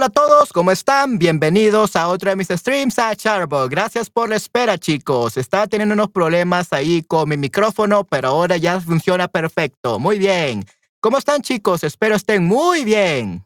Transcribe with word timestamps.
Hola 0.00 0.06
a 0.06 0.08
todos, 0.08 0.50
¿cómo 0.54 0.70
están? 0.70 1.18
Bienvenidos 1.18 1.94
a 1.94 2.08
otro 2.08 2.30
de 2.30 2.36
mis 2.36 2.48
streams 2.48 2.98
a 2.98 3.14
Charbo. 3.14 3.68
Gracias 3.68 4.08
por 4.08 4.30
la 4.30 4.36
espera, 4.36 4.78
chicos. 4.78 5.36
Estaba 5.36 5.66
teniendo 5.66 5.92
unos 5.92 6.10
problemas 6.10 6.72
ahí 6.72 7.02
con 7.02 7.28
mi 7.28 7.36
micrófono, 7.36 8.04
pero 8.04 8.28
ahora 8.28 8.56
ya 8.56 8.80
funciona 8.80 9.28
perfecto. 9.28 9.98
Muy 9.98 10.18
bien. 10.18 10.64
¿Cómo 11.00 11.18
están, 11.18 11.42
chicos? 11.42 11.84
Espero 11.84 12.14
estén 12.14 12.44
muy 12.44 12.82
bien. 12.82 13.44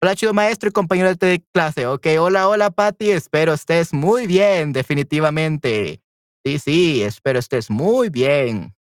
Hola, 0.00 0.16
chido 0.16 0.32
maestro 0.32 0.70
y 0.70 0.72
compañero 0.72 1.14
de 1.14 1.44
clase. 1.52 1.86
Ok, 1.86 2.06
hola, 2.18 2.48
hola, 2.48 2.70
Patty. 2.70 3.10
Espero 3.10 3.52
estés 3.52 3.92
muy 3.92 4.26
bien, 4.26 4.72
definitivamente. 4.72 6.00
Sí, 6.46 6.58
sí, 6.60 7.02
espero 7.02 7.40
estés 7.40 7.68
muy 7.68 8.08
bien. 8.08 8.74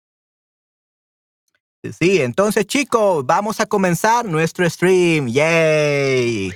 Sí, 1.99 2.21
entonces, 2.21 2.65
chicos, 2.65 3.25
vamos 3.25 3.59
a 3.59 3.65
comenzar 3.65 4.23
nuestro 4.23 4.69
stream. 4.69 5.27
¡Yay! 5.27 6.53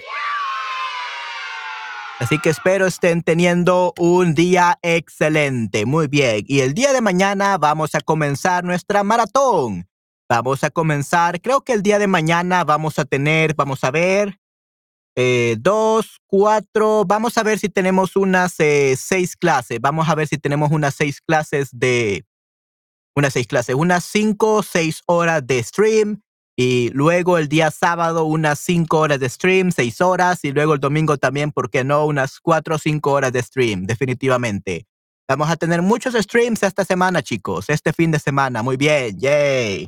Así 2.19 2.39
que 2.39 2.49
espero 2.49 2.87
estén 2.87 3.21
teniendo 3.21 3.93
un 3.99 4.33
día 4.33 4.79
excelente. 4.81 5.85
Muy 5.85 6.07
bien. 6.07 6.43
Y 6.47 6.61
el 6.61 6.73
día 6.73 6.91
de 6.91 7.01
mañana 7.01 7.57
vamos 7.59 7.93
a 7.93 8.01
comenzar 8.01 8.63
nuestra 8.63 9.03
maratón. 9.03 9.87
Vamos 10.27 10.63
a 10.63 10.69
comenzar, 10.71 11.39
creo 11.41 11.61
que 11.61 11.71
el 11.71 11.81
día 11.81 11.99
de 11.99 12.07
mañana 12.07 12.65
vamos 12.65 12.99
a 12.99 13.05
tener, 13.05 13.53
vamos 13.55 13.85
a 13.85 13.91
ver, 13.91 14.37
eh, 15.15 15.55
dos, 15.57 16.19
cuatro, 16.27 17.05
vamos 17.05 17.37
a 17.37 17.43
ver 17.43 17.59
si 17.59 17.69
tenemos 17.69 18.17
unas 18.17 18.59
eh, 18.59 18.95
seis 18.97 19.37
clases. 19.37 19.79
Vamos 19.79 20.09
a 20.09 20.15
ver 20.15 20.27
si 20.27 20.37
tenemos 20.37 20.69
unas 20.71 20.95
seis 20.95 21.21
clases 21.21 21.69
de, 21.71 22.25
unas 23.15 23.31
seis 23.31 23.47
clases, 23.47 23.75
unas 23.75 24.03
cinco, 24.03 24.63
seis 24.63 25.01
horas 25.05 25.45
de 25.47 25.63
stream 25.63 26.21
y 26.59 26.89
luego 26.89 27.38
el 27.38 27.48
día 27.48 27.69
sábado 27.69 28.25
unas 28.25 28.57
5 28.57 28.98
horas 28.98 29.19
de 29.19 29.30
stream, 29.30 29.71
6 29.71 30.01
horas, 30.01 30.44
y 30.44 30.51
luego 30.51 30.74
el 30.74 30.80
domingo 30.80 31.18
también, 31.18 31.51
¿por 31.51 31.69
qué 31.69 31.83
no? 31.83 32.04
Unas 32.07 32.39
4 32.39 32.75
o 32.75 32.80
5 32.80 33.12
horas 33.12 33.31
de 33.31 33.44
stream, 33.44 33.86
definitivamente. 33.86 34.88
Vamos 35.27 35.51
a 35.51 35.56
tener 35.56 35.83
muchos 35.83 36.15
streams 36.15 36.63
esta 36.63 36.83
semana, 36.83 37.21
chicos, 37.21 37.69
este 37.69 37.94
fin 37.94 38.09
de 38.09 38.18
semana. 38.18 38.63
Muy 38.63 38.75
bien, 38.75 39.19
yay. 39.19 39.88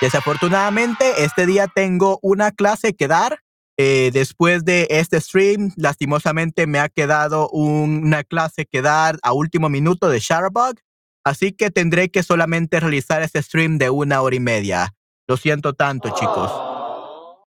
Desafortunadamente, 0.00 1.22
este 1.22 1.44
día 1.44 1.66
tengo 1.66 2.18
una 2.22 2.50
clase 2.50 2.94
que 2.94 3.06
dar. 3.06 3.40
Eh, 3.76 4.10
después 4.14 4.64
de 4.64 4.86
este 4.88 5.20
stream, 5.20 5.72
lastimosamente 5.76 6.66
me 6.66 6.78
ha 6.78 6.88
quedado 6.88 7.50
una 7.50 8.24
clase 8.24 8.64
que 8.64 8.80
dar 8.80 9.18
a 9.22 9.34
último 9.34 9.68
minuto 9.68 10.08
de 10.08 10.18
Shutterbug. 10.18 10.76
Así 11.24 11.52
que 11.52 11.70
tendré 11.70 12.08
que 12.08 12.22
solamente 12.22 12.80
realizar 12.80 13.22
este 13.22 13.42
stream 13.42 13.76
de 13.76 13.90
una 13.90 14.22
hora 14.22 14.36
y 14.36 14.40
media. 14.40 14.94
Lo 15.30 15.36
siento 15.36 15.74
tanto, 15.74 16.10
chicos. 16.10 16.50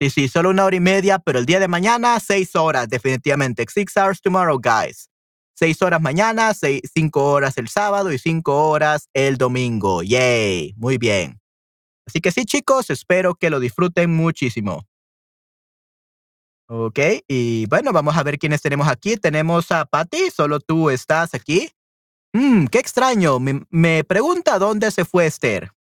Sí, 0.01 0.09
sí, 0.09 0.29
solo 0.29 0.49
una 0.49 0.65
hora 0.65 0.77
y 0.77 0.81
media, 0.81 1.19
pero 1.19 1.39
el 1.39 1.45
día 1.45 1.61
de 1.61 1.69
mañana, 1.69 2.19
seis 2.21 2.57
horas, 2.57 2.89
definitivamente. 2.89 3.67
Six 3.69 3.95
hours 3.99 4.23
tomorrow, 4.23 4.59
guys. 4.59 5.11
Seis 5.55 5.83
horas 5.83 6.01
mañana, 6.01 6.55
seis, 6.55 6.81
cinco 6.95 7.31
horas 7.33 7.59
el 7.59 7.69
sábado 7.69 8.11
y 8.15 8.19
cinco 8.19 8.71
horas 8.71 9.11
el 9.13 9.37
domingo. 9.37 10.03
Yay, 10.03 10.73
muy 10.79 10.97
bien. 10.97 11.39
Así 12.07 12.23
que 12.23 12.33
sí, 12.33 12.47
chicos, 12.47 12.89
espero 12.89 13.35
que 13.35 13.51
lo 13.51 13.61
disfruten 13.61 14.11
muchísimo. 14.17 14.87
Ok, 16.69 16.99
y 17.29 17.67
bueno, 17.67 17.93
vamos 17.93 18.17
a 18.17 18.23
ver 18.23 18.39
quiénes 18.39 18.63
tenemos 18.63 18.89
aquí. 18.89 19.19
Tenemos 19.19 19.71
a 19.71 19.85
Patty, 19.85 20.31
solo 20.35 20.61
tú 20.61 20.89
estás 20.89 21.35
aquí. 21.35 21.69
Mmm, 22.33 22.69
qué 22.69 22.79
extraño. 22.79 23.39
Me, 23.39 23.67
me 23.69 24.03
pregunta 24.03 24.59
dónde 24.59 24.91
se 24.91 25.05
fue 25.05 25.27
Esther. 25.27 25.76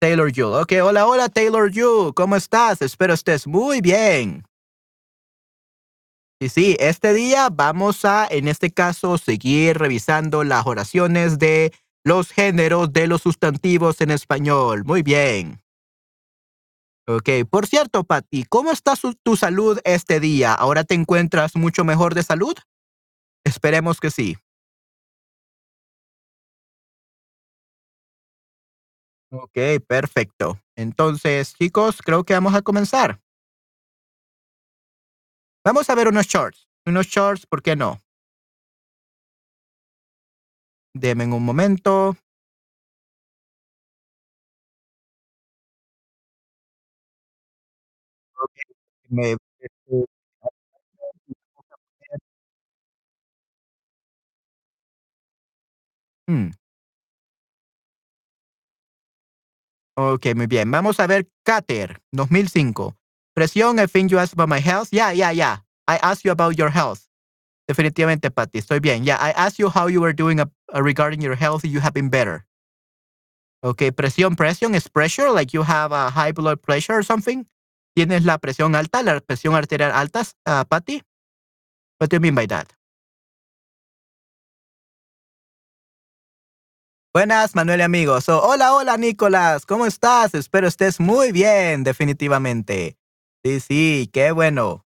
Taylor 0.00 0.30
Yu. 0.30 0.46
Ok, 0.46 0.72
hola, 0.82 1.06
hola 1.06 1.28
Taylor 1.28 1.70
Yu. 1.70 2.12
¿Cómo 2.14 2.36
estás? 2.36 2.82
Espero 2.82 3.14
estés 3.14 3.46
muy 3.46 3.80
bien. 3.80 4.44
Y 6.40 6.50
sí, 6.50 6.76
este 6.78 7.12
día 7.14 7.48
vamos 7.50 8.04
a, 8.04 8.26
en 8.30 8.46
este 8.46 8.70
caso, 8.70 9.18
seguir 9.18 9.76
revisando 9.76 10.44
las 10.44 10.66
oraciones 10.66 11.38
de 11.38 11.72
los 12.04 12.30
géneros 12.30 12.92
de 12.92 13.08
los 13.08 13.22
sustantivos 13.22 14.00
en 14.00 14.12
español. 14.12 14.84
Muy 14.84 15.02
bien. 15.02 15.60
Ok, 17.08 17.30
por 17.50 17.66
cierto, 17.66 18.04
Patti, 18.04 18.44
¿cómo 18.44 18.70
está 18.70 18.94
tu 19.22 19.36
salud 19.36 19.80
este 19.84 20.20
día? 20.20 20.54
¿Ahora 20.54 20.84
te 20.84 20.94
encuentras 20.94 21.56
mucho 21.56 21.82
mejor 21.84 22.14
de 22.14 22.22
salud? 22.22 22.54
Esperemos 23.44 23.98
que 23.98 24.10
sí. 24.10 24.36
Ok, 29.30 29.58
perfecto. 29.86 30.58
Entonces, 30.74 31.54
chicos, 31.54 32.00
creo 32.02 32.24
que 32.24 32.32
vamos 32.34 32.54
a 32.54 32.62
comenzar. 32.62 33.20
Vamos 35.64 35.88
a 35.90 35.94
ver 35.94 36.08
unos 36.08 36.26
shorts. 36.26 36.66
Unos 36.86 37.06
shorts, 37.06 37.46
¿por 37.46 37.62
qué 37.62 37.76
no? 37.76 38.00
Deme 40.94 41.24
un 41.26 41.42
momento. 41.44 42.16
Okay. 48.36 48.62
Me, 49.10 49.36
este, 49.60 50.06
Ok, 60.00 60.26
muy 60.36 60.46
bien. 60.46 60.70
Vamos 60.70 61.00
a 61.00 61.08
ver 61.08 61.28
Cater, 61.44 62.00
2005. 62.12 62.96
Presión, 63.34 63.80
I 63.80 63.88
think 63.88 64.12
you 64.12 64.18
asked 64.20 64.32
about 64.34 64.48
my 64.48 64.60
health. 64.60 64.90
Yeah, 64.92 65.12
yeah, 65.12 65.32
yeah. 65.32 65.64
I 65.88 65.96
asked 65.96 66.24
you 66.24 66.30
about 66.30 66.56
your 66.56 66.70
health. 66.70 67.00
Definitivamente, 67.66 68.30
Patty, 68.30 68.60
estoy 68.60 68.78
bien. 68.80 69.04
Yeah, 69.04 69.18
I 69.20 69.32
asked 69.32 69.58
you 69.58 69.68
how 69.68 69.88
you 69.88 70.00
were 70.00 70.12
doing 70.12 70.38
uh, 70.38 70.46
regarding 70.72 71.20
your 71.20 71.34
health. 71.34 71.64
You 71.64 71.80
have 71.80 71.94
been 71.94 72.10
better. 72.10 72.46
Okay, 73.64 73.90
presión, 73.90 74.36
presión 74.36 74.76
is 74.76 74.88
pressure, 74.88 75.32
like 75.32 75.52
you 75.52 75.64
have 75.64 75.90
a 75.90 76.10
high 76.10 76.30
blood 76.30 76.62
pressure 76.62 76.94
or 76.94 77.02
something. 77.02 77.44
¿Tienes 77.96 78.24
la 78.24 78.38
presión 78.38 78.76
alta, 78.76 79.02
la 79.02 79.18
presión 79.18 79.56
arterial 79.56 79.90
alta, 79.90 80.22
uh, 80.46 80.64
Patty? 80.64 81.02
What 81.98 82.10
do 82.10 82.16
you 82.16 82.20
mean 82.20 82.36
by 82.36 82.46
that? 82.46 82.72
Buenas, 87.18 87.56
Manuel 87.56 87.80
y 87.80 87.82
amigos. 87.82 88.28
hola, 88.28 88.74
hola, 88.74 88.96
Nicolás. 88.96 89.66
¿Cómo 89.66 89.86
estás? 89.86 90.34
Espero 90.34 90.68
estés 90.68 91.00
muy 91.00 91.32
bien, 91.32 91.82
definitivamente. 91.82 92.96
Sí, 93.42 93.58
sí, 93.58 94.10
qué 94.12 94.30
bueno. 94.30 94.86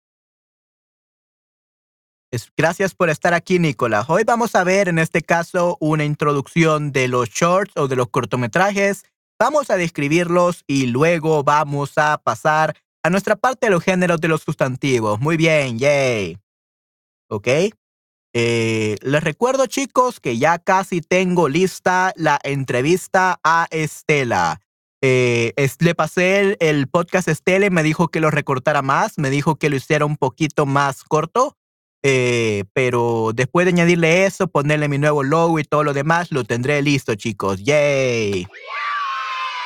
Gracias 2.57 2.95
por 2.95 3.11
estar 3.11 3.35
aquí, 3.35 3.59
Nicolás. 3.59 4.07
Hoy 4.09 4.25
vamos 4.25 4.55
a 4.55 4.65
ver, 4.65 4.89
en 4.89 4.99
este 4.99 5.21
caso, 5.21 5.77
una 5.81 6.07
introducción 6.07 6.93
de 6.93 7.09
los 7.09 7.29
shorts 7.29 7.77
o 7.77 7.89
de 7.89 7.97
los 7.97 8.09
cortometrajes. 8.09 9.05
Vamos 9.39 9.69
a 9.69 9.77
describirlos 9.77 10.65
y 10.67 10.87
luego 10.87 11.45
vamos 11.45 11.99
a 11.99 12.17
pasar 12.17 12.75
a 13.03 13.11
nuestra 13.11 13.37
parte 13.37 13.67
de 13.67 13.73
los 13.73 13.85
géneros 13.85 14.19
de 14.23 14.29
los 14.29 14.41
sustantivos. 14.41 15.21
Muy 15.21 15.37
bien, 15.37 15.79
yay. 15.79 16.39
¿Ok? 17.29 17.49
Eh, 18.37 18.97
les 19.01 19.23
recuerdo, 19.23 19.67
chicos, 19.67 20.19
que 20.19 20.39
ya 20.39 20.59
casi 20.59 21.01
tengo 21.01 21.49
lista 21.49 22.13
la 22.17 22.41
entrevista 22.43 23.39
a 23.45 23.69
Estela. 23.71 24.61
Eh, 25.01 25.53
le 25.79 25.95
pasé 25.95 26.57
el, 26.59 26.89
podcast 26.89 27.29
a 27.29 27.31
Estela 27.31 27.67
y 27.67 27.71
me 27.71 27.85
dijo 27.85 28.09
que 28.09 28.19
lo 28.19 28.33
recortara 28.33 28.83
más, 28.83 29.19
me 29.19 29.31
dijo 29.31 29.55
que 29.55 29.71
lo 29.71 29.77
hiciera 29.77 30.05
un 30.05 30.17
poquito 30.17 30.67
más 30.67 31.05
corto, 31.05 31.57
eh, 32.03 32.65
pero 32.73 33.31
después 33.33 33.67
de 33.67 33.71
añadirle 33.71 34.25
eso, 34.25 34.49
ponerle 34.49 34.89
mi 34.89 34.99
nuevo 34.99 35.23
logo 35.23 35.61
y 35.61 35.65
todo 35.65 35.85
lo 35.85 35.93
demás, 35.93 36.33
lo 36.33 36.43
tendré 36.43 36.83
listo, 36.83 37.15
chicos. 37.15 37.63
¡Yay! 37.63 38.49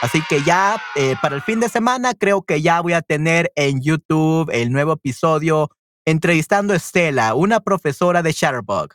Así 0.03 0.23
que 0.29 0.43
ya 0.43 0.81
para 1.23 1.37
el 1.37 1.43
fin 1.43 1.59
de 1.59 1.71
semana 1.71 2.13
creo 2.15 2.43
que 2.43 2.61
ya 2.61 2.83
voy 2.83 2.93
a 2.93 3.03
tener 3.03 3.51
en 3.57 3.81
YouTube 3.81 4.51
el 4.53 4.71
nuevo 4.71 4.93
episodio 4.93 5.71
entrevistando 6.11 6.73
a 6.73 6.77
Estela, 6.77 7.35
una 7.35 7.61
profesora 7.61 8.23
de 8.23 8.33
Shutterbug. 8.33 8.95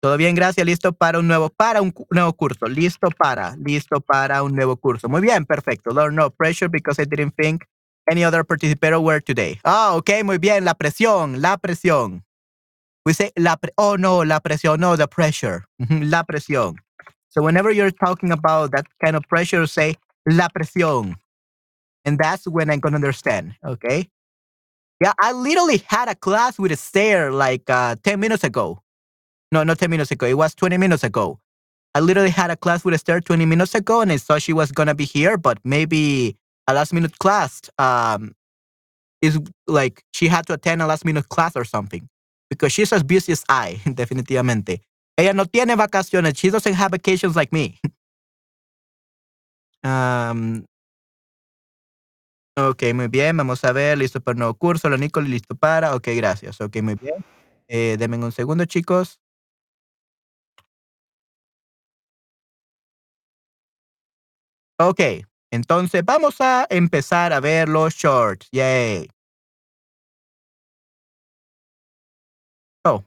Todo 0.00 0.16
bien, 0.16 0.34
gracias. 0.34 0.64
Listo 0.64 0.92
para 0.92 1.18
un 1.18 1.26
nuevo, 1.26 1.50
para 1.50 1.82
un 1.82 1.92
nuevo 2.10 2.32
curso. 2.32 2.66
Listo 2.66 3.08
para, 3.10 3.56
listo 3.56 4.00
para 4.00 4.42
un 4.42 4.54
nuevo 4.54 4.76
curso. 4.76 5.08
Muy 5.08 5.20
bien, 5.20 5.44
perfecto. 5.44 5.90
Lord, 5.90 6.14
no 6.14 6.30
pressure 6.30 6.68
because 6.68 7.00
I 7.00 7.04
didn't 7.04 7.34
think 7.36 7.64
any 8.10 8.24
other 8.24 8.44
participator 8.44 8.98
were 8.98 9.20
today. 9.20 9.58
Ah, 9.64 9.94
ok, 9.96 10.24
muy 10.24 10.38
bien. 10.38 10.64
La 10.64 10.74
presión, 10.74 11.40
la 11.40 11.56
presión. 11.58 12.24
We 13.04 13.14
say 13.14 13.32
la 13.36 13.56
pre 13.56 13.72
oh 13.76 13.96
no, 13.96 14.24
la 14.24 14.40
presión, 14.40 14.80
no, 14.80 14.96
the 14.96 15.08
pressure. 15.08 15.64
la 15.78 16.24
presión. 16.24 16.76
So 17.28 17.42
whenever 17.42 17.70
you're 17.70 17.92
talking 17.92 18.32
about 18.32 18.72
that 18.72 18.86
kind 19.02 19.16
of 19.16 19.22
pressure, 19.28 19.66
say 19.66 19.96
la 20.26 20.48
presión. 20.48 21.16
And 22.04 22.18
that's 22.18 22.46
when 22.46 22.70
I'm 22.70 22.80
gonna 22.80 22.96
understand. 22.96 23.54
Okay. 23.64 24.08
Yeah, 25.00 25.12
I 25.20 25.32
literally 25.32 25.82
had 25.86 26.08
a 26.08 26.14
class 26.14 26.58
with 26.58 26.72
a 26.72 26.76
stare 26.76 27.30
like 27.30 27.68
uh, 27.70 27.96
10 28.02 28.18
minutes 28.18 28.44
ago. 28.44 28.82
No, 29.52 29.62
not 29.62 29.78
10 29.78 29.90
minutes 29.90 30.10
ago. 30.10 30.26
It 30.26 30.36
was 30.36 30.54
20 30.54 30.76
minutes 30.76 31.04
ago. 31.04 31.38
I 31.94 32.00
literally 32.00 32.30
had 32.30 32.50
a 32.50 32.56
class 32.56 32.84
with 32.84 32.94
a 32.94 32.98
stare 32.98 33.20
20 33.20 33.46
minutes 33.46 33.74
ago 33.74 34.00
and 34.00 34.12
I 34.12 34.18
thought 34.18 34.42
she 34.42 34.52
was 34.52 34.72
going 34.72 34.88
to 34.88 34.94
be 34.94 35.04
here, 35.04 35.38
but 35.38 35.58
maybe 35.64 36.36
a 36.66 36.74
last 36.74 36.92
minute 36.92 37.18
class. 37.18 37.62
Um, 37.78 38.34
is 39.20 39.38
like 39.66 40.04
she 40.12 40.28
had 40.28 40.46
to 40.46 40.54
attend 40.54 40.82
a 40.82 40.86
last 40.86 41.04
minute 41.04 41.28
class 41.28 41.56
or 41.56 41.64
something 41.64 42.08
because 42.50 42.72
she's 42.72 42.92
as 42.92 43.02
busy 43.02 43.32
as 43.32 43.44
I, 43.48 43.80
definitivamente. 43.86 44.80
Ella 45.16 45.32
no 45.32 45.44
tiene 45.44 45.76
vacaciones. 45.76 46.38
She 46.38 46.50
doesn't 46.50 46.74
have 46.74 46.92
vacations 46.92 47.34
like 47.34 47.52
me. 47.52 47.80
um, 49.84 50.64
ok, 52.58 52.82
muy 52.94 53.08
bien. 53.08 53.36
Vamos 53.36 53.64
a 53.64 53.72
ver. 53.72 53.98
Listo 53.98 54.20
para 54.20 54.34
el 54.34 54.38
nuevo 54.40 54.54
curso. 54.54 54.88
Lo 54.88 54.96
Nicole, 54.98 55.28
listo 55.28 55.54
para. 55.54 55.94
Ok, 55.94 56.08
gracias. 56.16 56.60
Ok, 56.60 56.76
muy 56.82 56.94
bien. 56.96 57.24
Eh, 57.68 57.96
denme 57.98 58.16
un 58.18 58.32
segundo, 58.32 58.64
chicos. 58.64 59.18
Ok, 64.80 65.00
entonces 65.50 66.04
vamos 66.04 66.40
a 66.40 66.66
empezar 66.70 67.32
a 67.32 67.40
ver 67.40 67.68
los 67.68 67.94
shorts. 67.94 68.48
Yay. 68.52 69.08
Oh. 72.84 73.02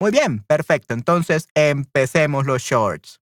Muy 0.00 0.10
bien, 0.12 0.44
perfecto. 0.44 0.94
Entonces 0.94 1.48
empecemos 1.54 2.46
los 2.46 2.62
shorts. 2.62 3.20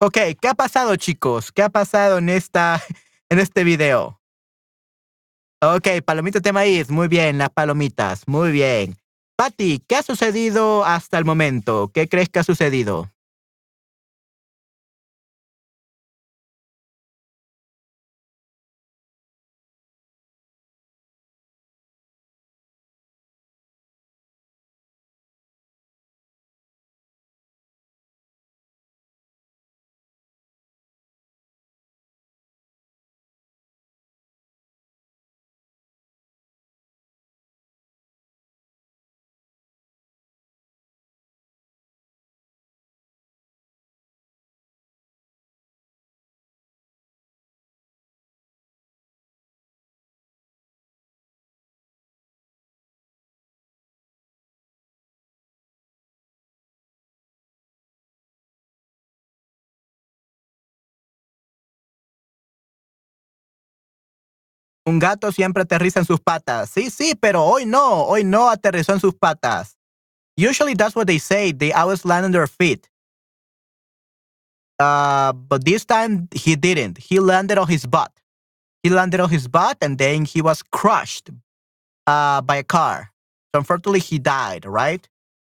Ok, 0.00 0.18
¿qué 0.40 0.48
ha 0.48 0.54
pasado, 0.54 0.96
chicos? 0.96 1.52
¿Qué 1.52 1.62
ha 1.62 1.70
pasado 1.70 2.18
en 2.18 2.28
esta, 2.28 2.82
en 3.28 3.38
este 3.38 3.64
video? 3.64 4.20
Ok, 5.62 5.88
palomitas 6.04 6.42
de 6.42 6.52
maíz, 6.52 6.90
muy 6.90 7.08
bien, 7.08 7.38
las 7.38 7.50
palomitas, 7.50 8.28
muy 8.28 8.52
bien. 8.52 8.98
Patty, 9.36 9.82
¿qué 9.88 9.96
ha 9.96 10.02
sucedido 10.02 10.84
hasta 10.84 11.16
el 11.16 11.24
momento? 11.24 11.90
¿Qué 11.94 12.08
crees 12.08 12.28
que 12.28 12.40
ha 12.40 12.44
sucedido? 12.44 13.13
Un 64.86 64.98
gato 64.98 65.32
siempre 65.32 65.62
aterriza 65.62 66.00
en 66.00 66.06
sus 66.06 66.20
patas. 66.20 66.70
Sí, 66.70 66.90
sí, 66.90 67.14
pero 67.14 67.42
hoy 67.42 67.64
no. 67.64 68.04
Hoy 68.04 68.24
no 68.24 68.48
aterrizó 68.50 68.92
en 68.92 69.00
sus 69.00 69.14
patas. 69.14 69.76
Usually 70.36 70.74
that's 70.74 70.94
what 70.94 71.06
they 71.06 71.18
say. 71.18 71.52
They 71.52 71.72
always 71.72 72.04
land 72.04 72.26
on 72.26 72.32
their 72.32 72.46
feet. 72.46 72.88
Uh, 74.78 75.32
but 75.32 75.64
this 75.64 75.84
time 75.86 76.28
he 76.32 76.56
didn't. 76.56 76.98
He 76.98 77.20
landed 77.20 77.58
on 77.58 77.68
his 77.68 77.86
butt. 77.86 78.12
He 78.82 78.90
landed 78.90 79.20
on 79.20 79.30
his 79.30 79.48
butt 79.48 79.78
and 79.80 79.96
then 79.96 80.24
he 80.24 80.42
was 80.42 80.62
crushed 80.62 81.30
uh, 82.06 82.42
by 82.42 82.56
a 82.56 82.64
car. 82.64 83.10
So 83.54 83.60
unfortunately 83.60 84.00
he 84.00 84.18
died, 84.18 84.66
right? 84.66 85.08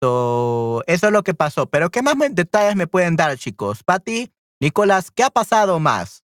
So, 0.03 0.83
eso 0.87 1.07
es 1.07 1.13
lo 1.13 1.23
que 1.23 1.33
pasó. 1.33 1.65
Pero 1.65 1.89
¿qué 1.89 2.01
más 2.01 2.15
detalles 2.35 2.75
me 2.75 2.85
pueden 2.85 3.15
dar, 3.15 3.37
chicos? 3.37 3.81
Patty, 3.83 4.29
Nicolás, 4.59 5.09
¿qué 5.09 5.23
ha 5.23 5.29
pasado 5.29 5.79
más? 5.79 6.24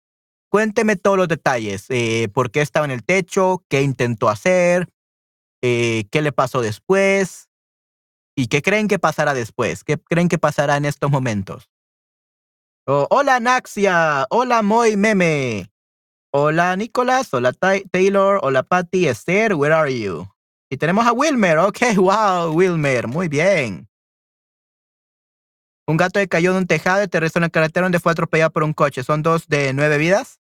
Cuénteme 0.56 0.96
todos 0.96 1.18
los 1.18 1.28
detalles. 1.28 1.86
Eh, 1.90 2.30
¿Por 2.34 2.50
qué 2.50 2.62
estaba 2.62 2.86
en 2.86 2.92
el 2.92 3.04
techo? 3.04 3.66
¿Qué 3.68 3.82
intentó 3.82 4.30
hacer? 4.30 4.88
Eh, 5.62 6.06
¿Qué 6.10 6.22
le 6.22 6.32
pasó 6.32 6.62
después? 6.62 7.50
¿Y 8.38 8.48
qué 8.48 8.62
creen 8.62 8.88
que 8.88 8.98
pasará 8.98 9.34
después? 9.34 9.84
¿Qué 9.84 9.98
creen 9.98 10.30
que 10.30 10.38
pasará 10.38 10.78
en 10.78 10.86
estos 10.86 11.12
momentos? 11.12 11.70
Oh, 12.88 13.06
hola 13.10 13.42
Naxia, 13.42 14.28
hola 14.30 14.62
Moy 14.62 14.96
Meme, 14.96 15.74
hola 16.32 16.78
Nicolás, 16.78 17.34
hola 17.34 17.52
Taylor, 17.92 18.40
hola 18.42 18.64
Patty, 18.64 19.10
Esther, 19.10 19.56
where 19.56 19.76
are 19.76 19.94
you? 19.94 20.26
Y 20.70 20.78
tenemos 20.78 21.06
a 21.06 21.12
Wilmer, 21.12 21.58
ok, 21.58 21.80
wow, 21.98 22.54
Wilmer, 22.54 23.10
muy 23.10 23.28
bien. 23.28 23.90
Un 25.86 25.98
gato 25.98 26.22
que 26.22 26.30
cayó 26.30 26.54
de 26.54 26.60
un 26.60 26.66
tejado 26.66 27.02
y 27.02 27.04
aterrizó 27.04 27.40
en 27.40 27.44
el 27.44 27.52
carretera 27.52 27.84
donde 27.84 28.00
fue 28.00 28.14
atropellado 28.14 28.52
por 28.52 28.64
un 28.64 28.72
coche. 28.72 29.04
¿Son 29.04 29.22
dos 29.22 29.50
de 29.50 29.74
nueve 29.74 29.98
vidas? 29.98 30.40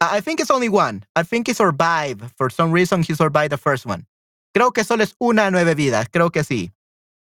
I 0.00 0.20
think 0.20 0.40
it's 0.40 0.50
only 0.50 0.68
one. 0.68 1.04
I 1.14 1.22
think 1.22 1.48
he 1.48 1.54
survived. 1.54 2.22
For 2.36 2.50
some 2.50 2.70
reason, 2.70 3.02
he 3.02 3.14
survived 3.14 3.52
the 3.52 3.58
first 3.58 3.86
one. 3.86 4.06
Creo 4.54 4.72
que 4.72 4.84
solo 4.84 5.02
es 5.02 5.14
una 5.20 5.50
nueve 5.50 5.74
vidas. 5.74 6.08
Creo 6.10 6.30
que 6.30 6.42
sí. 6.42 6.70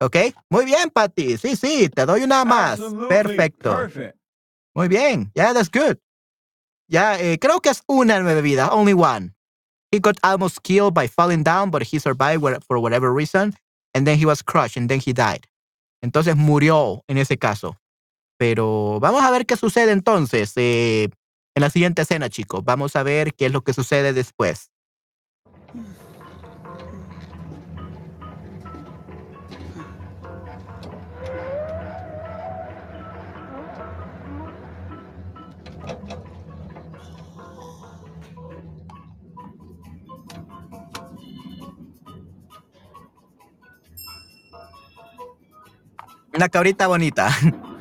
¿Ok? 0.01 0.33
Muy 0.49 0.65
bien, 0.65 0.89
Patty. 0.89 1.37
Sí, 1.37 1.55
sí, 1.55 1.89
te 1.89 2.05
doy 2.05 2.23
una 2.23 2.43
más. 2.43 2.79
Perfecto. 3.07 3.89
Muy 4.75 4.87
bien. 4.87 5.31
Yeah, 5.35 5.53
that's 5.53 5.69
good. 5.69 5.97
Ya, 6.87 7.19
eh, 7.19 7.37
creo 7.39 7.61
que 7.61 7.69
es 7.69 7.81
una 7.87 8.19
nueve 8.19 8.41
vidas. 8.41 8.69
Only 8.71 8.93
one. 8.93 9.33
He 9.91 9.99
got 9.99 10.17
almost 10.23 10.61
killed 10.63 10.93
by 10.93 11.07
falling 11.07 11.43
down, 11.43 11.71
but 11.71 11.83
he 11.83 11.99
survived 11.99 12.43
for 12.67 12.79
whatever 12.79 13.13
reason. 13.13 13.53
And 13.93 14.05
then 14.05 14.17
he 14.17 14.25
was 14.25 14.43
crushed 14.43 14.75
and 14.75 14.89
then 14.89 14.99
he 14.99 15.13
died. 15.13 15.47
Entonces 16.03 16.35
murió 16.35 17.01
en 17.07 17.17
ese 17.17 17.37
caso. 17.37 17.77
Pero 18.37 18.99
vamos 18.99 19.23
a 19.23 19.31
ver 19.31 19.45
qué 19.45 19.55
sucede 19.55 19.91
entonces. 19.91 20.51
Eh, 20.57 21.09
en 21.55 21.61
la 21.61 21.69
siguiente 21.69 22.01
escena, 22.01 22.29
chicos. 22.29 22.63
Vamos 22.63 22.95
a 22.95 23.03
ver 23.03 23.33
qué 23.33 23.47
es 23.47 23.51
lo 23.51 23.63
que 23.63 23.73
sucede 23.73 24.13
después. 24.13 24.71
Una 46.33 46.49
cabrita 46.49 46.87
bonita. 46.87 47.29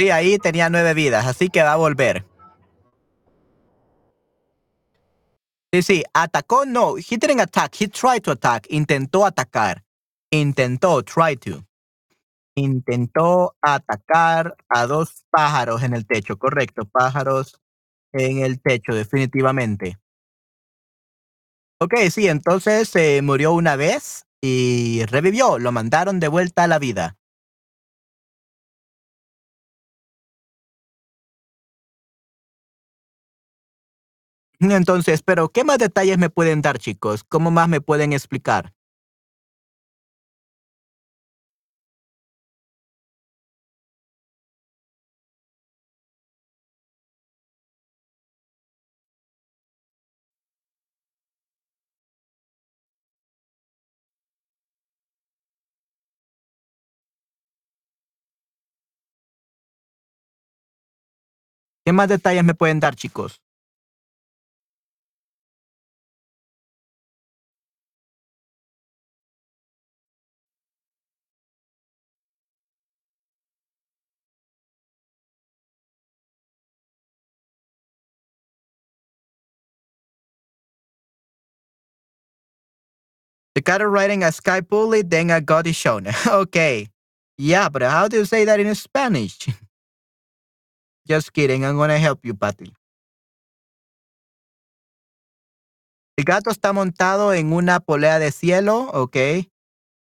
Sí, 0.00 0.08
ahí 0.08 0.38
tenía 0.38 0.70
nueve 0.70 0.94
vidas, 0.94 1.26
así 1.26 1.50
que 1.50 1.62
va 1.62 1.74
a 1.74 1.76
volver. 1.76 2.24
Sí, 5.70 5.82
sí, 5.82 6.02
atacó, 6.14 6.64
no, 6.64 6.96
he 6.96 7.18
didn't 7.18 7.42
attack, 7.42 7.78
he 7.78 7.86
tried 7.86 8.22
to 8.22 8.30
attack, 8.30 8.66
intentó 8.70 9.26
atacar, 9.26 9.84
intentó, 10.30 11.02
try 11.02 11.36
to. 11.36 11.66
Intentó 12.54 13.54
atacar 13.60 14.56
a 14.70 14.86
dos 14.86 15.26
pájaros 15.28 15.82
en 15.82 15.92
el 15.92 16.06
techo, 16.06 16.38
correcto, 16.38 16.86
pájaros 16.86 17.60
en 18.14 18.38
el 18.38 18.58
techo, 18.58 18.94
definitivamente. 18.94 19.98
Ok, 21.78 21.94
sí, 22.10 22.26
entonces 22.26 22.88
se 22.88 23.20
murió 23.20 23.52
una 23.52 23.76
vez 23.76 24.24
y 24.40 25.04
revivió, 25.04 25.58
lo 25.58 25.72
mandaron 25.72 26.20
de 26.20 26.28
vuelta 26.28 26.64
a 26.64 26.68
la 26.68 26.78
vida. 26.78 27.19
Entonces, 34.60 35.22
pero 35.22 35.48
¿qué 35.48 35.64
más 35.64 35.78
detalles 35.78 36.18
me 36.18 36.28
pueden 36.30 36.60
dar, 36.62 36.78
chicos? 36.78 37.24
¿Cómo 37.24 37.50
más 37.50 37.68
me 37.68 37.80
pueden 37.80 38.12
explicar? 38.12 38.72
¿Qué 61.84 61.92
más 61.92 62.08
detalles 62.08 62.44
me 62.44 62.54
pueden 62.54 62.80
dar, 62.80 62.94
chicos? 62.96 63.40
The 83.54 83.62
cat 83.62 83.80
riding 83.82 84.22
a 84.22 84.30
sky 84.30 84.60
bully, 84.60 85.02
then 85.02 85.30
a 85.30 85.40
god 85.40 85.66
is 85.66 85.76
shown. 85.76 86.06
okay. 86.26 86.88
Yeah, 87.36 87.68
but 87.68 87.82
how 87.82 88.06
do 88.06 88.18
you 88.18 88.24
say 88.24 88.44
that 88.44 88.60
in 88.60 88.74
Spanish? 88.74 89.38
Just 91.08 91.32
kidding, 91.32 91.64
I'm 91.64 91.76
gonna 91.76 91.98
help 91.98 92.24
you, 92.24 92.34
Patty. 92.34 92.72
El 96.16 96.24
gato 96.24 96.50
está 96.50 96.74
montado 96.74 97.32
en 97.32 97.52
una 97.52 97.80
polea 97.80 98.18
de 98.18 98.30
cielo, 98.30 98.90
ok. 98.92 99.16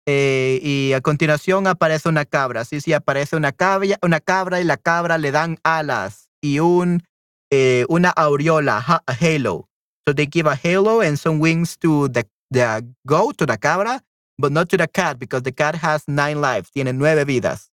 Eh, 0.06 0.60
y 0.62 0.92
a 0.92 1.00
continuación 1.00 1.66
aparece 1.66 2.10
una 2.10 2.26
cabra. 2.26 2.64
Sí, 2.66 2.82
sí, 2.82 2.92
aparece 2.92 3.36
una 3.36 3.52
cabra, 3.52 3.98
una 4.02 4.20
cabra 4.20 4.60
y 4.60 4.64
la 4.64 4.76
cabra 4.76 5.16
le 5.16 5.30
dan 5.30 5.56
alas 5.64 6.28
y 6.42 6.58
un, 6.58 7.02
eh, 7.50 7.86
una 7.88 8.10
aureola, 8.10 8.84
a 8.86 9.02
halo. 9.18 9.70
So 10.06 10.14
they 10.14 10.28
give 10.30 10.46
a 10.46 10.58
halo 10.62 11.00
and 11.00 11.16
some 11.16 11.38
wings 11.40 11.78
to 11.78 12.10
the, 12.10 12.28
the 12.54 12.86
goat, 13.06 13.36
to 13.38 13.46
the 13.46 13.58
cabra, 13.58 14.00
but 14.38 14.52
not 14.52 14.68
to 14.70 14.76
the 14.76 14.88
cat 14.88 15.18
because 15.18 15.42
the 15.42 15.52
cat 15.52 15.74
has 15.76 16.04
nine 16.06 16.40
lives, 16.40 16.70
tiene 16.70 16.92
nueve 16.92 17.24
vidas. 17.24 17.70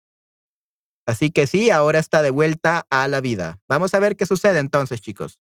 Así 1.08 1.32
que 1.32 1.48
sí, 1.48 1.72
ahora 1.72 2.00
está 2.00 2.22
de 2.22 2.32
vuelta 2.32 2.86
a 2.90 3.08
la 3.08 3.22
vida. 3.22 3.60
Vamos 3.68 3.94
a 3.94 4.00
ver 4.00 4.16
qué 4.16 4.26
sucede 4.26 4.60
entonces, 4.60 5.02
chicos. 5.02 5.40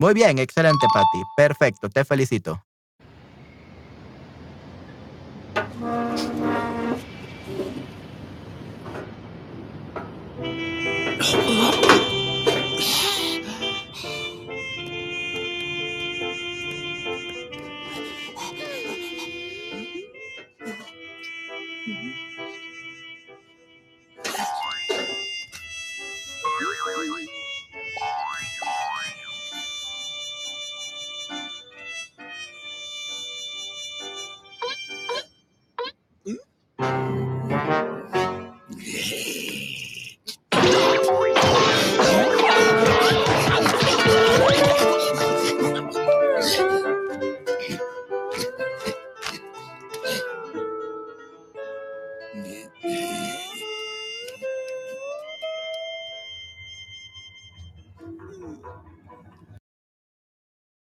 Muy 0.00 0.14
bien, 0.14 0.38
excelente, 0.38 0.86
Patty. 0.92 1.22
Perfecto, 1.36 1.88
te 1.88 2.04
felicito. 2.04 2.67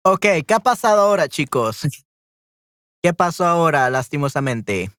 Ok, 0.08 0.24
¿qué 0.46 0.54
ha 0.54 0.60
pasado 0.60 1.00
ahora, 1.02 1.28
chicos? 1.28 1.80
¿Qué 3.02 3.12
pasó 3.12 3.44
ahora, 3.44 3.90
lastimosamente? 3.90 4.90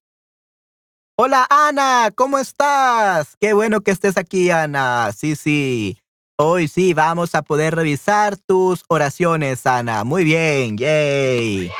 Hola, 1.20 1.48
Ana, 1.50 2.12
¿cómo 2.14 2.38
estás? 2.38 3.34
Qué 3.40 3.52
bueno 3.52 3.80
que 3.80 3.90
estés 3.90 4.16
aquí, 4.16 4.50
Ana. 4.50 5.10
Sí, 5.10 5.34
sí. 5.34 5.98
Hoy 6.36 6.68
sí 6.68 6.94
vamos 6.94 7.34
a 7.34 7.42
poder 7.42 7.74
revisar 7.74 8.36
tus 8.36 8.84
oraciones, 8.86 9.66
Ana. 9.66 10.04
Muy 10.04 10.22
bien, 10.22 10.78
yay. 10.78 11.72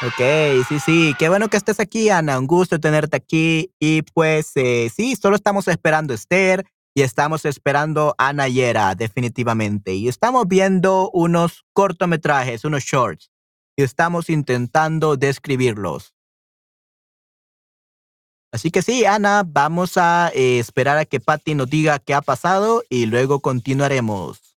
Ok, 0.00 0.64
sí, 0.66 0.80
sí. 0.80 1.14
Qué 1.18 1.28
bueno 1.28 1.48
que 1.48 1.58
estés 1.58 1.78
aquí, 1.78 2.08
Ana. 2.08 2.38
Un 2.38 2.46
gusto 2.46 2.80
tenerte 2.80 3.18
aquí. 3.18 3.70
Y 3.78 4.00
pues 4.00 4.52
eh, 4.54 4.90
sí, 4.96 5.14
solo 5.14 5.36
estamos 5.36 5.68
esperando 5.68 6.14
a 6.14 6.16
Esther 6.16 6.64
y 6.94 7.02
estamos 7.02 7.44
esperando 7.44 8.14
a 8.16 8.32
Nayera, 8.32 8.94
definitivamente. 8.94 9.92
Y 9.92 10.08
estamos 10.08 10.48
viendo 10.48 11.10
unos 11.10 11.66
cortometrajes, 11.74 12.64
unos 12.64 12.82
shorts, 12.82 13.30
y 13.76 13.82
estamos 13.82 14.30
intentando 14.30 15.18
describirlos. 15.18 16.15
Así 18.52 18.70
que 18.70 18.82
sí, 18.82 19.04
Ana, 19.04 19.42
vamos 19.46 19.96
a 19.96 20.30
eh, 20.34 20.58
esperar 20.58 20.98
a 20.98 21.04
que 21.04 21.20
Patty 21.20 21.54
nos 21.54 21.68
diga 21.68 21.98
qué 21.98 22.14
ha 22.14 22.22
pasado 22.22 22.82
y 22.88 23.06
luego 23.06 23.40
continuaremos. 23.40 24.55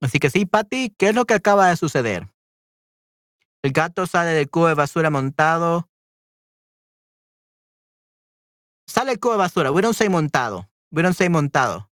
Así 0.00 0.18
que 0.18 0.30
sí, 0.30 0.46
Patty, 0.46 0.94
¿qué 0.96 1.08
es 1.08 1.14
lo 1.14 1.24
que 1.24 1.34
acaba 1.34 1.68
de 1.68 1.76
suceder? 1.76 2.28
El 3.62 3.72
gato 3.72 4.06
sale 4.06 4.30
del 4.30 4.48
cubo 4.48 4.68
de 4.68 4.74
basura 4.74 5.10
montado. 5.10 5.88
Sale 8.86 9.12
el 9.12 9.20
cubo 9.20 9.32
de 9.32 9.38
basura. 9.38 9.72
We 9.72 9.82
don't 9.82 9.96
say 9.96 10.08
montado. 10.08 10.68
We 10.92 11.02
don't 11.02 11.16
say 11.16 11.28
montado. 11.28 11.90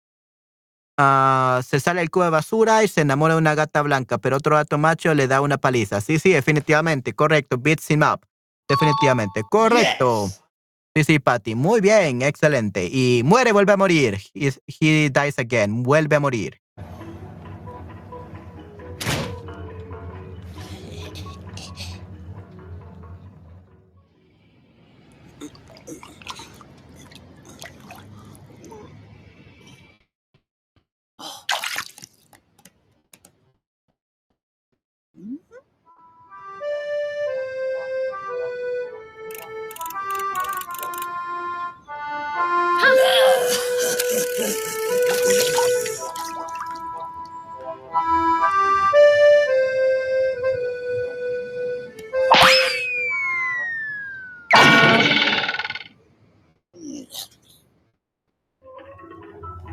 Ah, 0.97 1.61
se 1.65 1.79
sale 1.79 2.01
el 2.01 2.09
cubo 2.09 2.25
de 2.25 2.29
basura 2.31 2.83
y 2.83 2.87
se 2.87 3.01
enamora 3.01 3.35
de 3.35 3.39
una 3.39 3.55
gata 3.55 3.81
blanca, 3.81 4.17
pero 4.17 4.37
otro 4.37 4.55
gato 4.55 4.77
macho 4.77 5.13
le 5.13 5.27
da 5.27 5.41
una 5.41 5.57
paliza. 5.57 6.01
Sí, 6.01 6.19
sí, 6.19 6.31
definitivamente. 6.31 7.13
Correcto. 7.13 7.57
Beats 7.57 7.89
him 7.91 8.01
up. 8.01 8.25
Definitivamente. 8.67 9.43
Correcto. 9.49 10.29
Sí, 10.95 11.03
sí, 11.03 11.19
Patty. 11.19 11.55
Muy 11.55 11.79
bien, 11.79 12.21
excelente. 12.21 12.89
Y 12.91 13.21
muere, 13.23 13.51
vuelve 13.51 13.73
a 13.73 13.77
morir. 13.77 14.19
He, 14.33 14.51
he 14.67 15.09
dies 15.09 15.39
again. 15.39 15.83
Vuelve 15.83 16.15
a 16.15 16.19
morir. 16.19 16.60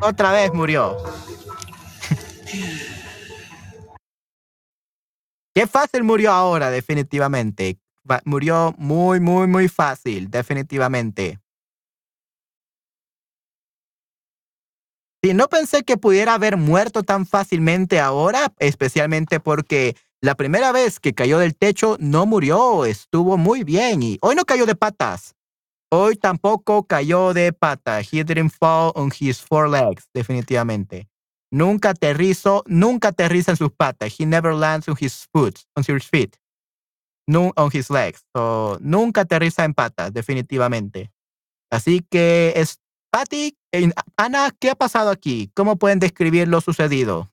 Otra 0.01 0.31
vez 0.31 0.53
murió. 0.53 0.97
Qué 5.53 5.67
fácil 5.67 6.03
murió 6.03 6.31
ahora, 6.31 6.69
definitivamente. 6.71 7.79
Murió 8.23 8.73
muy, 8.77 9.19
muy, 9.19 9.47
muy 9.47 9.67
fácil, 9.67 10.29
definitivamente. 10.29 11.39
Sí, 15.21 15.33
no 15.33 15.49
pensé 15.49 15.83
que 15.83 15.97
pudiera 15.97 16.35
haber 16.35 16.55
muerto 16.55 17.03
tan 17.03 17.25
fácilmente 17.25 17.99
ahora, 17.99 18.53
especialmente 18.57 19.41
porque 19.41 19.97
la 20.21 20.35
primera 20.35 20.71
vez 20.71 21.01
que 21.01 21.13
cayó 21.13 21.39
del 21.39 21.57
techo 21.57 21.97
no 21.99 22.25
murió, 22.25 22.85
estuvo 22.85 23.37
muy 23.37 23.65
bien 23.65 24.01
y 24.01 24.17
hoy 24.21 24.35
no 24.35 24.45
cayó 24.45 24.65
de 24.65 24.75
patas. 24.75 25.35
Hoy 25.91 26.15
tampoco 26.15 26.83
cayó 26.83 27.33
de 27.33 27.51
pata. 27.51 28.01
He 28.01 28.23
didn't 28.23 28.51
fall 28.51 28.91
on 28.95 29.11
his 29.19 29.41
four 29.41 29.67
legs, 29.69 30.07
definitivamente. 30.13 31.09
Nunca 31.51 31.89
aterrizó, 31.89 32.63
nunca 32.67 33.07
aterriza 33.09 33.51
en 33.51 33.57
sus 33.57 33.71
patas. 33.71 34.13
He 34.19 34.25
never 34.25 34.53
lands 34.53 34.87
on 34.87 34.95
his 34.99 35.27
foot, 35.31 35.57
on 35.75 35.83
his 35.87 36.05
feet. 36.05 36.37
No 37.27 37.51
on 37.55 37.71
his 37.73 37.89
legs. 37.89 38.23
So, 38.35 38.77
nunca 38.81 39.21
aterriza 39.21 39.65
en 39.65 39.73
patas, 39.73 40.13
definitivamente. 40.13 41.11
Así 41.71 42.05
que 42.09 42.53
es 42.55 42.79
Patty, 43.11 43.57
Ana, 44.17 44.51
¿qué 44.59 44.69
ha 44.69 44.75
pasado 44.75 45.09
aquí? 45.09 45.51
¿Cómo 45.55 45.77
pueden 45.77 45.99
describir 45.99 46.47
lo 46.47 46.61
sucedido? 46.61 47.31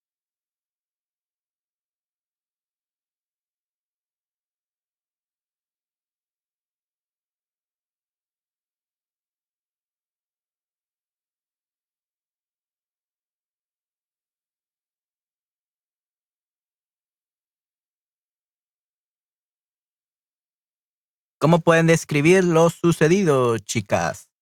¿Cómo 21.46 21.60
pueden 21.60 21.86
describir 21.86 22.42
lo 22.42 22.70
sucedido, 22.70 23.56
chicas? 23.58 24.32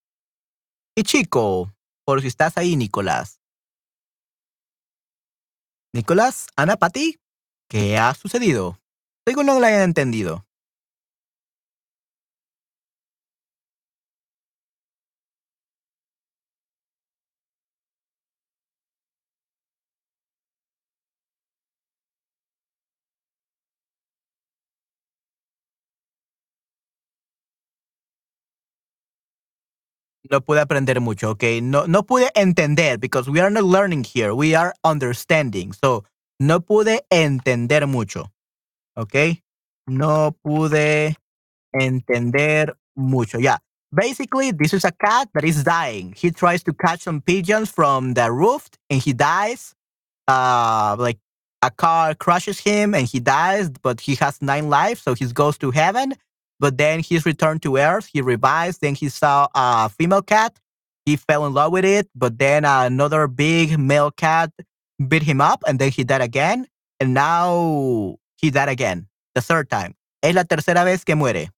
Y 0.96 1.02
chico, 1.02 1.70
por 2.06 2.22
si 2.22 2.28
estás 2.28 2.56
ahí, 2.56 2.76
Nicolás. 2.76 3.42
Nicolás, 5.92 6.46
Ana, 6.56 6.76
Pati, 6.76 7.20
¿qué 7.68 7.98
ha 7.98 8.14
sucedido? 8.14 8.80
Según 9.26 9.44
no 9.44 9.60
lo 9.60 9.66
hayan 9.66 9.82
entendido. 9.82 10.46
No 30.30 30.40
pude 30.40 30.60
aprender 30.60 31.00
mucho, 31.00 31.30
ok. 31.30 31.60
No, 31.60 31.86
no 31.86 32.02
pude 32.02 32.30
entender, 32.34 32.96
because 32.98 33.28
we 33.28 33.40
are 33.40 33.50
not 33.50 33.64
learning 33.64 34.04
here, 34.04 34.34
we 34.34 34.54
are 34.54 34.74
understanding. 34.82 35.72
So, 35.72 36.04
no 36.40 36.60
pude 36.60 37.00
entender 37.10 37.86
mucho, 37.86 38.30
ok. 38.96 39.42
No 39.86 40.34
pude 40.42 41.16
entender 41.78 42.76
mucho. 42.96 43.38
Yeah. 43.38 43.58
Basically, 43.94 44.50
this 44.50 44.72
is 44.72 44.84
a 44.84 44.90
cat 44.92 45.28
that 45.34 45.44
is 45.44 45.62
dying. 45.62 46.14
He 46.16 46.30
tries 46.32 46.64
to 46.64 46.72
catch 46.72 47.02
some 47.02 47.20
pigeons 47.20 47.70
from 47.70 48.14
the 48.14 48.32
roof 48.32 48.68
and 48.90 49.00
he 49.00 49.12
dies. 49.12 49.74
Uh, 50.26 50.96
like 50.98 51.18
a 51.62 51.70
car 51.70 52.14
crushes 52.14 52.58
him 52.58 52.94
and 52.94 53.06
he 53.06 53.20
dies, 53.20 53.70
but 53.70 54.00
he 54.00 54.16
has 54.16 54.42
nine 54.42 54.68
lives, 54.68 55.02
so 55.02 55.14
he 55.14 55.26
goes 55.26 55.58
to 55.58 55.70
heaven 55.70 56.14
but 56.60 56.78
then 56.78 57.00
he's 57.00 57.26
returned 57.26 57.62
to 57.62 57.76
Earth. 57.76 58.08
He 58.12 58.20
revised. 58.20 58.80
Then 58.80 58.94
he 58.94 59.08
saw 59.08 59.48
a 59.54 59.88
female 59.88 60.22
cat. 60.22 60.58
He 61.04 61.16
fell 61.16 61.46
in 61.46 61.52
love 61.52 61.72
with 61.72 61.84
it. 61.84 62.08
But 62.14 62.38
then 62.38 62.64
another 62.64 63.26
big 63.26 63.78
male 63.78 64.10
cat 64.10 64.50
beat 65.08 65.22
him 65.22 65.40
up, 65.40 65.62
and 65.66 65.78
then 65.78 65.90
he 65.90 66.04
died 66.04 66.22
again. 66.22 66.66
And 67.00 67.12
now 67.12 68.16
he 68.36 68.50
died 68.50 68.68
again, 68.68 69.08
the 69.34 69.42
third 69.42 69.68
time. 69.68 69.94
Es 70.22 70.34
la 70.34 70.44
tercera 70.44 70.84
vez 70.84 71.04
que 71.04 71.14
muere. 71.14 71.50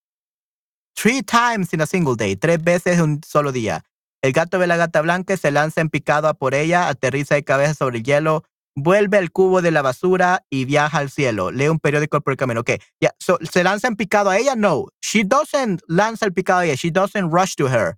Three 0.97 1.23
times 1.23 1.73
in 1.73 1.81
a 1.81 1.87
single 1.87 2.17
day. 2.17 2.37
Tres 2.37 2.59
veces 2.63 2.95
en 2.95 3.03
un 3.03 3.21
solo 3.23 3.53
día. 3.53 3.83
El 4.23 4.33
gato 4.33 4.59
ve 4.59 4.67
la 4.67 4.77
gata 4.77 5.03
blanca, 5.03 5.35
y 5.35 5.37
se 5.37 5.51
lanza 5.51 5.83
en 5.83 5.91
picado 5.91 6.27
a 6.27 6.35
por 6.35 6.55
ella, 6.55 6.89
aterriza 6.89 7.35
de 7.35 7.45
cabeza 7.45 7.75
sobre 7.75 7.99
el 7.99 8.03
hielo, 8.03 8.45
vuelve 8.77 9.17
al 9.17 9.33
cubo 9.33 9.62
de 9.62 9.71
la 9.71 9.83
basura 9.83 10.45
y 10.51 10.67
viaja 10.67 10.99
al 10.99 11.11
cielo. 11.11 11.51
Lee 11.51 11.69
un 11.69 11.81
periódico 11.81 12.21
por 12.21 12.33
el 12.33 12.37
camino. 12.37 12.61
Okay. 12.61 12.79
Yeah. 13.01 13.12
So, 13.19 13.39
¿Se 13.51 13.65
lanza 13.65 13.89
en 13.89 13.97
picado 13.97 14.31
a 14.31 14.39
ella? 14.39 14.55
No. 14.55 14.89
She 15.01 15.25
doesn't 15.25 15.81
lanza 15.89 16.27
el 16.27 16.33
picado 16.33 16.61
a 16.61 16.67
ella. 16.67 16.77
She 16.77 16.91
doesn't 16.91 17.31
rush 17.31 17.57
to 17.57 17.69
her. 17.69 17.97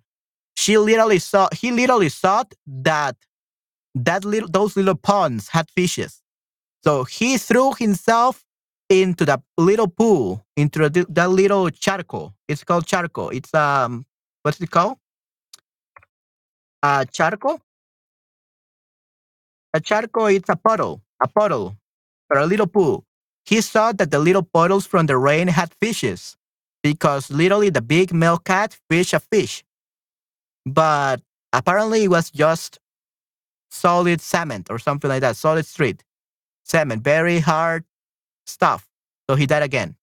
She 0.55 0.77
literally 0.77 1.19
saw, 1.19 1.47
he 1.51 1.71
literally 1.71 2.09
thought 2.09 2.53
that 2.65 3.15
that 3.93 4.25
little, 4.25 4.49
those 4.49 4.75
little 4.75 4.95
ponds 4.95 5.49
had 5.49 5.69
fishes. 5.69 6.21
So 6.83 7.03
he 7.03 7.37
threw 7.37 7.73
himself 7.73 8.43
into 8.89 9.25
that 9.25 9.41
little 9.57 9.87
pool, 9.87 10.45
into 10.55 10.89
that 10.89 11.29
little 11.29 11.69
charco. 11.69 12.33
It's 12.47 12.63
called 12.63 12.85
charco. 12.85 13.33
It's, 13.33 13.53
um, 13.53 14.05
what's 14.43 14.59
it 14.59 14.71
called? 14.71 14.97
Uh, 16.81 17.05
charco? 17.05 17.59
A 19.73 19.79
charco 19.79 20.33
is 20.33 20.43
a 20.49 20.55
puddle, 20.55 21.01
a 21.21 21.27
puddle, 21.27 21.77
or 22.29 22.39
a 22.39 22.45
little 22.45 22.67
pool. 22.67 23.05
He 23.45 23.61
saw 23.61 23.91
that 23.93 24.11
the 24.11 24.19
little 24.19 24.43
puddles 24.43 24.85
from 24.85 25.05
the 25.05 25.17
rain 25.17 25.47
had 25.47 25.73
fishes 25.81 26.37
because 26.83 27.29
literally 27.29 27.69
the 27.69 27.81
big 27.81 28.13
male 28.13 28.37
cat 28.37 28.77
fished 28.89 29.13
a 29.13 29.19
fish. 29.19 29.63
But 30.65 31.21
apparently 31.53 32.03
it 32.03 32.09
was 32.09 32.29
just 32.31 32.79
solid 33.69 34.21
cement 34.21 34.69
or 34.69 34.79
something 34.79 35.09
like 35.09 35.21
that, 35.21 35.35
solid 35.35 35.65
street. 35.65 36.03
Cement, 36.63 37.03
very 37.03 37.39
hard 37.39 37.85
stuff. 38.45 38.87
So 39.29 39.35
he 39.35 39.45
died 39.45 39.63
again. 39.63 39.95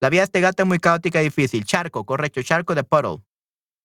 La 0.00 0.10
vida 0.10 0.20
de 0.20 0.24
este 0.24 0.40
gato 0.40 0.62
es 0.62 0.68
muy 0.68 0.78
caótica 0.78 1.20
y 1.20 1.24
difícil. 1.24 1.64
Charco, 1.64 2.04
correcto, 2.04 2.40
charco 2.42 2.74
de 2.74 2.84
puddle. 2.84 3.22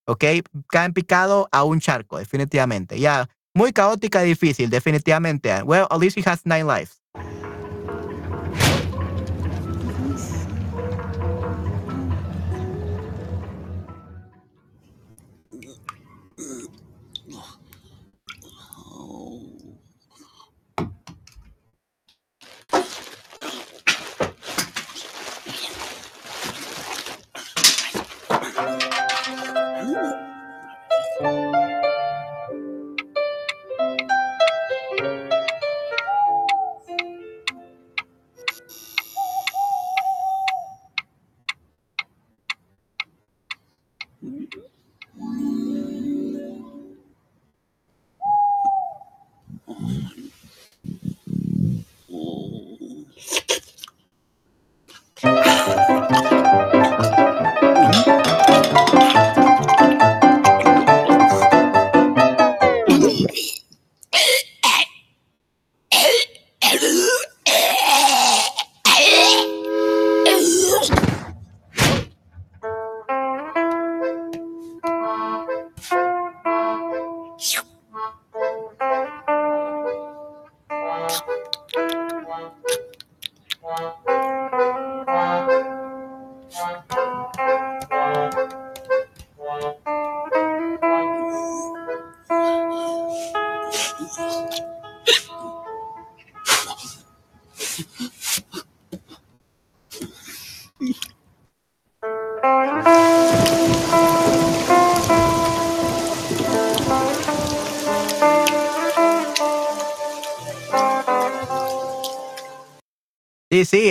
Ok, 0.06 0.24
Caen 0.70 0.94
picado 0.94 1.48
a 1.52 1.64
un 1.64 1.80
charco, 1.80 2.18
definitivamente. 2.18 3.00
Ya, 3.00 3.30
Muy 3.56 3.72
caótica 3.72 4.26
y 4.26 4.30
difícil, 4.30 4.70
definitivamente. 4.72 5.62
Well, 5.64 5.86
at 5.92 6.00
least 6.00 6.18
he 6.18 6.24
has 6.26 6.44
nine 6.46 6.66
lives. 6.66 7.03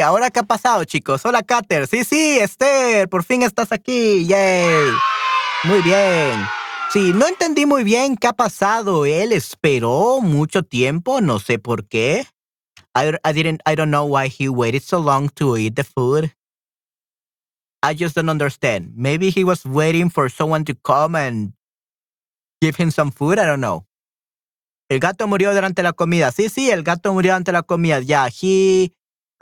Ahora 0.02 0.30
qué 0.30 0.40
ha 0.40 0.44
pasado, 0.44 0.84
chicos. 0.84 1.24
Hola, 1.24 1.42
Cater. 1.42 1.86
Sí, 1.86 2.04
sí, 2.04 2.38
Esther, 2.38 3.08
por 3.08 3.24
fin 3.24 3.42
estás 3.42 3.72
aquí. 3.72 4.26
Yay. 4.26 4.92
Muy 5.64 5.80
bien. 5.82 6.46
Sí, 6.92 7.12
no 7.14 7.26
entendí 7.26 7.64
muy 7.64 7.84
bien 7.84 8.16
qué 8.16 8.26
ha 8.26 8.32
pasado. 8.32 9.06
Él 9.06 9.32
esperó 9.32 10.20
mucho 10.20 10.62
tiempo, 10.62 11.20
no 11.20 11.38
sé 11.38 11.58
por 11.58 11.88
qué. 11.88 12.26
I, 12.94 13.32
didn't, 13.32 13.62
I 13.64 13.74
don't 13.74 13.90
know 13.90 14.04
why 14.04 14.28
he 14.28 14.48
waited 14.48 14.82
so 14.82 14.98
long 14.98 15.30
to 15.36 15.56
eat 15.56 15.74
the 15.74 15.84
food. 15.84 16.30
I 17.82 17.94
just 17.94 18.14
don't 18.14 18.28
understand. 18.28 18.92
Maybe 18.94 19.30
he 19.30 19.44
was 19.44 19.64
waiting 19.64 20.10
for 20.10 20.28
someone 20.28 20.64
to 20.66 20.74
come 20.74 21.16
and 21.16 21.54
give 22.60 22.76
him 22.76 22.90
some 22.90 23.10
food. 23.10 23.38
I 23.38 23.46
don't 23.46 23.60
know. 23.60 23.86
El 24.90 25.00
gato 25.00 25.26
murió 25.26 25.54
durante 25.54 25.82
la 25.82 25.92
comida. 25.92 26.30
Sí, 26.32 26.50
sí, 26.50 26.70
el 26.70 26.82
gato 26.82 27.12
murió 27.14 27.32
durante 27.32 27.52
la 27.52 27.62
comida. 27.62 28.00
Yeah, 28.00 28.28
he 28.28 28.92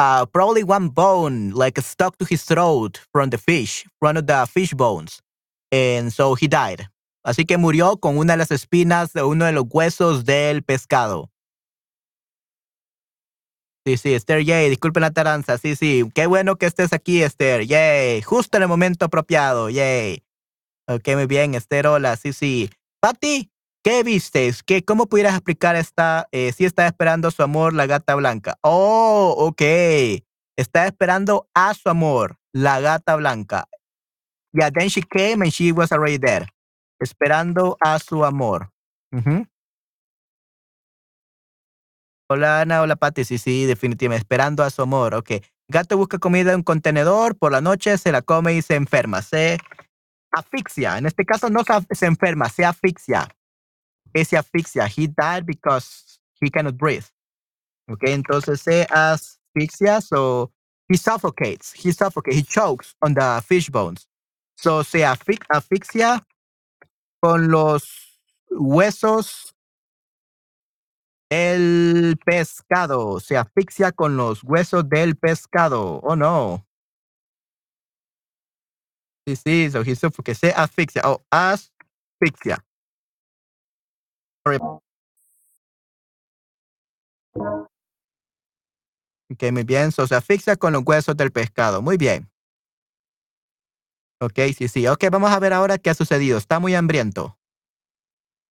uh, 0.01 0.25
probably 0.27 0.65
one 0.65 0.89
bone 0.89 1.51
like 1.51 1.79
stuck 1.81 2.17
to 2.17 2.25
his 2.25 2.43
throat 2.45 3.01
from 3.13 3.29
the 3.31 3.39
fish, 3.39 3.85
one 4.01 4.17
of 4.17 4.27
the 4.27 4.47
fish 4.47 4.73
bones. 4.73 5.21
And 5.71 6.11
so 6.13 6.35
he 6.35 6.49
died. 6.49 6.89
Así 7.25 7.47
que 7.47 7.59
murió 7.59 8.01
con 8.01 8.17
una 8.17 8.33
de 8.33 8.39
las 8.39 8.51
espinas 8.51 9.13
de 9.13 9.23
uno 9.23 9.45
de 9.45 9.53
los 9.53 9.65
huesos 9.71 10.25
del 10.25 10.63
pescado. 10.63 11.29
Sí, 13.87 13.97
sí, 13.99 14.15
Esther, 14.15 14.43
yay, 14.43 14.71
disculpen 14.71 15.03
la 15.03 15.11
taranza. 15.11 15.59
Sí, 15.59 15.77
sí, 15.77 16.11
qué 16.15 16.27
bueno 16.27 16.57
que 16.57 16.67
estés 16.67 16.93
aquí, 16.93 17.23
Esther, 17.23 17.67
yay, 17.67 18.23
justo 18.23 18.57
en 18.57 18.63
el 18.63 18.69
momento 18.69 19.05
apropiado, 19.05 19.69
yay. 19.69 20.23
Ok, 20.89 21.09
muy 21.15 21.27
bien, 21.27 21.55
Esther, 21.55 21.87
hola, 21.87 22.17
sí, 22.17 22.33
sí. 22.33 22.71
Patty, 23.01 23.51
¿Qué 23.83 24.03
viste? 24.03 24.53
¿Qué, 24.67 24.85
¿Cómo 24.85 25.07
pudieras 25.07 25.33
explicar 25.35 25.75
esta? 25.75 26.29
Eh, 26.33 26.53
si 26.53 26.67
está 26.67 26.87
esperando 26.87 27.31
su 27.31 27.43
amor 27.43 27.73
la 27.73 27.87
gata 27.87 28.15
blanca. 28.15 28.59
Oh, 28.61 29.35
ok. 29.39 29.63
Está 30.59 30.87
esperando 30.87 31.49
a 31.55 31.73
su 31.73 31.89
amor, 31.89 32.39
la 32.53 32.81
gata 32.81 33.17
blanca. 33.17 33.67
Yeah, 34.53 34.71
then 34.71 34.91
she 34.91 35.01
came 35.01 35.43
and 35.43 35.51
she 35.51 35.73
was 35.73 35.93
already 35.93 36.19
there. 36.19 36.47
Esperando 37.01 37.79
a 37.81 37.99
su 37.99 38.23
amor. 38.23 38.71
Hola 42.29 42.61
Ana, 42.61 42.83
hola 42.83 42.97
Patti. 42.97 43.25
Sí, 43.25 43.39
sí, 43.39 43.65
definitivamente. 43.65 44.21
Esperando 44.21 44.63
a 44.63 44.69
su 44.69 44.83
amor. 44.83 45.15
Ok. 45.15 45.31
Gato 45.69 45.97
busca 45.97 46.19
comida 46.19 46.51
en 46.51 46.57
un 46.57 46.63
contenedor. 46.65 47.39
Por 47.39 47.53
la 47.53 47.63
noche 47.63 47.97
se 47.97 48.13
la 48.13 48.21
come 48.21 48.53
y 48.53 48.61
se 48.61 48.75
enferma. 48.75 49.23
Se 49.23 49.57
asfixia. 50.33 50.99
En 50.99 51.07
este 51.07 51.25
caso 51.25 51.49
no 51.49 51.63
se 51.91 52.07
enferma, 52.07 52.51
se 52.51 52.67
asfixia 52.67 53.27
se 54.15 54.37
asfixia. 54.37 54.87
He 54.89 55.07
died 55.07 55.47
because 55.47 56.19
he 56.41 56.51
cannot 56.51 56.77
breathe. 56.77 57.07
Okay, 57.91 58.13
entonces 58.13 58.61
se 58.61 58.87
asfixia, 58.87 60.01
so 60.01 60.53
he 60.89 60.97
suffocates. 60.97 61.73
He 61.73 61.93
suffocates. 61.93 62.37
He 62.37 62.43
chokes 62.43 62.95
on 63.03 63.15
the 63.15 63.43
fish 63.47 63.69
bones. 63.71 64.07
So 64.57 64.83
se 64.83 65.01
asfixia 65.01 66.23
con 67.23 67.51
los 67.51 68.21
huesos 68.51 69.55
del 71.31 72.17
pescado. 72.25 73.21
Se 73.21 73.37
asfixia 73.37 73.93
con 73.93 74.17
los 74.17 74.43
huesos 74.43 74.89
del 74.89 75.17
pescado. 75.17 76.01
Oh 76.03 76.15
no. 76.15 76.67
Sí, 79.27 79.37
sí, 79.37 79.71
so 79.71 79.83
he 79.83 79.95
suffocates. 79.95 80.39
Se 80.39 80.53
asfixia. 80.53 81.03
Oh, 81.05 81.23
asfixia. 81.31 82.65
Ok, 89.31 89.53
muy 89.53 89.63
bien. 89.63 89.93
So, 89.93 90.07
se 90.07 90.15
asfixia 90.17 90.57
con 90.57 90.73
los 90.73 90.83
huesos 90.85 91.17
del 91.17 91.31
pescado. 91.31 91.83
Muy 91.83 91.97
bien. 91.97 92.31
Ok, 94.21 94.39
sí, 94.57 94.69
sí. 94.69 94.87
Ok, 94.87 95.05
vamos 95.11 95.31
a 95.31 95.39
ver 95.39 95.53
ahora 95.53 95.79
qué 95.79 95.91
ha 95.91 95.95
sucedido. 95.95 96.37
Está 96.37 96.59
muy 96.59 96.75
hambriento. 96.75 97.39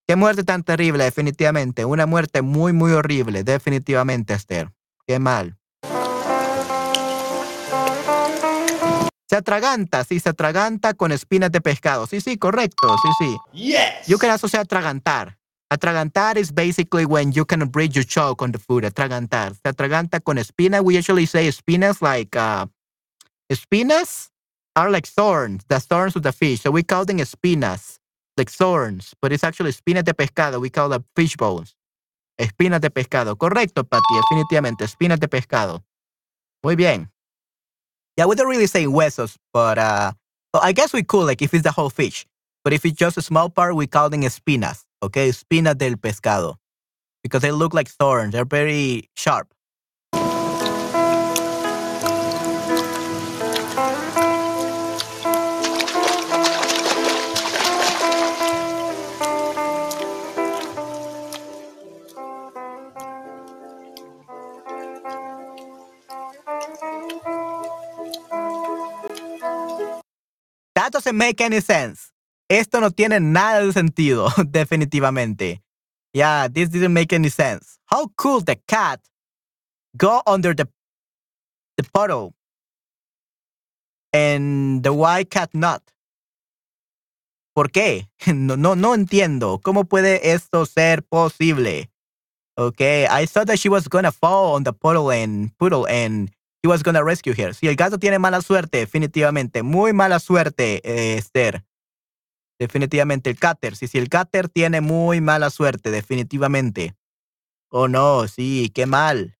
Qué 0.07 0.15
muerte 0.15 0.43
tan 0.43 0.63
terrible, 0.63 1.03
definitivamente. 1.03 1.85
Una 1.85 2.07
muerte 2.07 2.41
muy, 2.41 2.73
muy 2.73 2.93
horrible, 2.93 3.43
definitivamente, 3.43 4.33
Esther. 4.33 4.71
Qué 5.05 5.19
mal. 5.19 5.59
Se 9.29 9.35
atraganta, 9.35 10.03
sí, 10.03 10.19
se 10.19 10.29
atraganta 10.29 10.95
con 10.95 11.11
espinas 11.11 11.51
de 11.51 11.61
pescado. 11.61 12.07
Sí, 12.07 12.21
sí, 12.21 12.39
correcto, 12.39 12.95
sí, 12.97 13.09
sí. 13.19 13.37
Yes. 13.53 14.07
Yo 14.07 14.17
can 14.17 14.31
also 14.31 14.47
say 14.47 14.59
atragantar. 14.59 15.38
Atragantar 15.71 16.35
is 16.35 16.51
basically 16.51 17.05
when 17.05 17.31
you 17.31 17.45
cannot 17.45 17.71
breathe, 17.71 17.95
you 17.95 18.03
choke 18.03 18.41
on 18.41 18.51
the 18.51 18.59
food. 18.59 18.83
Atragantar. 18.83 19.53
Se 19.53 19.71
atraganta 19.71 20.23
con 20.23 20.37
espina. 20.37 20.83
We 20.83 20.95
usually 20.97 21.27
say 21.27 21.47
espinas 21.47 22.01
like 22.01 22.35
uh, 22.35 22.65
espinas 23.51 24.29
are 24.75 24.89
like 24.89 25.05
thorns, 25.05 25.63
the 25.67 25.79
thorns 25.79 26.15
of 26.15 26.23
the 26.23 26.31
fish. 26.31 26.61
So 26.61 26.71
we 26.71 26.81
call 26.81 27.05
them 27.05 27.19
espinas, 27.19 27.99
like 28.35 28.49
thorns, 28.49 29.13
but 29.21 29.31
it's 29.31 29.43
actually 29.43 29.71
espinas 29.71 30.05
de 30.05 30.13
pescado. 30.13 30.59
We 30.59 30.71
call 30.71 30.89
them 30.89 31.05
fish 31.15 31.35
bones. 31.37 31.75
Espinas 32.39 32.81
de 32.81 32.89
pescado. 32.89 33.37
Correcto, 33.37 33.83
Patty, 33.83 34.15
definitivamente. 34.15 34.85
Espinas 34.85 35.19
de 35.19 35.27
pescado. 35.27 35.83
Muy 36.63 36.75
bien. 36.75 37.11
Yeah, 38.17 38.25
we 38.25 38.35
don't 38.35 38.49
really 38.49 38.67
say 38.67 38.85
huesos, 38.85 39.37
but 39.53 39.77
uh, 39.77 40.13
well, 40.53 40.63
I 40.63 40.71
guess 40.71 40.93
we 40.93 41.03
could, 41.03 41.25
like 41.25 41.41
if 41.41 41.53
it's 41.53 41.63
the 41.63 41.71
whole 41.71 41.89
fish. 41.89 42.25
But 42.63 42.73
if 42.73 42.85
it's 42.85 42.97
just 42.97 43.17
a 43.17 43.21
small 43.21 43.49
part, 43.49 43.75
we 43.75 43.87
call 43.87 44.09
them 44.09 44.21
espinas. 44.21 44.83
Okay? 45.01 45.29
Espinas 45.29 45.77
del 45.77 45.97
pescado. 45.97 46.59
Because 47.23 47.41
they 47.41 47.51
look 47.51 47.73
like 47.73 47.89
thorns. 47.89 48.31
They're 48.31 48.45
very 48.45 49.09
sharp. 49.15 49.53
That 70.75 70.93
doesn't 70.93 71.17
make 71.17 71.41
any 71.41 71.59
sense. 71.59 72.08
Esto 72.49 72.81
no 72.81 72.89
tiene 72.89 73.19
nada 73.19 73.61
de 73.61 73.71
sentido, 73.71 74.27
definitivamente. 74.47 75.61
Yeah, 76.13 76.47
this 76.47 76.69
didn't 76.69 76.93
make 76.93 77.13
any 77.13 77.29
sense. 77.29 77.79
How 77.85 78.07
could 78.17 78.47
the 78.47 78.55
cat 78.67 78.99
go 79.95 80.23
under 80.25 80.55
the, 80.55 80.67
the 81.77 81.83
puddle 81.93 82.33
and 84.11 84.81
the 84.81 84.91
white 84.91 85.29
cat 85.29 85.51
not? 85.53 85.83
¿Por 87.53 87.69
qué? 87.69 88.07
No, 88.33 88.55
no, 88.55 88.75
no 88.75 88.95
entiendo. 88.95 89.59
¿Cómo 89.61 89.85
puede 89.85 90.31
esto 90.31 90.65
ser 90.65 91.03
posible? 91.03 91.91
Okay, 92.57 93.05
I 93.05 93.25
thought 93.25 93.47
that 93.47 93.59
she 93.59 93.69
was 93.69 93.87
gonna 93.87 94.11
fall 94.11 94.55
on 94.55 94.63
the 94.63 94.73
puddle 94.73 95.11
and 95.11 95.55
puddle 95.57 95.87
and 95.87 96.29
he 96.63 96.67
was 96.67 96.81
gonna 96.83 97.03
rescue 97.03 97.33
her. 97.33 97.53
Si 97.53 97.67
el 97.67 97.75
gato 97.75 97.97
tiene 97.99 98.19
mala 98.19 98.41
suerte, 98.41 98.79
definitivamente, 98.79 99.61
muy 99.63 99.93
mala 99.93 100.19
suerte, 100.19 100.81
eh, 100.83 101.17
Esther. 101.17 101.63
Definitivamente 102.59 103.29
el 103.29 103.39
cáter. 103.39 103.75
Sí, 103.75 103.87
sí, 103.87 103.97
el 103.97 104.09
cáter 104.09 104.49
tiene 104.49 104.81
muy 104.81 105.21
mala 105.21 105.49
suerte, 105.49 105.91
definitivamente. 105.91 106.95
Oh 107.69 107.87
no, 107.87 108.27
sí, 108.27 108.71
qué 108.73 108.85
mal. 108.85 109.37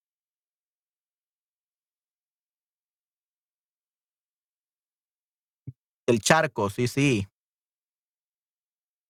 El 6.08 6.20
charco, 6.20 6.70
sí, 6.70 6.88
sí. 6.90 7.26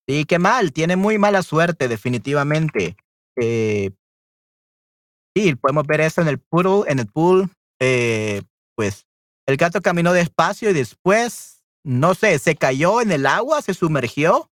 Sí, 0.08 0.24
qué 0.24 0.38
mal, 0.38 0.72
tiene 0.72 0.96
muy 0.96 1.18
mala 1.18 1.42
suerte, 1.42 1.88
definitivamente. 1.88 2.96
Eh, 3.40 3.90
sí, 5.36 5.54
podemos 5.56 5.86
ver 5.86 6.00
eso 6.02 6.20
en 6.20 6.28
el 6.28 6.38
pool, 6.38 6.84
en 6.88 6.98
el 6.98 7.06
pool. 7.06 7.50
Eh, 7.80 8.42
pues 8.74 9.06
el 9.46 9.56
gato 9.56 9.80
caminó 9.80 10.12
despacio 10.12 10.70
y 10.70 10.72
después 10.74 11.59
no 11.84 12.14
sé, 12.14 12.38
se 12.38 12.56
cayó 12.56 13.00
en 13.00 13.12
el 13.12 13.26
agua, 13.26 13.62
se 13.62 13.74
sumergió. 13.74 14.50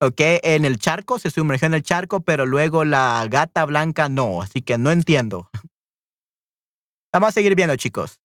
¿ok? 0.00 0.20
En 0.42 0.64
el 0.64 0.78
charco, 0.78 1.18
se 1.18 1.30
sumergió 1.30 1.66
en 1.66 1.74
el 1.74 1.82
charco, 1.82 2.20
pero 2.20 2.46
luego 2.46 2.84
la 2.84 3.26
gata 3.28 3.64
blanca 3.64 4.08
no, 4.08 4.42
así 4.42 4.62
que 4.62 4.78
no 4.78 4.90
entiendo. 4.90 5.50
Vamos 7.12 7.30
a 7.30 7.32
seguir 7.32 7.54
viendo, 7.54 7.76
chicos. 7.76 8.20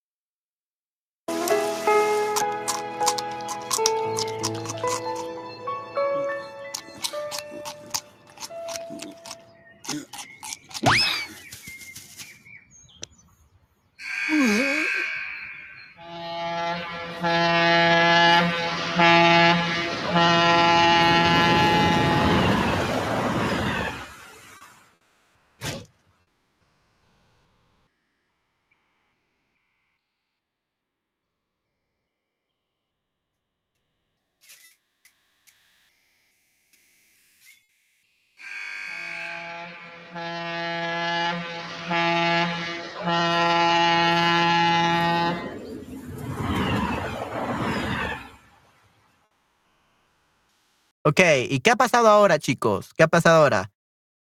Ok, 51.12 51.20
¿y 51.50 51.60
qué 51.60 51.72
ha 51.72 51.76
pasado 51.76 52.08
ahora, 52.08 52.40
chicos? 52.40 52.94
¿Qué 52.96 53.04
ha 53.04 53.08
pasado 53.10 53.42
ahora? 53.42 53.70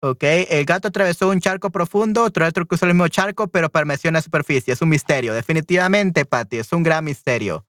Ok, 0.01 0.25
el 0.25 0.64
gato 0.64 0.88
atravesó 0.88 1.29
un 1.29 1.38
charco 1.38 1.71
profundo, 1.71 2.25
otro 2.25 2.45
otro 2.45 2.66
cruzó 2.66 2.87
el 2.87 2.95
mismo 2.95 3.07
charco, 3.07 3.47
pero 3.47 3.71
permaneció 3.71 4.09
en 4.09 4.14
la 4.14 4.21
superficie. 4.21 4.73
Es 4.73 4.83
un 4.83 4.88
misterio, 4.88 5.33
definitivamente, 5.33 6.25
Patty, 6.25 6.57
es 6.57 6.73
un 6.73 6.83
gran 6.83 7.05
misterio. 7.05 7.64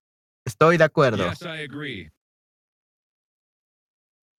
Estoy 0.45 0.77
de 0.77 0.83
acuerdo. 0.83 1.31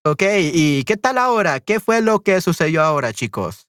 Ok, 0.04 0.22
¿y 0.40 0.82
qué 0.82 0.96
tal 0.96 1.18
ahora? 1.18 1.60
¿Qué 1.60 1.78
fue 1.78 2.02
lo 2.02 2.18
que 2.18 2.40
sucedió 2.40 2.82
ahora, 2.82 3.12
chicos? 3.12 3.68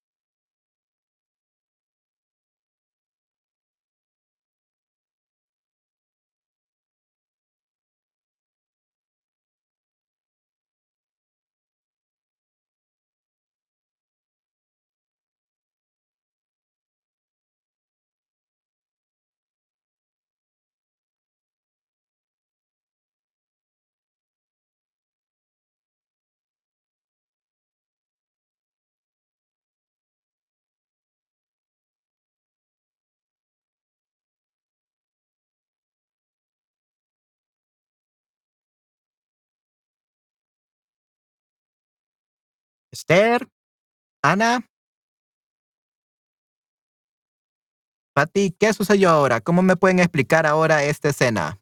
Esther, 42.96 43.50
Ana. 44.24 44.70
Pati, 48.14 48.56
¿qué 48.58 48.72
sucedió 48.72 49.10
ahora? 49.10 49.42
¿Cómo 49.42 49.62
me 49.62 49.76
pueden 49.76 50.00
explicar 50.00 50.46
ahora 50.46 50.86
esta 50.86 51.10
escena? 51.10 51.60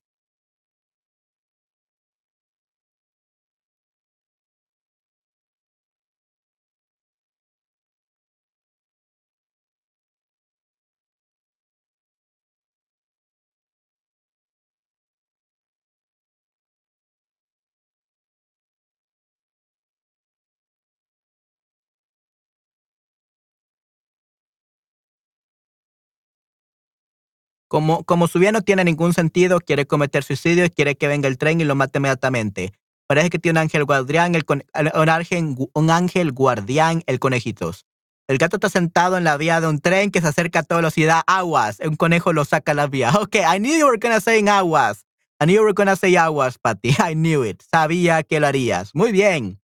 Como, 27.74 28.04
como 28.04 28.28
su 28.28 28.38
vida 28.38 28.52
no 28.52 28.62
tiene 28.62 28.84
ningún 28.84 29.16
sentido, 29.16 29.60
quiere 29.60 29.88
cometer 29.88 30.24
suicidio 30.24 30.70
quiere 30.70 30.96
que 30.96 31.08
venga 31.08 31.28
el 31.28 31.40
tren 31.40 31.60
y 31.60 31.64
lo 31.64 31.74
mate 31.74 31.98
inmediatamente. 31.98 32.72
Parece 33.08 33.32
que 33.32 33.40
tiene 33.40 33.60
un 33.60 33.64
ángel 33.64 33.84
guardián, 33.86 34.36
el 34.36 34.46
un, 34.48 35.70
un 35.74 35.90
ángel 35.90 36.34
guardián, 36.34 37.02
el 37.08 37.18
conejitos. 37.18 37.88
El 38.28 38.38
gato 38.38 38.58
está 38.58 38.70
sentado 38.70 39.18
en 39.18 39.24
la 39.24 39.38
vía 39.38 39.60
de 39.60 39.66
un 39.66 39.80
tren 39.80 40.12
que 40.12 40.22
se 40.22 40.28
acerca 40.28 40.60
a 40.60 40.64
toda 40.64 40.82
velocidad. 40.82 41.24
Aguas. 41.26 41.80
Un 41.80 41.96
conejo 41.96 42.32
lo 42.32 42.46
saca 42.46 42.74
a 42.74 42.76
la 42.76 42.86
vía. 42.86 43.12
Ok, 43.20 43.38
I 43.38 43.58
knew 43.58 43.76
you 43.76 43.88
were 43.88 43.98
gonna 44.00 44.20
say 44.20 44.48
aguas. 44.48 45.04
I 45.42 45.46
knew 45.46 45.56
you 45.56 45.64
were 45.64 45.74
gonna 45.74 45.96
say 45.96 46.16
aguas, 46.16 46.60
Patty. 46.60 46.90
I 47.00 47.16
knew 47.16 47.44
it. 47.44 47.64
Sabía 47.72 48.22
que 48.22 48.40
lo 48.40 48.46
harías. 48.46 48.92
Muy 48.94 49.12
bien. 49.12 49.60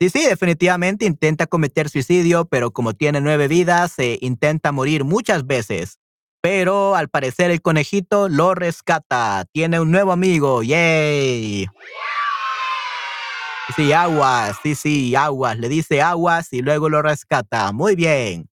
Sí, 0.00 0.10
sí, 0.10 0.26
definitivamente 0.26 1.04
intenta 1.04 1.46
cometer 1.46 1.88
suicidio, 1.88 2.46
pero 2.46 2.72
como 2.72 2.94
tiene 2.94 3.20
nueve 3.20 3.46
vidas, 3.46 3.92
se 3.92 4.18
intenta 4.20 4.72
morir 4.72 5.04
muchas 5.04 5.46
veces. 5.46 6.00
Pero 6.42 6.96
al 6.96 7.08
parecer 7.08 7.52
el 7.52 7.62
conejito 7.62 8.28
lo 8.28 8.54
rescata. 8.56 9.44
Tiene 9.52 9.78
un 9.78 9.92
nuevo 9.92 10.10
amigo. 10.10 10.64
¡Yay! 10.64 11.68
Sí, 13.76 13.92
aguas. 13.92 14.56
Sí, 14.62 14.74
sí, 14.74 15.14
aguas. 15.14 15.56
Le 15.56 15.68
dice 15.68 16.02
aguas 16.02 16.52
y 16.52 16.60
luego 16.60 16.88
lo 16.88 17.00
rescata. 17.00 17.70
Muy 17.72 17.94
bien. 17.94 18.50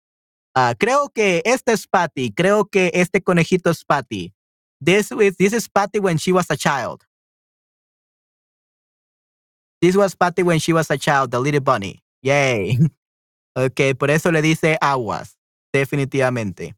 Uh, 0.55 0.74
creo 0.79 1.09
que 1.09 1.40
este 1.46 1.72
es 1.72 1.87
Patty. 1.87 2.31
Creo 2.33 2.66
que 2.66 2.90
este 2.92 3.22
conejito 3.22 3.70
es 3.70 3.85
Patty. 3.85 4.35
This, 4.85 5.11
is, 5.11 5.37
this 5.38 5.55
is 5.55 5.68
Patty 5.68 5.98
when 5.98 6.18
she 6.18 6.31
was 6.31 6.51
a 6.51 6.57
child. 6.57 7.05
This 9.81 9.96
was 9.96 10.14
Patty 10.14 10.42
when 10.42 10.59
she 10.59 10.74
was 10.74 10.90
a 10.90 10.98
child, 10.98 11.31
the 11.31 11.40
little 11.40 11.61
bunny. 11.61 12.03
Yay. 12.22 12.79
Ok, 13.57 13.96
por 13.98 14.09
eso 14.12 14.31
le 14.31 14.40
dice 14.40 14.79
aguas. 14.81 15.37
Definitivamente. 15.72 16.77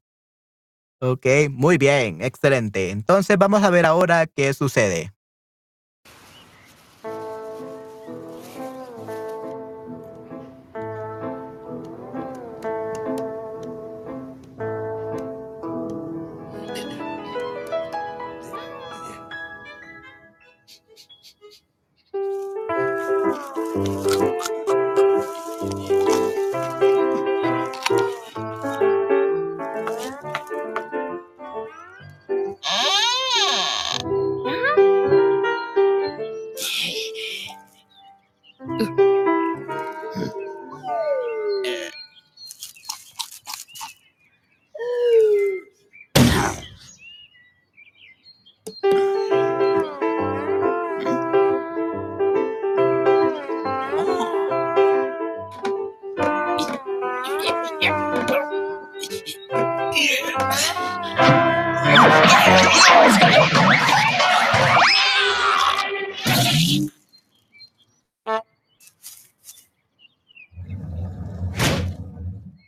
Ok, 1.02 1.26
muy 1.50 1.78
bien, 1.78 2.20
excelente. 2.22 2.90
Entonces 2.90 3.38
vamos 3.38 3.62
a 3.62 3.70
ver 3.70 3.86
ahora 3.86 4.26
qué 4.26 4.52
sucede. 4.52 5.12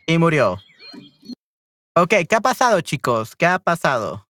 Y 0.05 0.17
murió. 0.17 0.57
Ok, 1.95 2.13
¿qué 2.27 2.35
ha 2.35 2.41
pasado, 2.41 2.81
chicos? 2.81 3.35
¿Qué 3.35 3.45
ha 3.45 3.59
pasado? 3.59 4.27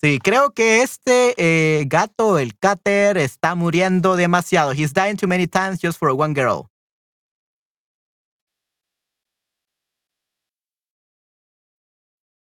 Sí, 0.00 0.18
creo 0.18 0.52
que 0.52 0.82
este 0.82 1.34
eh, 1.38 1.84
gato, 1.86 2.38
el 2.38 2.58
Cater, 2.58 3.16
está 3.16 3.54
muriendo 3.54 4.16
demasiado. 4.16 4.72
He's 4.72 4.92
dying 4.92 5.16
too 5.16 5.26
many 5.26 5.46
times 5.46 5.80
just 5.82 5.98
for 5.98 6.10
one 6.10 6.34
girl. 6.34 6.68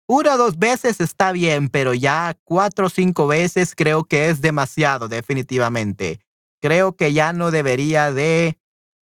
Una 0.07 0.35
o 0.35 0.37
dos 0.37 0.57
veces 0.59 0.99
está 0.99 1.31
bien, 1.31 1.69
pero 1.69 1.93
ya 1.93 2.37
cuatro 2.43 2.87
o 2.87 2.89
cinco 2.89 3.27
veces 3.27 3.73
creo 3.75 4.03
que 4.03 4.29
es 4.29 4.41
demasiado, 4.41 5.07
definitivamente. 5.07 6.19
Creo 6.61 6.95
que 6.95 7.13
ya 7.13 7.31
no 7.31 7.51
debería 7.51 8.11
de 8.11 8.59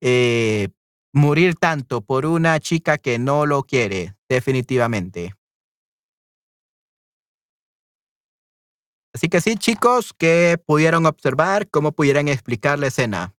eh, 0.01 0.69
morir 1.11 1.55
tanto 1.55 2.01
por 2.01 2.25
una 2.25 2.59
chica 2.59 2.97
que 2.97 3.17
no 3.17 3.45
lo 3.45 3.63
quiere, 3.63 4.15
definitivamente. 4.29 5.33
Así 9.13 9.29
que 9.29 9.41
sí, 9.41 9.55
chicos, 9.55 10.13
que 10.13 10.57
pudieron 10.65 11.05
observar, 11.05 11.69
cómo 11.69 11.91
pudieran 11.91 12.27
explicar 12.27 12.79
la 12.79 12.87
escena. 12.87 13.35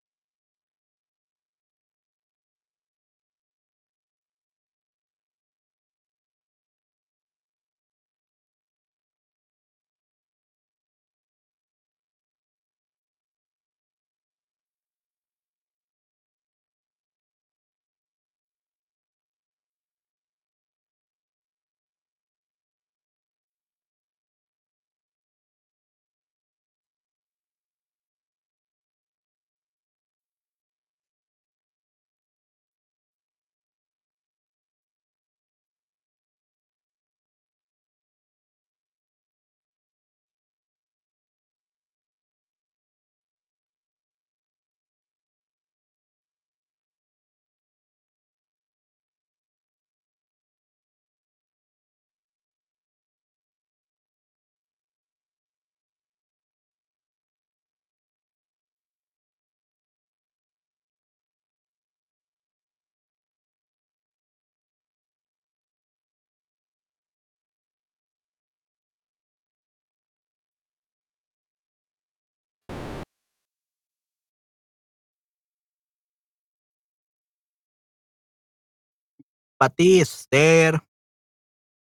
Pati, 79.64 80.02
Esther, 80.02 80.78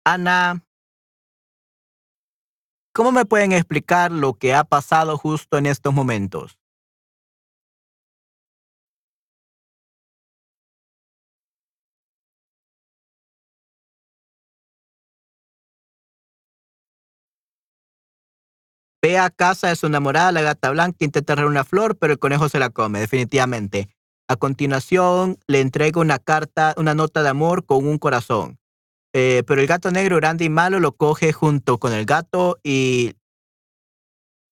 Ana. 0.05 0.63
¿Cómo 2.93 3.11
me 3.11 3.25
pueden 3.25 3.51
explicar 3.51 4.09
lo 4.09 4.35
que 4.35 4.53
ha 4.53 4.63
pasado 4.63 5.17
justo 5.17 5.57
en 5.57 5.65
estos 5.65 5.93
momentos? 5.93 6.57
Ve 19.01 19.17
a 19.17 19.29
casa 19.29 19.67
de 19.67 19.75
su 19.75 19.87
enamorada, 19.87 20.31
la 20.31 20.41
gata 20.41 20.69
blanca, 20.71 21.03
intenta 21.03 21.33
agarrar 21.33 21.51
una 21.51 21.65
flor, 21.65 21.97
pero 21.97 22.13
el 22.13 22.19
conejo 22.19 22.47
se 22.47 22.59
la 22.59 22.69
come, 22.69 23.01
definitivamente. 23.01 23.89
A 24.27 24.35
continuación, 24.35 25.37
le 25.47 25.61
entrega 25.61 25.99
una 25.99 26.19
carta, 26.19 26.73
una 26.77 26.93
nota 26.93 27.23
de 27.23 27.29
amor 27.29 27.65
con 27.65 27.85
un 27.85 27.97
corazón. 27.97 28.57
Eh, 29.13 29.43
pero 29.45 29.61
el 29.61 29.67
gato 29.67 29.91
negro, 29.91 30.17
grande 30.17 30.45
y 30.45 30.49
malo, 30.49 30.79
lo 30.79 30.93
coge 30.93 31.33
junto 31.33 31.77
con 31.77 31.93
el 31.93 32.05
gato 32.05 32.57
y 32.63 33.13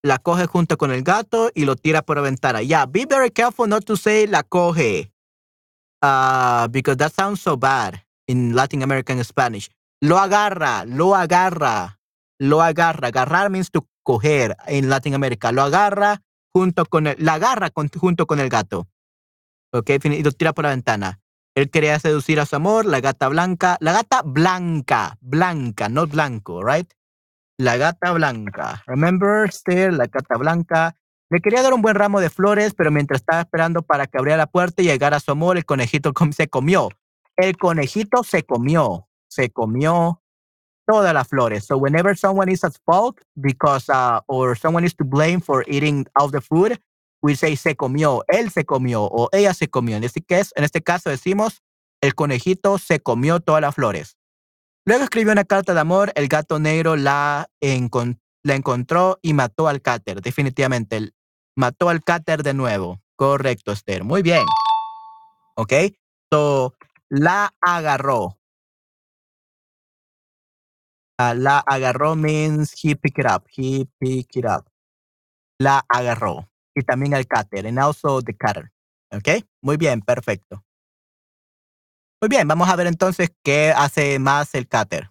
la 0.03 0.19
coge 0.19 0.45
junto 0.45 0.77
con 0.77 0.91
el 0.91 1.03
gato 1.03 1.51
y 1.53 1.65
lo 1.65 1.75
tira 1.75 2.01
por 2.01 2.17
la 2.17 2.23
ventana. 2.23 2.61
Yeah, 2.61 2.85
be 2.85 3.05
very 3.05 3.31
careful 3.31 3.67
not 3.67 3.85
to 3.85 3.95
say 3.95 4.27
la 4.27 4.43
coge. 4.43 5.11
Uh, 6.01 6.67
because 6.69 6.97
that 6.97 7.13
sounds 7.13 7.41
so 7.41 7.55
bad 7.55 8.03
in 8.27 8.55
Latin 8.55 8.81
American 8.81 9.23
Spanish. 9.23 9.69
Lo 10.01 10.17
agarra, 10.17 10.83
lo 10.85 11.15
agarra, 11.15 11.99
lo 12.39 12.61
agarra. 12.61 13.09
Agarrar 13.09 13.51
means 13.51 13.69
to 13.69 13.87
coger 14.03 14.55
en 14.65 14.89
Latinoamérica. 14.89 15.51
Lo 15.51 15.61
agarra 15.61 16.21
junto 16.53 16.85
con 16.85 17.07
el, 17.07 17.15
la 17.19 17.35
agarra 17.35 17.69
junto 17.99 18.25
con 18.25 18.39
el 18.39 18.49
gato. 18.49 18.87
Ok, 19.73 19.89
y 20.03 20.23
lo 20.23 20.31
tira 20.31 20.53
por 20.53 20.65
la 20.65 20.71
ventana. 20.71 21.21
Él 21.55 21.69
quería 21.69 21.99
seducir 21.99 22.39
a 22.39 22.45
su 22.45 22.55
amor, 22.55 22.85
la 22.85 22.99
gata 22.99 23.27
blanca, 23.27 23.77
la 23.79 23.93
gata 23.93 24.21
blanca, 24.23 25.17
blanca, 25.21 25.89
no 25.89 26.07
blanco, 26.07 26.61
right? 26.63 26.91
La 27.57 27.77
gata 27.77 28.11
blanca. 28.11 28.83
Remember, 28.87 29.47
Esther, 29.47 29.93
la 29.93 30.07
gata 30.07 30.37
blanca. 30.37 30.95
Le 31.29 31.39
quería 31.39 31.61
dar 31.61 31.73
un 31.73 31.81
buen 31.81 31.95
ramo 31.95 32.19
de 32.19 32.29
flores, 32.29 32.73
pero 32.73 32.91
mientras 32.91 33.21
estaba 33.21 33.41
esperando 33.41 33.81
para 33.81 34.07
que 34.07 34.17
abriera 34.17 34.37
la 34.37 34.47
puerta 34.47 34.81
y 34.81 34.85
llegara 34.85 35.19
su 35.19 35.31
amor, 35.31 35.57
el 35.57 35.65
conejito 35.65 36.13
se 36.31 36.47
comió. 36.47 36.89
El 37.37 37.57
conejito 37.57 38.23
se 38.23 38.43
comió, 38.43 39.07
se 39.29 39.49
comió 39.49 40.21
todas 40.85 41.13
las 41.13 41.27
flores. 41.27 41.65
So 41.65 41.77
whenever 41.77 42.15
someone 42.17 42.51
is 42.51 42.63
at 42.63 42.73
fault 42.85 43.19
because 43.35 43.89
uh, 43.89 44.19
or 44.27 44.57
someone 44.57 44.85
is 44.85 44.95
to 44.95 45.05
blame 45.05 45.39
for 45.39 45.63
eating 45.67 46.05
all 46.15 46.29
the 46.29 46.41
food, 46.41 46.77
we 47.21 47.35
say 47.35 47.55
se 47.55 47.75
comió, 47.75 48.23
él 48.27 48.51
se 48.51 48.65
comió 48.65 49.03
o 49.03 49.29
ella 49.31 49.53
se 49.53 49.69
comió. 49.69 49.97
En 49.97 50.03
este, 50.03 50.21
caso, 50.21 50.51
en 50.55 50.63
este 50.63 50.81
caso 50.81 51.09
decimos 51.09 51.61
el 52.01 52.15
conejito 52.15 52.77
se 52.77 52.99
comió 52.99 53.39
todas 53.39 53.61
las 53.61 53.75
flores. 53.75 54.17
Luego 54.85 55.03
escribió 55.03 55.31
una 55.31 55.45
carta 55.45 55.75
de 55.75 55.79
amor, 55.79 56.11
el 56.15 56.27
gato 56.27 56.59
negro 56.59 56.95
la, 56.95 57.47
encontró 57.61 59.19
y 59.21 59.33
mató 59.33 59.67
al 59.67 59.81
cáter, 59.81 60.21
definitivamente. 60.21 61.11
Mató 61.55 61.89
al 61.89 62.03
cáter 62.03 62.41
de 62.41 62.55
nuevo. 62.55 62.99
Correcto, 63.15 63.71
Esther. 63.71 64.03
Muy 64.03 64.23
bien. 64.23 64.43
¿Ok? 65.55 65.73
So, 66.31 66.73
la 67.09 67.53
agarró. 67.61 68.39
Uh, 71.19 71.35
la 71.35 71.59
agarró 71.59 72.15
means 72.15 72.73
he 72.83 72.95
picked 72.95 73.23
it 73.23 73.31
up. 73.31 73.45
He 73.55 73.85
picked 73.99 74.37
it 74.37 74.45
up. 74.45 74.65
La 75.59 75.85
agarró. 75.87 76.50
Y 76.75 76.83
también 76.83 77.13
el 77.13 77.27
cáter. 77.27 77.67
And 77.67 77.79
also 77.79 78.21
the 78.21 78.35
cutter. 78.35 78.71
¿Ok? 79.11 79.45
Muy 79.61 79.77
bien, 79.77 80.01
perfecto. 80.01 80.63
Muy 82.21 82.29
bien, 82.29 82.47
vamos 82.47 82.69
a 82.69 82.75
ver 82.75 82.87
entonces 82.87 83.31
qué 83.43 83.73
hace 83.75 84.19
más 84.19 84.53
el 84.53 84.67
cáter. 84.67 85.09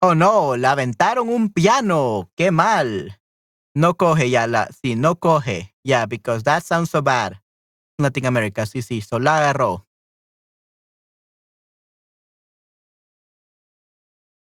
Oh 0.00 0.14
no, 0.14 0.56
le 0.56 0.66
aventaron 0.68 1.28
un 1.28 1.50
piano. 1.52 2.30
Qué 2.36 2.50
mal. 2.52 3.20
No 3.74 3.96
coge 3.96 4.30
ya 4.30 4.46
la, 4.46 4.68
sí, 4.72 4.96
no 4.96 5.16
coge. 5.16 5.74
Yeah, 5.84 6.06
because 6.06 6.44
that 6.44 6.62
sounds 6.64 6.90
so 6.90 7.02
bad. 7.02 7.40
Latin 7.98 8.26
America, 8.26 8.66
sí, 8.66 8.82
sí, 8.82 9.00
so 9.02 9.18
la 9.18 9.38
agarró. 9.38 9.86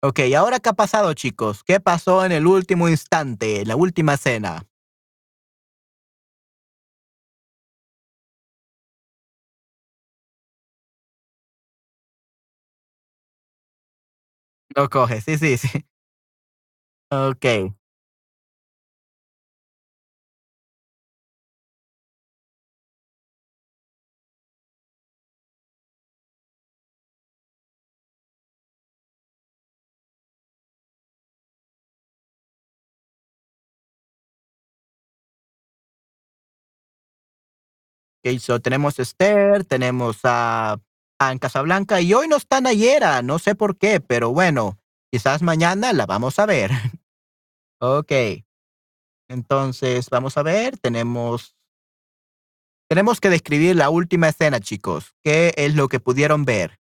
Ok, 0.03 0.21
¿y 0.21 0.35
ahora 0.35 0.61
qué 0.61 0.71
ha 0.71 0.73
pasado, 0.73 1.13
chicos? 1.15 1.63
¿Qué 1.63 1.79
pasó 1.81 2.25
en 2.25 2.33
el 2.33 2.47
último 2.47 2.89
instante, 2.89 3.61
en 3.61 3.69
la 3.69 3.77
última 3.77 4.15
escena? 4.15 4.70
No 14.77 14.89
coge, 14.89 15.21
sí, 15.21 15.37
sí, 15.39 15.57
sí. 15.57 15.85
Ok. 17.11 17.73
Ok, 38.25 38.39
so 38.39 38.61
tenemos 38.61 38.99
Esther, 38.99 39.65
tenemos 39.65 40.19
a 40.25 40.79
en 41.29 41.39
Casablanca 41.39 42.01
y 42.01 42.15
hoy 42.15 42.29
no 42.29 42.37
está 42.37 42.61
Nayera, 42.61 43.21
no 43.23 43.39
sé 43.39 43.55
por 43.55 43.77
qué, 43.77 44.01
pero 44.01 44.33
bueno, 44.33 44.79
quizás 45.13 45.43
mañana 45.43 45.93
la 45.93 46.07
vamos 46.07 46.39
a 46.39 46.47
ver. 46.47 46.71
ok. 47.81 48.13
Entonces, 49.29 50.09
vamos 50.09 50.37
a 50.39 50.43
ver, 50.43 50.79
tenemos 50.79 51.55
tenemos 52.89 53.21
que 53.21 53.31
describir 53.31 53.77
la 53.77 53.89
última 53.89 54.29
escena, 54.29 54.59
chicos. 54.59 55.15
¿Qué 55.23 55.55
es 55.57 55.77
lo 55.77 55.89
que 55.89 56.01
pudieron 56.01 56.45
ver? 56.45 56.80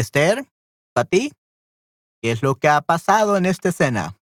Esther, 0.00 0.46
¿para? 0.94 1.32
¿Qué 2.22 2.32
es 2.32 2.42
lo 2.42 2.56
que 2.56 2.68
ha 2.68 2.80
pasado 2.80 3.36
en 3.36 3.46
esta 3.46 3.70
escena? 3.70 4.18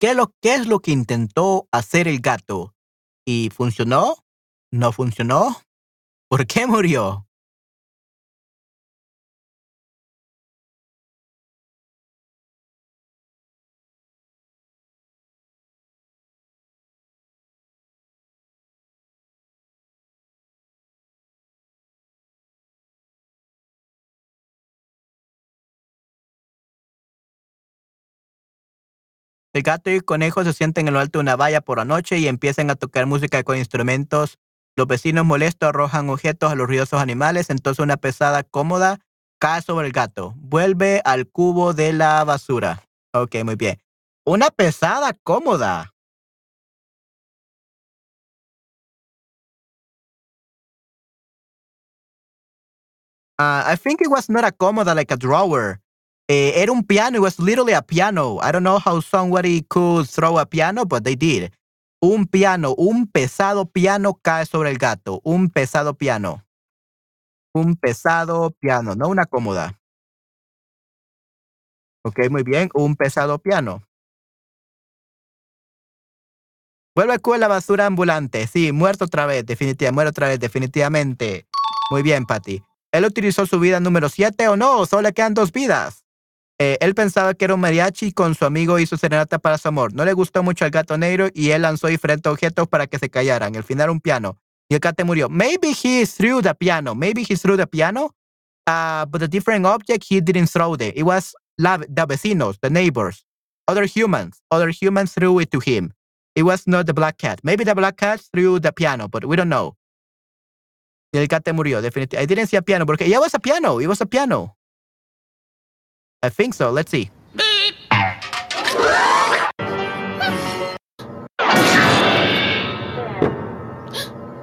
¿Qué, 0.00 0.14
lo, 0.14 0.32
¿Qué 0.40 0.54
es 0.54 0.66
lo 0.66 0.80
que 0.80 0.92
intentó 0.92 1.68
hacer 1.72 2.08
el 2.08 2.20
gato? 2.20 2.74
¿Y 3.26 3.50
funcionó? 3.50 4.16
¿No 4.72 4.92
funcionó? 4.92 5.56
¿Por 6.28 6.46
qué 6.46 6.66
murió? 6.66 7.26
El 29.52 29.62
gato 29.62 29.90
y 29.90 29.94
el 29.94 30.04
conejo 30.04 30.44
se 30.44 30.52
sienten 30.52 30.86
en 30.86 30.94
lo 30.94 31.00
alto 31.00 31.18
de 31.18 31.22
una 31.22 31.34
valla 31.34 31.60
por 31.60 31.78
la 31.78 31.84
noche 31.84 32.18
y 32.18 32.28
empiezan 32.28 32.70
a 32.70 32.76
tocar 32.76 33.06
música 33.06 33.42
con 33.42 33.58
instrumentos. 33.58 34.38
Los 34.76 34.86
vecinos 34.86 35.26
molestos 35.26 35.68
arrojan 35.68 36.08
objetos 36.08 36.52
a 36.52 36.54
los 36.54 36.68
ruidosos 36.68 37.00
animales, 37.00 37.50
entonces 37.50 37.82
una 37.82 37.96
pesada 37.96 38.44
cómoda 38.44 39.00
cae 39.40 39.60
sobre 39.62 39.88
el 39.88 39.92
gato. 39.92 40.34
Vuelve 40.36 41.02
al 41.04 41.26
cubo 41.26 41.74
de 41.74 41.92
la 41.92 42.22
basura. 42.22 42.84
Ok, 43.12 43.36
muy 43.44 43.56
bien. 43.56 43.80
Una 44.24 44.50
pesada 44.50 45.14
cómoda. 45.24 45.92
Uh, 53.40 53.72
I 53.72 53.74
think 53.74 54.00
it 54.02 54.08
was 54.08 54.28
not 54.28 54.44
a 54.44 54.52
cómoda 54.52 54.94
like 54.94 55.10
a 55.10 55.16
drawer. 55.16 55.80
Eh, 56.32 56.62
era 56.62 56.70
un 56.70 56.84
piano. 56.84 57.16
It 57.16 57.22
was 57.22 57.40
literally 57.40 57.72
a 57.72 57.82
piano. 57.82 58.38
I 58.40 58.52
don't 58.52 58.62
know 58.62 58.78
how 58.78 59.00
somebody 59.00 59.62
could 59.62 60.08
throw 60.08 60.38
a 60.38 60.46
piano, 60.46 60.84
but 60.84 61.02
they 61.02 61.16
did. 61.16 61.52
Un 62.00 62.26
piano, 62.26 62.72
un 62.78 63.08
pesado 63.08 63.66
piano 63.66 64.14
cae 64.22 64.46
sobre 64.46 64.70
el 64.70 64.78
gato. 64.78 65.20
Un 65.24 65.50
pesado 65.50 65.94
piano. 65.94 66.44
Un 67.52 67.74
pesado 67.74 68.52
piano, 68.60 68.94
no 68.94 69.08
una 69.08 69.26
cómoda. 69.26 69.76
Ok, 72.04 72.30
muy 72.30 72.44
bien. 72.44 72.70
Un 72.74 72.94
pesado 72.94 73.40
piano. 73.40 73.82
Vuelve 76.94 77.18
con 77.18 77.40
la 77.40 77.48
basura 77.48 77.86
ambulante. 77.86 78.46
Sí, 78.46 78.70
muerto 78.70 79.06
otra 79.06 79.26
vez, 79.26 79.44
definitivamente. 79.44 79.92
Muerto 79.92 80.10
otra 80.10 80.28
vez, 80.28 80.38
definitivamente. 80.38 81.48
Muy 81.90 82.02
bien, 82.02 82.24
Patty. 82.24 82.62
¿Él 82.92 83.04
utilizó 83.04 83.46
su 83.46 83.58
vida 83.58 83.80
número 83.80 84.08
7 84.08 84.46
o 84.46 84.56
no? 84.56 84.86
Solo 84.86 85.02
le 85.02 85.12
quedan 85.12 85.34
dos 85.34 85.50
vidas. 85.50 86.04
Eh, 86.62 86.76
él 86.82 86.94
pensaba 86.94 87.32
que 87.32 87.46
era 87.46 87.54
un 87.54 87.60
mariachi 87.60 88.12
con 88.12 88.34
su 88.34 88.44
amigo 88.44 88.78
hizo 88.78 88.98
serenata 88.98 89.38
para 89.38 89.56
su 89.56 89.66
amor. 89.68 89.94
No 89.94 90.04
le 90.04 90.12
gustó 90.12 90.42
mucho 90.42 90.66
al 90.66 90.70
gato 90.70 90.98
negro 90.98 91.28
y 91.32 91.52
él 91.52 91.62
lanzó 91.62 91.86
diferentes 91.86 92.30
objetos 92.30 92.68
para 92.68 92.86
que 92.86 92.98
se 92.98 93.08
callaran. 93.08 93.56
Al 93.56 93.64
final 93.64 93.88
un 93.88 94.00
piano. 94.00 94.38
Y 94.68 94.74
el 94.74 94.80
gato 94.80 95.02
murió. 95.06 95.30
Maybe 95.30 95.68
he 95.70 96.04
threw 96.04 96.42
the 96.42 96.54
piano. 96.54 96.94
Maybe 96.94 97.22
he 97.22 97.34
threw 97.34 97.56
the 97.56 97.66
piano. 97.66 98.14
Uh, 98.66 99.06
but 99.06 99.20
the 99.20 99.26
different 99.26 99.64
object 99.64 100.04
he 100.06 100.20
didn't 100.20 100.48
throw 100.48 100.74
it. 100.74 100.94
It 100.94 101.04
was 101.04 101.34
the 101.56 102.06
vecinos, 102.06 102.58
the 102.60 102.68
neighbors, 102.68 103.24
other 103.66 103.86
humans. 103.86 104.42
Other 104.50 104.68
humans 104.68 105.14
threw 105.14 105.40
it 105.40 105.50
to 105.52 105.60
him. 105.60 105.94
It 106.36 106.42
was 106.42 106.66
not 106.66 106.84
the 106.84 106.92
black 106.92 107.16
cat. 107.16 107.40
Maybe 107.42 107.64
the 107.64 107.74
black 107.74 107.96
cat 107.96 108.20
threw 108.20 108.60
the 108.60 108.72
piano, 108.72 109.08
but 109.08 109.24
we 109.24 109.34
don't 109.34 109.48
know. 109.48 109.76
Y 111.12 111.18
el 111.18 111.26
gato 111.26 111.54
murió, 111.54 111.80
definitivamente. 111.80 112.22
I 112.22 112.26
didn't 112.26 112.48
see 112.48 112.56
a 112.58 112.62
piano 112.62 112.84
porque 112.84 113.08
yeah, 113.08 113.16
it 113.16 113.20
was 113.20 113.34
a 113.34 113.40
piano. 113.40 113.80
It 113.80 113.88
was 113.88 114.02
a 114.02 114.06
piano. 114.06 114.56
I 116.22 116.28
think 116.28 116.52
so. 116.52 116.70
Let's 116.70 116.90
see. 116.90 117.10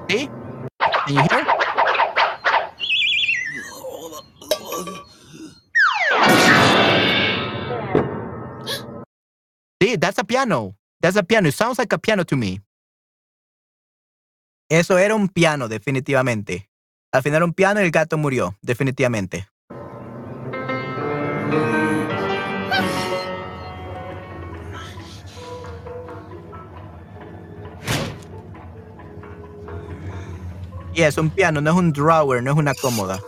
See? 0.10 0.30
Can 1.06 1.16
you 1.16 1.22
hear? 1.22 1.46
See, 9.80 9.96
that's 9.98 10.18
a 10.18 10.24
piano. 10.24 10.76
That's 11.00 11.16
a 11.16 11.24
piano. 11.24 11.50
It 11.50 11.54
sounds 11.54 11.78
like 11.78 11.94
a 11.94 12.00
piano 12.00 12.24
to 12.24 12.36
me. 12.36 12.62
Eso 14.70 14.98
era 14.98 15.14
un 15.14 15.30
piano, 15.30 15.68
definitivamente. 15.68 16.70
Al 17.14 17.22
final 17.22 17.44
un 17.44 17.54
piano 17.54 17.80
y 17.80 17.84
el 17.84 17.92
gato 17.92 18.18
murió, 18.18 18.58
definitivamente. 18.64 19.48
Y 30.98 31.04
es 31.04 31.16
un 31.20 31.30
piano, 31.30 31.62
no 31.62 31.70
es 31.70 31.76
un 31.78 31.94
drawer, 31.94 32.42
no 32.42 32.52
es 32.52 32.58
una 32.58 32.74
cómoda. 32.74 33.20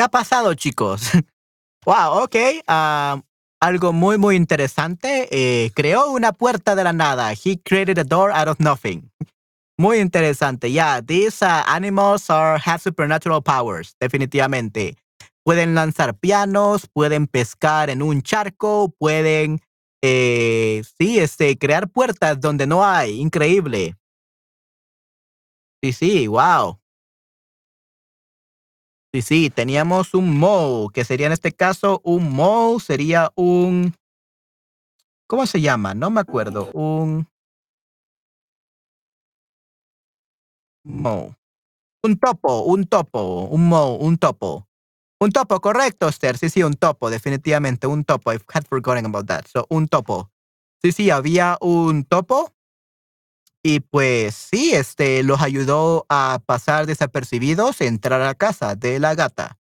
¿Qué 0.00 0.04
ha 0.04 0.08
pasado, 0.08 0.54
chicos? 0.54 1.10
wow, 1.84 2.22
ok. 2.22 2.34
ah, 2.66 3.20
algo 3.60 3.92
muy, 3.92 4.16
muy 4.16 4.34
interesante. 4.34 5.28
Eh, 5.30 5.72
creó 5.74 6.10
una 6.10 6.32
puerta 6.32 6.74
de 6.74 6.84
la 6.84 6.94
nada. 6.94 7.32
He 7.32 7.60
created 7.62 7.98
a 7.98 8.04
door 8.04 8.32
out 8.32 8.48
of 8.48 8.60
nothing. 8.60 9.10
Muy 9.76 9.98
interesante. 9.98 10.72
Yeah, 10.72 11.02
these 11.02 11.42
uh, 11.42 11.64
animals 11.66 12.30
are, 12.30 12.58
have 12.64 12.80
supernatural 12.80 13.42
powers, 13.42 13.94
definitivamente. 14.00 14.96
Pueden 15.44 15.74
lanzar 15.74 16.14
pianos, 16.18 16.86
pueden 16.86 17.26
pescar 17.26 17.90
en 17.90 18.00
un 18.00 18.22
charco, 18.22 18.94
pueden, 18.98 19.60
eh, 20.02 20.82
sí, 20.98 21.18
este, 21.18 21.58
crear 21.58 21.90
puertas 21.90 22.40
donde 22.40 22.66
no 22.66 22.86
hay. 22.86 23.20
Increíble. 23.20 23.96
Sí, 25.82 25.92
sí, 25.92 26.26
wow. 26.26 26.79
Sí, 29.12 29.22
sí, 29.22 29.50
teníamos 29.50 30.14
un 30.14 30.38
mole, 30.38 30.88
que 30.94 31.04
sería 31.04 31.26
en 31.26 31.32
este 31.32 31.50
caso 31.50 32.00
un 32.04 32.30
mole, 32.32 32.78
sería 32.78 33.32
un... 33.34 33.92
¿Cómo 35.26 35.46
se 35.46 35.60
llama? 35.60 35.94
No 35.94 36.10
me 36.10 36.20
acuerdo. 36.20 36.70
Un... 36.72 37.26
Mole. 40.84 41.34
Un 42.02 42.18
topo, 42.18 42.62
un 42.62 42.86
topo, 42.86 43.46
un 43.46 43.68
mole, 43.68 43.98
un 44.00 44.16
topo. 44.16 44.68
Un 45.20 45.32
topo, 45.32 45.60
correcto, 45.60 46.08
Esther. 46.08 46.38
Sí, 46.38 46.48
sí, 46.48 46.62
un 46.62 46.74
topo, 46.74 47.10
definitivamente, 47.10 47.86
un 47.88 48.04
topo. 48.04 48.32
I 48.32 48.38
had 48.54 48.64
forgotten 48.66 49.06
about 49.06 49.26
that. 49.26 49.44
So, 49.46 49.66
un 49.68 49.88
topo. 49.88 50.30
Sí, 50.82 50.92
sí, 50.92 51.10
había 51.10 51.58
un 51.60 52.04
topo. 52.04 52.54
Y 53.62 53.80
pues 53.80 54.34
sí, 54.34 54.72
este 54.72 55.22
los 55.22 55.42
ayudó 55.42 56.06
a 56.08 56.40
pasar 56.46 56.86
desapercibidos, 56.86 57.82
entrar 57.82 58.22
a 58.22 58.34
casa 58.34 58.74
de 58.74 58.98
la 58.98 59.14
gata. 59.14 59.59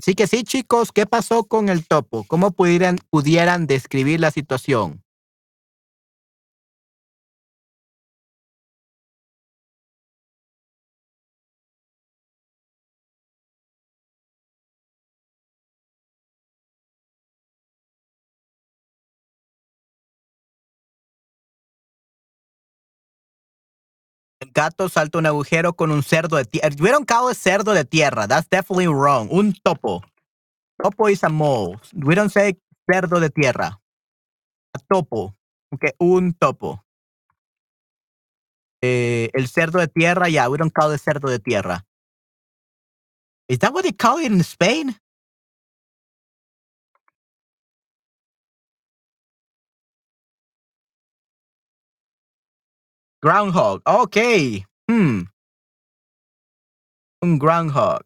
Así 0.00 0.14
que 0.14 0.26
sí, 0.26 0.44
chicos, 0.44 0.92
¿qué 0.92 1.04
pasó 1.04 1.44
con 1.44 1.68
el 1.68 1.86
topo? 1.86 2.24
¿Cómo 2.26 2.52
pudieran, 2.52 2.96
pudieran 3.10 3.66
describir 3.66 4.18
la 4.18 4.30
situación? 4.30 5.02
Gato 24.60 24.90
salta 24.90 25.18
un 25.18 25.24
agujero 25.26 25.72
con 25.72 25.90
un 25.90 26.02
cerdo 26.02 26.36
de 26.36 26.44
tierra. 26.44 26.70
Tuvieron 26.70 27.04
cabo 27.04 27.28
de 27.28 27.34
cerdo 27.34 27.72
de 27.72 27.84
tierra. 27.86 28.28
That's 28.28 28.48
definitely 28.50 28.88
wrong. 28.88 29.28
Un 29.30 29.54
topo. 29.54 30.02
Topo 30.82 31.08
is 31.08 31.24
a 31.24 31.30
mole. 31.30 31.78
We 31.94 32.14
don't 32.14 32.30
say 32.30 32.58
cerdo 32.86 33.20
de 33.20 33.30
tierra. 33.30 33.80
A 34.74 34.78
topo. 34.88 35.34
Okay, 35.72 35.92
un 35.98 36.34
topo. 36.34 36.84
Eh, 38.82 39.30
el 39.32 39.48
cerdo 39.48 39.78
de 39.78 39.88
tierra, 39.88 40.28
yeah, 40.28 40.48
we 40.48 40.58
don't 40.58 40.72
call 40.72 40.92
it 40.92 41.00
cerdo 41.00 41.28
de 41.28 41.38
tierra. 41.38 41.86
Is 43.48 43.58
that 43.60 43.72
what 43.72 43.84
they 43.84 43.92
call 43.92 44.18
it 44.18 44.30
in 44.30 44.40
Spain? 44.40 44.96
Groundhog. 53.22 53.82
Okay. 53.86 54.64
Hmm. 54.88 55.22
Un 57.22 57.38
groundhog. 57.38 58.02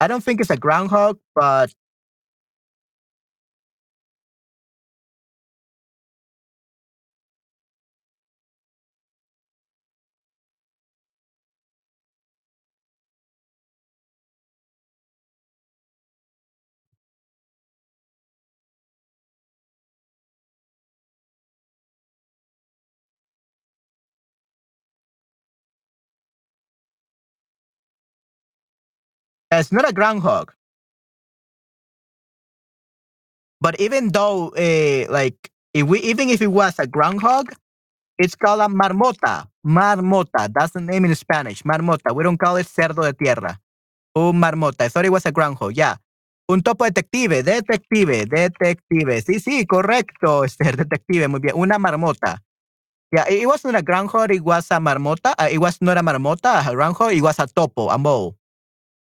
I 0.00 0.06
don't 0.06 0.22
think 0.22 0.40
it's 0.40 0.50
a 0.50 0.56
groundhog, 0.56 1.18
but 1.34 1.72
it's 29.60 29.72
not 29.72 29.88
a 29.88 29.92
groundhog. 29.92 30.52
But 33.60 33.80
even 33.80 34.10
though, 34.10 34.50
uh, 34.50 35.12
like, 35.12 35.50
if 35.74 35.86
we 35.86 36.00
even 36.00 36.28
if 36.28 36.42
it 36.42 36.48
was 36.48 36.78
a 36.78 36.86
groundhog, 36.86 37.52
it's 38.18 38.34
called 38.34 38.60
a 38.60 38.66
marmota. 38.66 39.48
Marmota. 39.66 40.52
That's 40.52 40.72
the 40.72 40.80
name 40.80 41.04
in 41.04 41.14
Spanish. 41.14 41.62
Marmota. 41.62 42.14
We 42.14 42.24
don't 42.24 42.38
call 42.38 42.56
it 42.56 42.66
cerdo 42.66 43.02
de 43.04 43.12
tierra. 43.12 43.60
Un 44.16 44.38
marmota. 44.40 44.82
I 44.84 44.88
thought 44.88 45.04
it 45.04 45.12
was 45.12 45.26
a 45.26 45.32
groundhog. 45.32 45.76
Yeah. 45.76 45.96
Un 46.48 46.62
topo 46.62 46.84
detective. 46.84 47.44
Detective. 47.44 48.26
Detective. 48.28 49.22
Sí, 49.22 49.40
sí, 49.40 49.66
correcto. 49.66 50.44
Este 50.44 50.72
detective. 50.76 51.28
Muy 51.28 51.40
bien. 51.40 51.54
Una 51.56 51.78
marmota. 51.78 52.42
Yeah, 53.12 53.28
it 53.28 53.46
wasn't 53.46 53.76
a 53.76 53.82
groundhog. 53.82 54.30
It 54.32 54.42
was 54.42 54.70
a 54.70 54.80
marmota. 54.80 55.34
Uh, 55.38 55.48
it 55.50 55.58
was 55.58 55.80
not 55.80 55.98
a 55.98 56.02
marmota. 56.02 56.66
A 56.66 56.74
groundhog. 56.74 57.12
It 57.12 57.22
was 57.22 57.38
a 57.38 57.46
topo. 57.46 57.88
A 57.88 57.98
mole. 57.98 58.36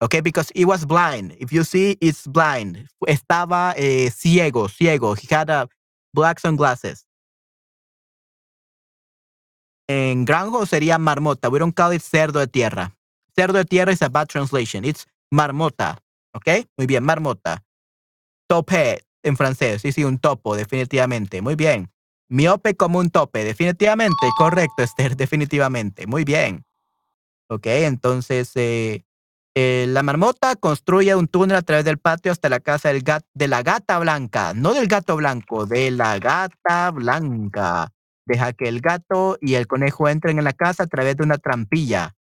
Okay, 0.00 0.20
because 0.20 0.52
it 0.54 0.64
was 0.64 0.84
blind. 0.84 1.34
If 1.40 1.52
you 1.52 1.64
see, 1.64 1.96
it's 2.00 2.26
blind. 2.26 2.88
Estaba 3.06 3.74
eh, 3.76 4.10
ciego, 4.10 4.68
ciego. 4.68 5.14
He 5.14 5.26
had 5.28 5.50
a 5.50 5.68
black 6.14 6.38
sunglasses. 6.38 7.04
En 9.88 10.24
granjo 10.24 10.66
sería 10.66 10.98
marmota. 10.98 11.48
We 11.48 11.58
don't 11.58 11.74
call 11.74 11.92
it 11.92 12.02
cerdo 12.02 12.38
de 12.38 12.46
tierra. 12.46 12.94
Cerdo 13.34 13.58
de 13.58 13.64
tierra 13.64 13.90
is 13.90 14.02
a 14.02 14.08
bad 14.08 14.28
translation. 14.28 14.84
It's 14.84 15.06
marmota. 15.30 15.98
Okay, 16.32 16.66
muy 16.76 16.86
bien, 16.86 17.02
marmota. 17.02 17.64
Tope 18.48 19.02
en 19.22 19.36
francés. 19.36 19.82
Sí, 19.82 19.92
sí, 19.92 20.04
un 20.04 20.18
topo, 20.18 20.54
definitivamente. 20.54 21.42
Muy 21.42 21.56
bien. 21.56 21.90
Miope 22.28 22.76
como 22.76 22.98
un 22.98 23.10
tope, 23.10 23.42
definitivamente. 23.42 24.28
Correcto, 24.36 24.82
Esther, 24.82 25.16
definitivamente. 25.16 26.06
Muy 26.06 26.24
bien. 26.24 26.64
Ok, 27.48 27.66
entonces 27.66 28.52
eh, 28.56 29.06
eh, 29.60 29.86
la 29.88 30.04
marmota 30.04 30.54
construye 30.54 31.16
un 31.16 31.26
túnel 31.26 31.56
a 31.56 31.62
través 31.62 31.84
del 31.84 31.98
patio 31.98 32.30
hasta 32.30 32.48
la 32.48 32.60
casa 32.60 32.90
del 32.90 33.02
gat 33.02 33.24
de 33.34 33.48
la 33.48 33.62
gata 33.64 33.98
blanca, 33.98 34.54
no 34.54 34.72
del 34.72 34.86
gato 34.86 35.16
blanco, 35.16 35.66
de 35.66 35.90
la 35.90 36.20
gata 36.20 36.92
blanca. 36.92 37.92
Deja 38.24 38.52
que 38.52 38.68
el 38.68 38.80
gato 38.80 39.36
y 39.40 39.54
el 39.54 39.66
conejo 39.66 40.08
entren 40.08 40.38
en 40.38 40.44
la 40.44 40.52
casa 40.52 40.84
a 40.84 40.86
través 40.86 41.16
de 41.16 41.24
una 41.24 41.38
trampilla. 41.38 42.14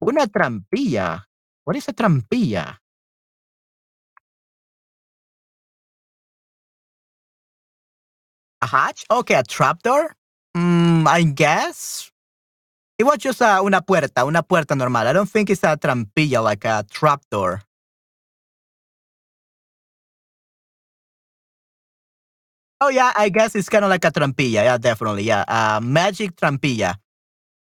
Una 0.00 0.26
trampilla. 0.26 1.28
What 1.64 1.76
is 1.76 1.88
a 1.88 1.92
trampilla? 1.92 2.82
A 8.60 8.66
hatch? 8.66 9.04
Okay, 9.08 9.36
a 9.36 9.44
trapdoor? 9.44 10.16
Mm, 10.56 11.06
I 11.06 11.22
guess. 11.34 12.13
It 12.98 13.04
was 13.04 13.18
just 13.18 13.42
uh, 13.42 13.60
una 13.64 13.82
puerta, 13.82 14.24
una 14.24 14.42
puerta 14.42 14.74
normal. 14.76 15.06
I 15.08 15.12
don't 15.12 15.28
think 15.28 15.50
it's 15.50 15.64
a 15.64 15.76
trampilla 15.76 16.42
like 16.42 16.64
a 16.64 16.84
trapdoor. 16.90 17.62
Oh 22.80 22.88
yeah, 22.88 23.12
I 23.16 23.30
guess 23.30 23.56
it's 23.56 23.68
kind 23.68 23.84
of 23.84 23.90
like 23.90 24.04
a 24.04 24.10
trampilla. 24.12 24.62
Yeah, 24.64 24.78
definitely. 24.78 25.24
Yeah, 25.24 25.44
a 25.48 25.80
magic 25.80 26.36
trampilla. 26.36 26.94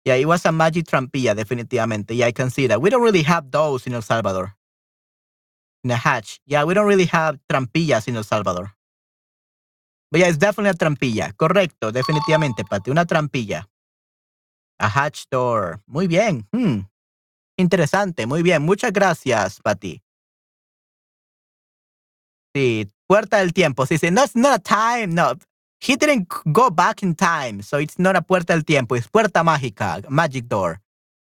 Yeah, 0.05 0.15
it 0.15 0.25
was 0.25 0.45
a 0.45 0.51
magic 0.51 0.85
trampilla, 0.85 1.35
definitivamente. 1.35 2.15
Yeah, 2.15 2.27
I 2.27 2.31
can 2.31 2.49
see 2.49 2.67
that. 2.67 2.81
We 2.81 2.89
don't 2.89 3.03
really 3.03 3.23
have 3.23 3.51
those 3.51 3.85
in 3.87 3.93
El 3.93 4.01
Salvador. 4.01 4.55
In 5.83 5.91
a 5.91 5.95
hatch. 5.97 6.39
Yeah, 6.45 6.63
we 6.65 6.73
don't 6.73 6.87
really 6.87 7.05
have 7.05 7.37
trampillas 7.51 8.07
in 8.07 8.15
El 8.15 8.23
Salvador. 8.23 8.73
But 10.11 10.21
yeah, 10.21 10.27
it's 10.29 10.37
definitely 10.37 10.71
a 10.71 10.73
trampilla. 10.75 11.33
Correcto, 11.35 11.91
definitivamente, 11.91 12.63
Pati. 12.67 12.91
Una 12.91 13.05
trampilla. 13.05 13.65
A 14.79 14.87
hatch 14.87 15.23
door. 15.29 15.81
Muy 15.85 16.07
bien. 16.07 16.47
Hmm. 16.51 16.87
Interesante, 17.57 18.25
muy 18.25 18.41
bien. 18.41 18.61
Muchas 18.63 18.93
gracias, 18.93 19.59
Pati. 19.61 20.01
Sí, 22.55 22.89
puerta 23.05 23.37
del 23.37 23.53
tiempo. 23.53 23.85
Sí, 23.85 23.97
sí. 23.97 24.09
No, 24.11 24.23
it's 24.23 24.35
not 24.35 24.53
a 24.53 24.59
time. 24.59 25.13
No. 25.13 25.33
He 25.81 25.95
didn't 25.95 26.27
go 26.45 26.69
back 26.71 27.03
in 27.03 27.15
time. 27.15 27.61
So 27.61 27.79
it's 27.79 27.99
not 27.99 28.15
a 28.15 28.21
puerta 28.21 28.53
del 28.53 28.63
tiempo. 28.63 28.95
Es 28.95 29.07
puerta 29.07 29.43
mágica. 29.43 30.01
Magic 30.09 30.45
door. 30.45 30.81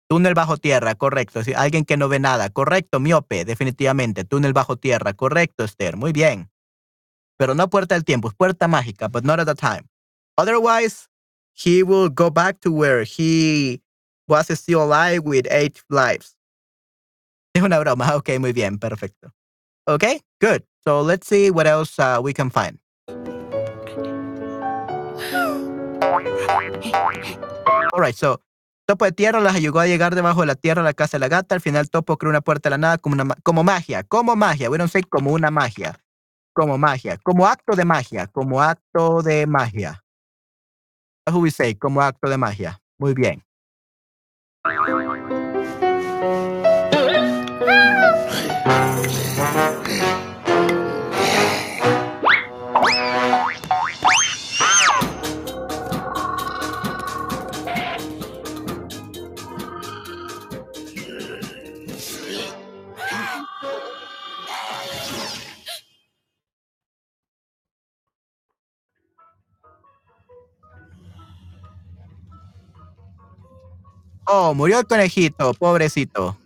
Túnel 0.08 0.34
bajo 0.34 0.58
tierra, 0.58 0.96
correcto. 0.96 1.44
Sí, 1.44 1.54
alguien 1.54 1.86
que 1.86 1.98
no 1.98 2.10
ve 2.10 2.20
nada. 2.20 2.50
Correcto, 2.50 3.00
miope, 3.00 3.46
definitivamente. 3.46 4.24
Túnel 4.24 4.54
bajo 4.54 4.76
tierra, 4.76 5.14
correcto, 5.14 5.64
Esther. 5.64 5.98
Muy 5.98 6.14
bien. 6.14 6.50
Pero 7.38 7.54
no 7.54 7.70
puerta 7.70 7.96
del 7.96 8.04
tiempo, 8.04 8.28
es 8.28 8.34
puerta 8.34 8.68
mágica, 8.68 9.08
but 9.08 9.24
not 9.24 9.40
at 9.40 9.46
the 9.48 9.56
time. 9.56 9.88
Otherwise, 10.36 11.09
he 11.60 11.84
will 11.84 12.10
go 12.10 12.30
back 12.30 12.62
to 12.62 12.72
where 12.72 13.04
he 13.04 13.82
was 14.28 14.48
still 14.58 14.82
alive 14.84 15.24
with 15.26 15.46
eight 15.52 15.84
lives. 15.90 16.36
Es 17.54 17.62
una 17.64 17.80
broma. 17.80 18.16
Ok, 18.16 18.40
muy 18.40 18.54
bien, 18.54 18.78
perfecto. 18.80 19.34
Okay, 19.88 20.22
good. 20.40 20.64
So 20.84 21.02
let's 21.02 21.28
see 21.28 21.52
what 21.52 21.68
else 21.68 22.00
uh, 22.00 22.22
we 22.22 22.34
can 22.34 22.50
find. 22.50 22.80
All 27.92 28.00
right, 28.00 28.16
so 28.16 28.40
Topo 28.88 29.06
de 29.06 29.12
tierra 29.12 29.40
las 29.40 29.56
ayudó 29.56 29.80
a 29.80 29.88
llegar 29.88 30.16
debajo 30.16 30.42
de 30.42 30.48
la 30.48 30.56
tierra 30.56 30.82
a 30.82 30.86
la 30.86 30.94
casa 30.94 31.18
de 31.18 31.20
la 31.20 31.28
gata. 31.28 31.56
Al 31.56 31.62
final 31.62 31.90
Topo 31.90 32.18
creó 32.18 32.30
una 32.30 32.42
puerta 32.42 32.70
de 32.70 32.72
la 32.72 32.78
nada 32.78 32.98
como, 32.98 33.14
una, 33.14 33.36
como 33.44 33.64
magia, 33.64 34.04
como 34.04 34.36
magia. 34.36 34.70
We 34.70 34.78
don't 34.78 34.92
say 34.92 35.04
como 35.04 35.32
una 35.32 35.52
magia 35.52 36.00
como 36.54 36.78
magia, 36.78 37.18
como 37.24 37.48
acto 37.48 37.74
de 37.74 37.86
magia, 37.86 38.28
como 38.28 38.62
acto 38.62 39.22
de 39.22 39.48
magia. 39.48 40.04
Say, 41.52 41.76
como 41.76 42.02
acto 42.02 42.30
de 42.30 42.38
magia. 42.38 42.82
Muy 42.98 43.14
bien. 43.14 43.44
Oh, 74.32 74.54
murió 74.54 74.78
el 74.78 74.86
conejito, 74.86 75.56
pobrecito. 75.56 76.38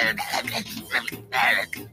and 0.00 0.20
hundreds 0.20 0.80
from 0.80 1.24
Ireland. 1.32 1.87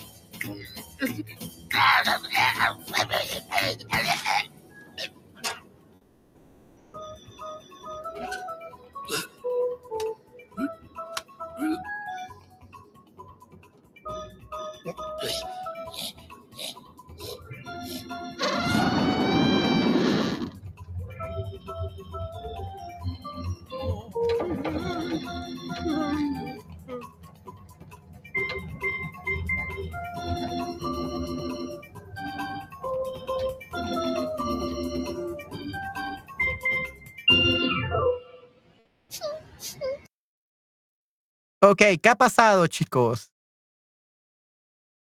Ok, 41.67 41.81
¿qué 41.99 42.09
ha 42.09 42.15
pasado, 42.15 42.67
chicos? 42.67 43.31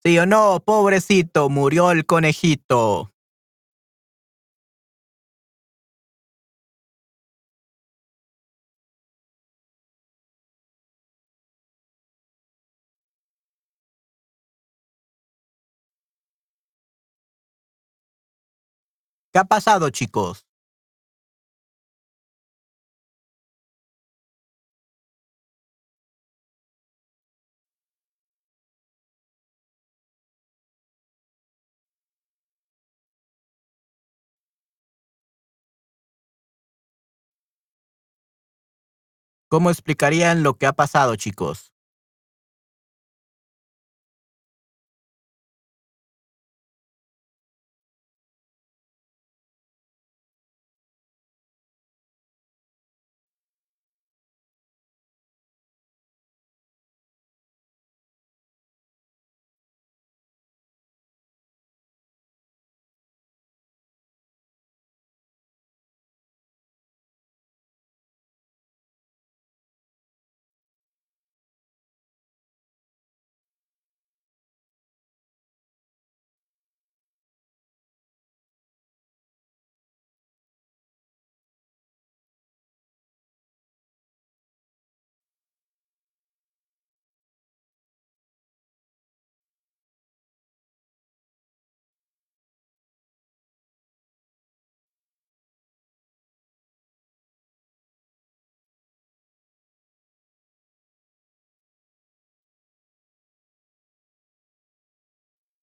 ¿Sí 0.02 0.18
o 0.18 0.26
no? 0.26 0.58
Pobrecito, 0.64 1.48
murió 1.48 1.92
el 1.92 2.06
conejito. 2.06 3.12
¿Qué 19.32 19.38
ha 19.38 19.44
pasado, 19.44 19.90
chicos? 19.90 20.49
¿Cómo 39.50 39.68
explicarían 39.70 40.44
lo 40.44 40.54
que 40.54 40.66
ha 40.66 40.72
pasado, 40.74 41.16
chicos? 41.16 41.69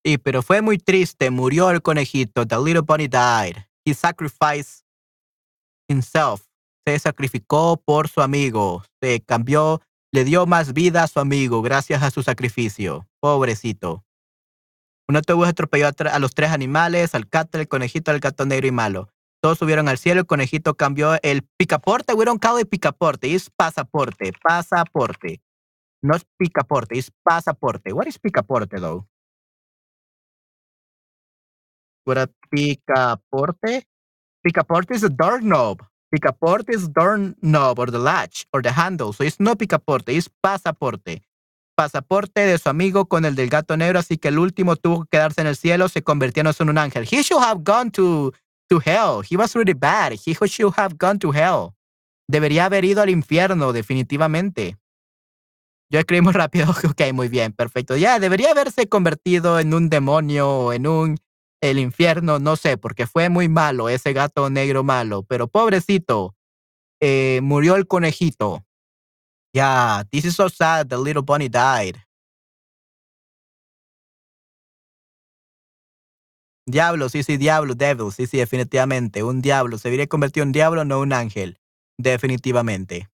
Sí, 0.08 0.18
pero 0.18 0.42
fue 0.42 0.62
muy 0.62 0.78
triste. 0.78 1.30
Murió 1.32 1.70
el 1.70 1.82
conejito. 1.82 2.48
The 2.48 2.56
little 2.58 2.82
bunny 2.82 3.10
died. 3.10 3.58
He 3.84 3.94
sacrificed 3.94 4.86
himself. 5.90 6.44
Se 6.86 6.98
sacrificó 6.98 7.76
por 7.76 8.08
su 8.08 8.22
amigo. 8.22 8.86
Se 9.02 9.20
cambió, 9.20 9.82
le 10.14 10.24
dio 10.24 10.46
más 10.46 10.72
vida 10.72 11.04
a 11.04 11.08
su 11.08 11.20
amigo 11.20 11.62
gracias 11.62 12.04
a 12.04 12.10
su 12.10 12.24
sacrificio. 12.24 13.06
Pobrecito. 13.20 14.06
Un 15.10 15.18
autobús 15.18 15.50
atropelló 15.50 15.90
a, 15.90 16.20
los 16.20 16.34
tres 16.34 16.52
animales, 16.52 17.14
al 17.14 17.26
gato, 17.26 17.60
el 17.60 17.68
conejito, 17.68 18.12
al 18.12 18.22
gato 18.22 18.46
negro 18.46 18.68
y 18.68 18.72
malo. 18.72 19.10
Todos 19.42 19.58
subieron 19.58 19.90
al 19.90 19.98
cielo, 19.98 20.22
el 20.22 20.26
conejito 20.26 20.76
cambió 20.76 21.18
el 21.22 21.44
picaporte. 21.58 22.14
Don't 22.14 22.42
call 22.42 22.62
it 22.62 22.70
picaporte, 22.70 23.36
es 23.36 23.50
pasaporte, 23.50 24.32
pasaporte. 24.42 25.42
No 26.02 26.16
es 26.16 26.26
picaporte, 26.38 26.98
es 26.98 27.12
pasaporte. 27.24 27.92
What 27.92 28.08
is 28.08 28.18
picaporte, 28.20 28.78
though? 28.80 29.06
Picaporte? 32.50 33.84
Picaporte 34.44 34.96
is 34.96 35.04
a 35.04 35.10
doorknob. 35.10 35.82
Picaporte 36.14 36.74
is 36.74 36.88
doorknob 36.88 37.80
or 37.80 37.88
the 37.88 38.00
latch 38.00 38.46
or 38.54 38.62
the 38.62 38.72
handle. 38.72 39.12
So 39.14 39.24
it's 39.24 39.40
no 39.40 39.56
picaporte, 39.56 40.16
es 40.16 40.30
pasaporte 40.30 41.22
pasaporte 41.78 42.42
de 42.42 42.58
su 42.58 42.70
amigo 42.70 43.06
con 43.06 43.24
el 43.24 43.36
del 43.36 43.50
gato 43.50 43.78
negro, 43.78 44.00
así 44.00 44.18
que 44.18 44.30
el 44.30 44.40
último 44.40 44.76
tuvo 44.76 45.04
que 45.04 45.10
quedarse 45.12 45.42
en 45.42 45.48
el 45.48 45.56
cielo, 45.56 45.88
se 45.88 46.02
convirtiéndose 46.02 46.64
en 46.64 46.70
un 46.70 46.80
ángel. 46.80 47.08
He 47.10 47.22
should 47.22 47.44
have 47.44 47.62
gone 47.64 47.92
to, 47.92 48.34
to 48.68 48.82
hell. 48.84 49.24
He 49.30 49.38
was 49.38 49.54
really 49.54 49.76
bad. 49.76 50.14
He 50.14 50.34
should 50.34 50.74
have 50.76 50.96
gone 50.98 51.20
to 51.20 51.32
hell. 51.32 51.76
Debería 52.28 52.66
haber 52.66 52.84
ido 52.84 53.04
al 53.04 53.12
infierno, 53.12 53.74
definitivamente. 53.74 54.76
Yo 55.90 56.00
escribí 56.00 56.22
muy 56.22 56.34
rápido. 56.34 56.66
Ok, 56.90 57.14
muy 57.14 57.28
bien, 57.28 57.54
perfecto. 57.54 57.96
Ya, 57.96 58.20
debería 58.20 58.52
haberse 58.52 58.90
convertido 58.90 59.60
en 59.60 59.76
un 59.76 59.90
demonio 59.90 60.50
o 60.50 60.74
en 60.74 60.88
un 60.88 61.18
el 61.62 61.80
infierno, 61.80 62.40
no 62.40 62.56
sé, 62.56 62.78
porque 62.78 63.08
fue 63.08 63.30
muy 63.30 63.50
malo 63.50 63.90
ese 63.90 64.14
gato 64.14 64.50
negro 64.50 64.84
malo, 64.84 65.24
pero 65.24 65.48
pobrecito, 65.48 66.36
eh, 67.02 67.40
murió 67.44 67.76
el 67.76 67.88
conejito. 67.88 68.64
Yeah, 69.54 70.04
this 70.12 70.26
is 70.26 70.36
so 70.36 70.50
sad. 70.50 70.88
The 70.88 70.98
little 70.98 71.24
bunny 71.24 71.50
died. 71.50 71.98
Diablo, 76.68 77.08
sí, 77.08 77.24
sí, 77.24 77.38
diablo, 77.38 77.76
devil, 77.76 78.12
sí, 78.12 78.28
sí, 78.28 78.38
definitivamente. 78.38 79.24
Un 79.24 79.42
diablo. 79.42 79.78
Se 79.78 79.88
hubiera 79.88 80.06
convertido 80.08 80.44
en 80.44 80.52
diablo, 80.52 80.84
no 80.84 81.00
un 81.00 81.14
ángel. 81.14 81.60
Definitivamente. 81.98 83.10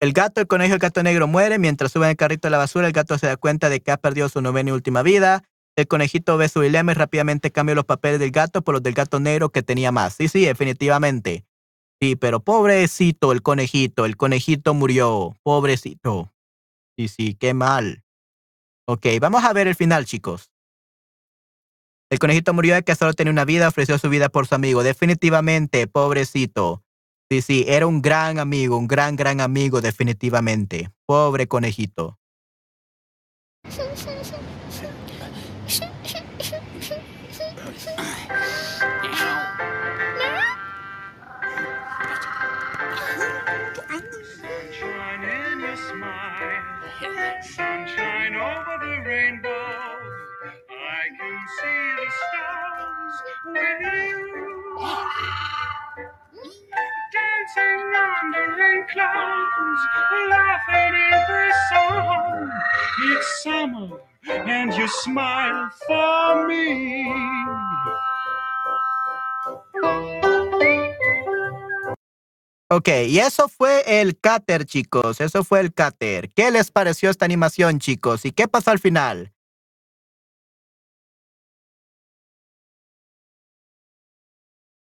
El 0.00 0.12
gato, 0.12 0.40
el 0.40 0.46
conejo, 0.46 0.74
el 0.74 0.78
gato 0.78 1.02
negro 1.02 1.26
muere. 1.26 1.58
Mientras 1.58 1.92
sube 1.92 2.04
en 2.04 2.10
el 2.10 2.16
carrito 2.16 2.46
de 2.46 2.50
la 2.50 2.58
basura, 2.58 2.86
el 2.86 2.92
gato 2.92 3.16
se 3.18 3.26
da 3.26 3.36
cuenta 3.36 3.68
de 3.68 3.80
que 3.80 3.90
ha 3.90 3.96
perdido 3.96 4.28
su 4.28 4.40
novena 4.42 4.70
y 4.70 4.72
última 4.72 5.02
vida. 5.02 5.42
El 5.76 5.88
conejito 5.88 6.36
ve 6.36 6.48
su 6.48 6.60
dilema 6.60 6.92
y 6.92 6.94
rápidamente 6.94 7.50
cambia 7.50 7.74
los 7.74 7.84
papeles 7.84 8.18
del 8.18 8.30
gato 8.30 8.62
por 8.62 8.74
los 8.74 8.82
del 8.82 8.94
gato 8.94 9.20
negro 9.20 9.50
que 9.50 9.62
tenía 9.62 9.92
más. 9.92 10.14
Sí, 10.14 10.28
sí, 10.28 10.44
definitivamente. 10.44 11.46
Sí, 12.00 12.16
pero 12.16 12.40
pobrecito 12.40 13.32
el 13.32 13.42
conejito, 13.42 14.04
el 14.04 14.16
conejito 14.16 14.74
murió. 14.74 15.34
Pobrecito. 15.42 16.32
Sí, 16.96 17.08
sí, 17.08 17.34
qué 17.34 17.54
mal. 17.54 18.04
Ok, 18.86 19.06
vamos 19.20 19.44
a 19.44 19.52
ver 19.52 19.66
el 19.66 19.74
final, 19.74 20.04
chicos. 20.06 20.50
El 22.10 22.18
conejito 22.18 22.54
murió 22.54 22.74
de 22.74 22.82
que 22.82 22.94
solo 22.94 23.12
tenía 23.14 23.32
una 23.32 23.44
vida, 23.44 23.68
ofreció 23.68 23.98
su 23.98 24.08
vida 24.08 24.28
por 24.28 24.46
su 24.46 24.54
amigo. 24.54 24.82
Definitivamente, 24.82 25.86
pobrecito. 25.88 26.85
Sí, 27.28 27.42
sí, 27.42 27.64
era 27.66 27.88
un 27.88 28.02
gran 28.02 28.38
amigo, 28.38 28.78
un 28.78 28.86
gran, 28.86 29.16
gran 29.16 29.40
amigo, 29.40 29.80
definitivamente. 29.80 30.90
Pobre 31.06 31.48
conejito. 31.48 32.20
Dancing 57.46 57.94
under 58.22 58.56
rain 58.56 58.84
clouds, 58.92 59.80
laughing. 60.30 60.86
It's 62.98 63.42
summer 63.44 64.00
and 64.28 64.72
you 64.74 64.88
smile 64.88 65.70
for 65.86 66.48
me. 66.48 67.06
Ok, 72.68 72.88
y 73.06 73.20
eso 73.20 73.48
fue 73.48 74.00
el 74.00 74.18
cáter, 74.18 74.64
chicos. 74.64 75.20
Eso 75.20 75.44
fue 75.44 75.60
el 75.60 75.72
cáter. 75.72 76.30
¿Qué 76.30 76.50
les 76.50 76.72
pareció 76.72 77.10
esta 77.10 77.24
animación, 77.26 77.78
chicos? 77.78 78.24
¿Y 78.24 78.32
qué 78.32 78.48
pasó 78.48 78.72
al 78.72 78.80
final? 78.80 79.32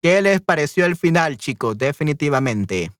¿Qué 0.02 0.20
les 0.20 0.40
pareció 0.40 0.84
el 0.84 0.96
final, 0.96 1.36
chicos? 1.36 1.78
Definitivamente. 1.78 2.90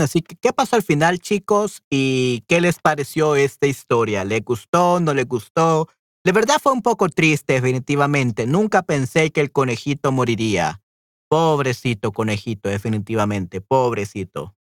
Así 0.00 0.22
que, 0.22 0.36
¿qué 0.36 0.52
pasó 0.52 0.76
al 0.76 0.82
final, 0.82 1.18
chicos? 1.20 1.82
¿Y 1.90 2.42
qué 2.48 2.60
les 2.60 2.78
pareció 2.78 3.34
esta 3.36 3.66
historia? 3.66 4.24
¿Le 4.24 4.40
gustó? 4.40 5.00
¿No 5.00 5.14
le 5.14 5.24
gustó? 5.24 5.88
De 6.24 6.32
verdad 6.32 6.56
fue 6.62 6.72
un 6.72 6.82
poco 6.82 7.08
triste, 7.08 7.54
definitivamente. 7.54 8.46
Nunca 8.46 8.82
pensé 8.82 9.30
que 9.30 9.40
el 9.40 9.50
conejito 9.52 10.12
moriría. 10.12 10.82
Pobrecito 11.28 12.12
conejito, 12.12 12.68
definitivamente. 12.68 13.60
Pobrecito. 13.60 14.54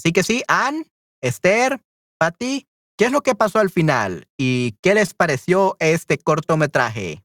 Así 0.00 0.12
que 0.12 0.22
sí, 0.22 0.42
Ann, 0.48 0.86
Esther, 1.20 1.82
Patty, 2.18 2.66
¿qué 2.96 3.04
es 3.04 3.12
lo 3.12 3.20
que 3.20 3.34
pasó 3.34 3.58
al 3.58 3.68
final? 3.68 4.28
¿Y 4.38 4.78
qué 4.80 4.94
les 4.94 5.12
pareció 5.12 5.76
este 5.78 6.16
cortometraje? 6.16 7.22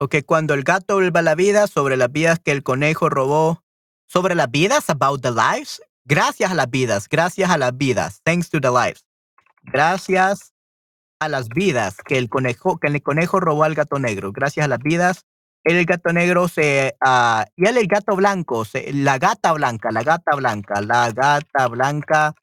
Ok, 0.00 0.16
cuando 0.26 0.54
el 0.54 0.64
gato 0.64 0.94
vuelva 0.94 1.20
a 1.20 1.22
la 1.22 1.36
vida 1.36 1.68
sobre 1.68 1.96
las 1.96 2.10
vidas 2.10 2.40
que 2.40 2.50
el 2.50 2.64
conejo 2.64 3.08
robó, 3.08 3.62
sobre 4.08 4.34
las 4.34 4.50
vidas, 4.50 4.90
about 4.90 5.22
the 5.22 5.30
lives. 5.30 5.80
Gracias 6.04 6.50
a 6.50 6.54
las 6.54 6.68
vidas, 6.70 7.08
gracias 7.08 7.50
a 7.50 7.58
las 7.58 7.76
vidas. 7.76 8.20
Thanks 8.24 8.50
to 8.50 8.60
the 8.60 8.70
lives. 8.70 9.04
Gracias 9.62 10.54
a 11.20 11.28
las 11.28 11.48
vidas 11.48 11.96
que 12.04 12.18
el 12.18 12.28
conejo, 12.28 12.78
que 12.78 12.88
el 12.88 13.02
conejo 13.02 13.38
robó 13.38 13.64
al 13.64 13.74
gato 13.74 13.98
negro. 13.98 14.32
Gracias 14.32 14.64
a 14.64 14.68
las 14.68 14.78
vidas, 14.78 15.26
el 15.64 15.84
gato 15.84 16.12
negro 16.12 16.48
se, 16.48 16.96
uh, 17.04 17.44
y 17.56 17.66
el, 17.66 17.76
el 17.76 17.86
gato 17.86 18.16
blanco, 18.16 18.64
se, 18.64 18.92
la 18.92 19.18
gata 19.18 19.52
blanca, 19.52 19.90
la 19.90 20.02
gata 20.02 20.34
blanca, 20.34 20.80
la 20.80 21.12
gata 21.12 21.68
blanca 21.68 22.34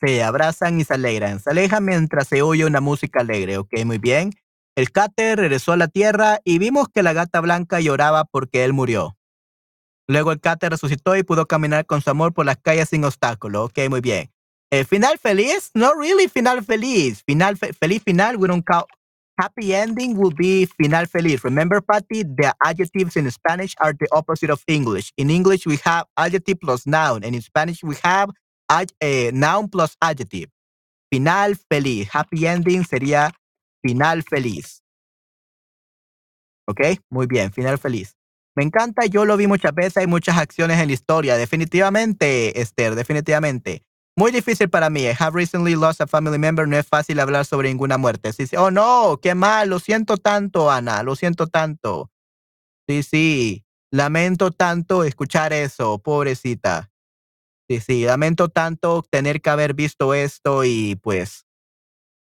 se 0.00 0.22
abrazan 0.22 0.80
y 0.80 0.84
se 0.84 0.94
alegran. 0.94 1.40
Se 1.40 1.50
alejan 1.50 1.84
mientras 1.84 2.28
se 2.28 2.42
oye 2.42 2.64
una 2.64 2.80
música 2.80 3.20
alegre. 3.20 3.58
Ok, 3.58 3.72
muy 3.84 3.98
bien. 3.98 4.32
El 4.74 4.90
cáter 4.90 5.38
regresó 5.38 5.72
a 5.72 5.76
la 5.76 5.88
tierra 5.88 6.40
y 6.44 6.58
vimos 6.58 6.88
que 6.88 7.02
la 7.02 7.12
gata 7.12 7.40
blanca 7.40 7.80
lloraba 7.80 8.24
porque 8.24 8.64
él 8.64 8.72
murió. 8.72 9.16
Luego 10.08 10.32
el 10.32 10.40
cáter 10.40 10.70
resucitó 10.70 11.16
y 11.16 11.22
pudo 11.22 11.46
caminar 11.46 11.86
con 11.86 12.02
su 12.02 12.10
amor 12.10 12.32
por 12.32 12.46
las 12.46 12.56
calles 12.56 12.88
sin 12.88 13.04
obstáculos. 13.04 13.70
Ok, 13.70 13.88
muy 13.88 14.00
bien. 14.00 14.30
El 14.70 14.86
final 14.86 15.18
feliz? 15.18 15.70
No 15.74 15.92
really 15.94 16.28
final 16.28 16.64
feliz. 16.64 17.22
Final 17.24 17.56
fe 17.56 17.72
feliz 17.72 18.02
final, 18.02 18.36
we 18.36 18.48
don't 18.48 18.64
call. 18.64 18.86
Happy 19.38 19.74
ending 19.74 20.16
will 20.16 20.34
be 20.34 20.66
final 20.66 21.06
feliz. 21.06 21.42
Remember, 21.42 21.80
Patty, 21.80 22.22
the 22.22 22.54
adjectives 22.64 23.16
in 23.16 23.30
Spanish 23.30 23.74
are 23.78 23.92
the 23.92 24.06
opposite 24.12 24.50
of 24.50 24.62
English. 24.66 25.12
In 25.16 25.30
English, 25.30 25.66
we 25.66 25.78
have 25.84 26.04
adjective 26.16 26.58
plus 26.60 26.86
noun, 26.86 27.24
and 27.24 27.34
in 27.34 27.42
Spanish, 27.42 27.82
we 27.82 27.96
have 28.02 28.30
eh, 29.00 29.30
noun 29.32 29.68
plus 29.68 29.96
adjective. 30.00 30.50
Final 31.10 31.54
feliz. 31.68 32.08
Happy 32.10 32.46
ending 32.46 32.84
sería 32.84 33.32
final 33.82 34.22
feliz. 34.22 34.82
¿Ok? 36.66 36.80
Muy 37.10 37.26
bien, 37.26 37.52
final 37.52 37.78
feliz. 37.78 38.16
Me 38.54 38.62
encanta, 38.62 39.06
yo 39.06 39.24
lo 39.24 39.36
vi 39.36 39.46
muchas 39.46 39.74
veces, 39.74 39.98
hay 39.98 40.06
muchas 40.06 40.36
acciones 40.36 40.78
en 40.78 40.88
la 40.88 40.92
historia. 40.92 41.36
Definitivamente, 41.36 42.60
Esther, 42.60 42.94
definitivamente. 42.94 43.82
Muy 44.16 44.30
difícil 44.30 44.68
para 44.68 44.90
mí. 44.90 45.02
I 45.04 45.14
have 45.18 45.34
recently 45.34 45.74
lost 45.74 46.00
a 46.02 46.06
family 46.06 46.38
member. 46.38 46.68
No 46.68 46.76
es 46.76 46.86
fácil 46.86 47.18
hablar 47.18 47.46
sobre 47.46 47.68
ninguna 47.68 47.96
muerte. 47.96 48.32
Sí, 48.32 48.46
sí. 48.46 48.56
Oh, 48.56 48.70
no, 48.70 49.18
qué 49.22 49.34
mal. 49.34 49.70
Lo 49.70 49.78
siento 49.78 50.18
tanto, 50.18 50.70
Ana. 50.70 51.02
Lo 51.02 51.16
siento 51.16 51.46
tanto. 51.46 52.10
Sí, 52.86 53.02
sí. 53.02 53.64
Lamento 53.92 54.50
tanto 54.50 55.04
escuchar 55.04 55.52
eso, 55.52 55.98
pobrecita. 55.98 56.90
Sí, 57.68 57.80
sí, 57.80 58.04
lamento 58.04 58.48
tanto 58.48 59.02
tener 59.10 59.42
que 59.42 59.50
haber 59.50 59.74
visto 59.74 60.14
esto 60.14 60.64
y 60.64 60.96
pues 60.96 61.46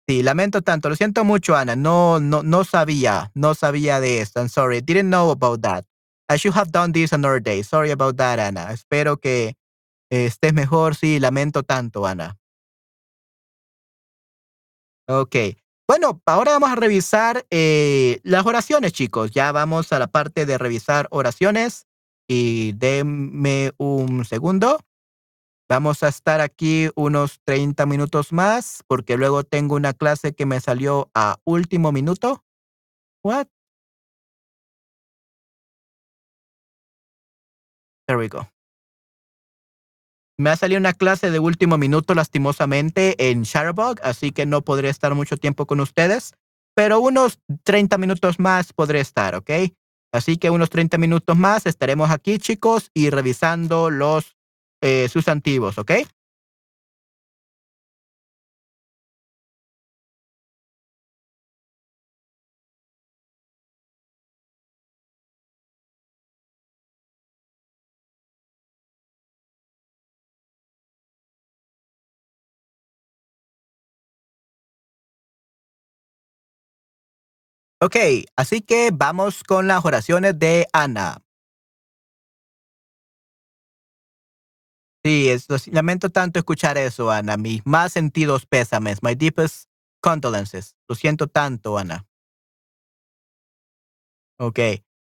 sí, 0.07 0.23
lamento 0.23 0.63
tanto. 0.63 0.89
Lo 0.89 0.95
siento 0.95 1.23
mucho, 1.23 1.55
Ana. 1.55 1.75
No, 1.75 2.19
no, 2.19 2.43
no 2.43 2.63
sabía, 2.63 3.31
no 3.35 3.53
sabía 3.53 3.99
de 3.99 4.21
esto. 4.21 4.39
I'm 4.39 4.49
sorry. 4.49 4.81
Didn't 4.81 5.09
know 5.09 5.31
about 5.31 5.61
that. 5.61 5.85
I 6.31 6.37
should 6.37 6.55
have 6.55 6.71
done 6.71 6.93
this 6.93 7.11
another 7.11 7.41
day. 7.41 7.61
Sorry 7.61 7.91
about 7.91 8.15
that, 8.15 8.39
Ana. 8.39 8.71
Espero 8.71 9.17
que 9.17 9.57
estés 10.09 10.53
mejor. 10.53 10.95
Sí, 10.95 11.19
lamento 11.19 11.63
tanto, 11.63 12.05
Ana. 12.05 12.37
Ok. 15.09 15.35
Bueno, 15.87 16.21
ahora 16.25 16.53
vamos 16.53 16.69
a 16.69 16.75
revisar 16.75 17.45
eh, 17.49 18.21
las 18.23 18.45
oraciones, 18.45 18.93
chicos. 18.93 19.31
Ya 19.31 19.51
vamos 19.51 19.91
a 19.91 19.99
la 19.99 20.07
parte 20.07 20.45
de 20.45 20.57
revisar 20.57 21.07
oraciones. 21.11 21.85
Y 22.29 22.71
denme 22.77 23.73
un 23.77 24.23
segundo. 24.23 24.79
Vamos 25.67 26.01
a 26.01 26.07
estar 26.07 26.39
aquí 26.39 26.89
unos 26.95 27.41
30 27.43 27.85
minutos 27.85 28.31
más 28.31 28.83
porque 28.87 29.17
luego 29.17 29.43
tengo 29.43 29.75
una 29.75 29.93
clase 29.93 30.33
que 30.33 30.45
me 30.45 30.61
salió 30.61 31.11
a 31.13 31.39
último 31.43 31.91
minuto. 31.91 32.45
What? 33.21 33.47
There 38.07 38.17
we 38.17 38.27
go. 38.27 38.47
Me 40.37 40.49
ha 40.49 40.55
salido 40.55 40.79
una 40.79 40.93
clase 40.93 41.29
de 41.29 41.39
último 41.39 41.77
minuto 41.77 42.15
lastimosamente 42.15 43.29
en 43.29 43.43
Shutterbug, 43.43 43.99
así 44.01 44.31
que 44.31 44.45
no 44.45 44.63
podré 44.63 44.89
estar 44.89 45.13
mucho 45.13 45.37
tiempo 45.37 45.67
con 45.67 45.79
ustedes, 45.79 46.33
pero 46.73 46.99
unos 46.99 47.39
30 47.63 47.97
minutos 47.99 48.39
más 48.39 48.73
podré 48.73 49.01
estar, 49.01 49.35
¿ok? 49.35 49.51
Así 50.11 50.37
que 50.37 50.49
unos 50.49 50.69
30 50.69 50.97
minutos 50.97 51.37
más 51.37 51.65
estaremos 51.65 52.09
aquí, 52.09 52.39
chicos, 52.39 52.89
y 52.93 53.09
revisando 53.11 53.89
los 53.89 54.35
eh, 54.81 55.07
sustantivos, 55.09 55.77
¿ok? 55.77 55.91
Ok, 77.83 77.95
así 78.35 78.61
que 78.61 78.91
vamos 78.93 79.43
con 79.43 79.65
las 79.67 79.83
oraciones 79.83 80.37
de 80.37 80.67
Ana. 80.71 81.23
Sí, 85.03 85.29
es, 85.29 85.47
lamento 85.67 86.11
tanto 86.11 86.37
escuchar 86.37 86.77
eso, 86.77 87.09
Ana. 87.09 87.37
Mis 87.37 87.65
más 87.65 87.93
sentidos 87.93 88.45
pésames. 88.45 89.01
My 89.01 89.15
deepest 89.15 89.67
condolences. 89.99 90.75
Lo 90.87 90.93
siento 90.93 91.25
tanto, 91.25 91.79
Ana. 91.79 92.05
Ok. 94.37 94.59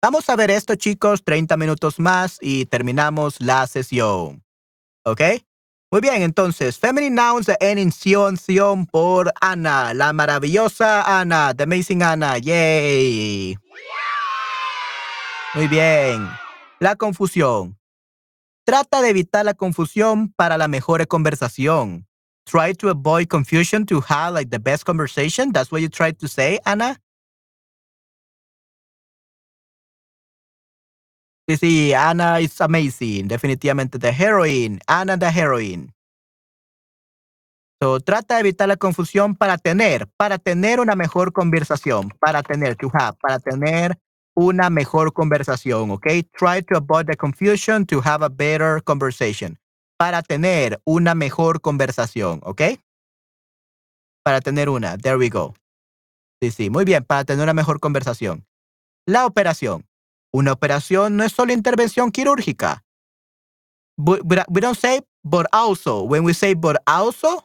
Vamos 0.01 0.27
a 0.29 0.35
ver 0.35 0.49
esto, 0.49 0.73
chicos. 0.73 1.23
30 1.23 1.55
minutos 1.57 1.99
más 1.99 2.39
y 2.41 2.65
terminamos 2.65 3.39
la 3.39 3.67
sesión. 3.67 4.43
¿Ok? 5.05 5.21
Muy 5.93 6.01
bien, 6.01 6.23
entonces, 6.23 6.79
feminine 6.79 7.15
nouns 7.15 7.51
en 7.59 7.77
iniciación 7.77 8.87
por 8.87 9.31
Ana, 9.39 9.93
la 9.93 10.11
maravillosa 10.11 11.19
Ana, 11.19 11.53
the 11.53 11.65
amazing 11.65 12.01
Ana. 12.01 12.39
Yay. 12.39 13.55
Muy 15.53 15.67
bien. 15.67 16.27
La 16.79 16.95
confusión. 16.95 17.77
Trata 18.65 19.03
de 19.03 19.09
evitar 19.09 19.45
la 19.45 19.53
confusión 19.53 20.33
para 20.35 20.57
la 20.57 20.67
mejor 20.67 21.07
conversación. 21.07 22.07
Try 22.45 22.73
to 22.73 22.89
avoid 22.89 23.27
confusion 23.27 23.85
to 23.85 24.01
have 24.01 24.33
like 24.33 24.49
the 24.49 24.57
best 24.57 24.85
conversation. 24.85 25.51
That's 25.51 25.71
what 25.71 25.81
you 25.81 25.89
tried 25.89 26.17
to 26.21 26.27
say, 26.27 26.57
Ana. 26.65 27.02
Sí, 31.47 31.57
sí, 31.57 31.93
Ana 31.93 32.39
is 32.39 32.61
amazing. 32.61 33.27
Definitivamente 33.27 33.99
the 33.99 34.11
heroine. 34.11 34.79
Ana 34.87 35.17
the 35.17 35.29
heroine. 35.29 35.93
So, 37.81 37.99
trata 37.99 38.35
de 38.35 38.39
evitar 38.39 38.69
la 38.69 38.77
confusión 38.77 39.35
para 39.35 39.57
tener, 39.57 40.07
para 40.15 40.37
tener 40.37 40.79
una 40.79 40.95
mejor 40.95 41.33
conversación, 41.33 42.13
para 42.21 42.41
tener, 42.41 42.77
to 42.77 42.89
have, 42.93 43.17
para 43.21 43.39
tener 43.39 43.99
una 44.35 44.69
mejor 44.69 45.11
conversación, 45.11 45.91
¿ok? 45.91 46.07
Try 46.31 46.63
to 46.63 46.77
avoid 46.77 47.07
the 47.07 47.17
confusion 47.17 47.85
to 47.87 47.99
have 47.99 48.23
a 48.23 48.29
better 48.29 48.81
conversation. 48.81 49.59
Para 49.97 50.21
tener 50.21 50.79
una 50.85 51.13
mejor 51.13 51.59
conversación, 51.59 52.39
¿ok? 52.43 52.61
Para 54.23 54.39
tener 54.39 54.69
una. 54.69 54.97
There 54.97 55.17
we 55.17 55.27
go. 55.27 55.53
Sí, 56.41 56.51
sí, 56.51 56.69
muy 56.69 56.85
bien, 56.85 57.03
para 57.03 57.25
tener 57.25 57.43
una 57.43 57.53
mejor 57.53 57.81
conversación. 57.81 58.45
La 59.05 59.25
operación. 59.25 59.85
Una 60.33 60.51
operación 60.51 61.15
no 61.15 61.23
es 61.23 61.31
solo 61.31 61.53
intervención 61.53 62.11
quirúrgica. 62.11 62.83
we 63.97 64.61
don't 64.61 64.77
say 64.77 65.01
but 65.23 65.45
also. 65.53 66.03
When 66.03 66.23
we 66.23 66.33
say 66.33 66.53
but 66.55 66.81
also, 66.87 67.43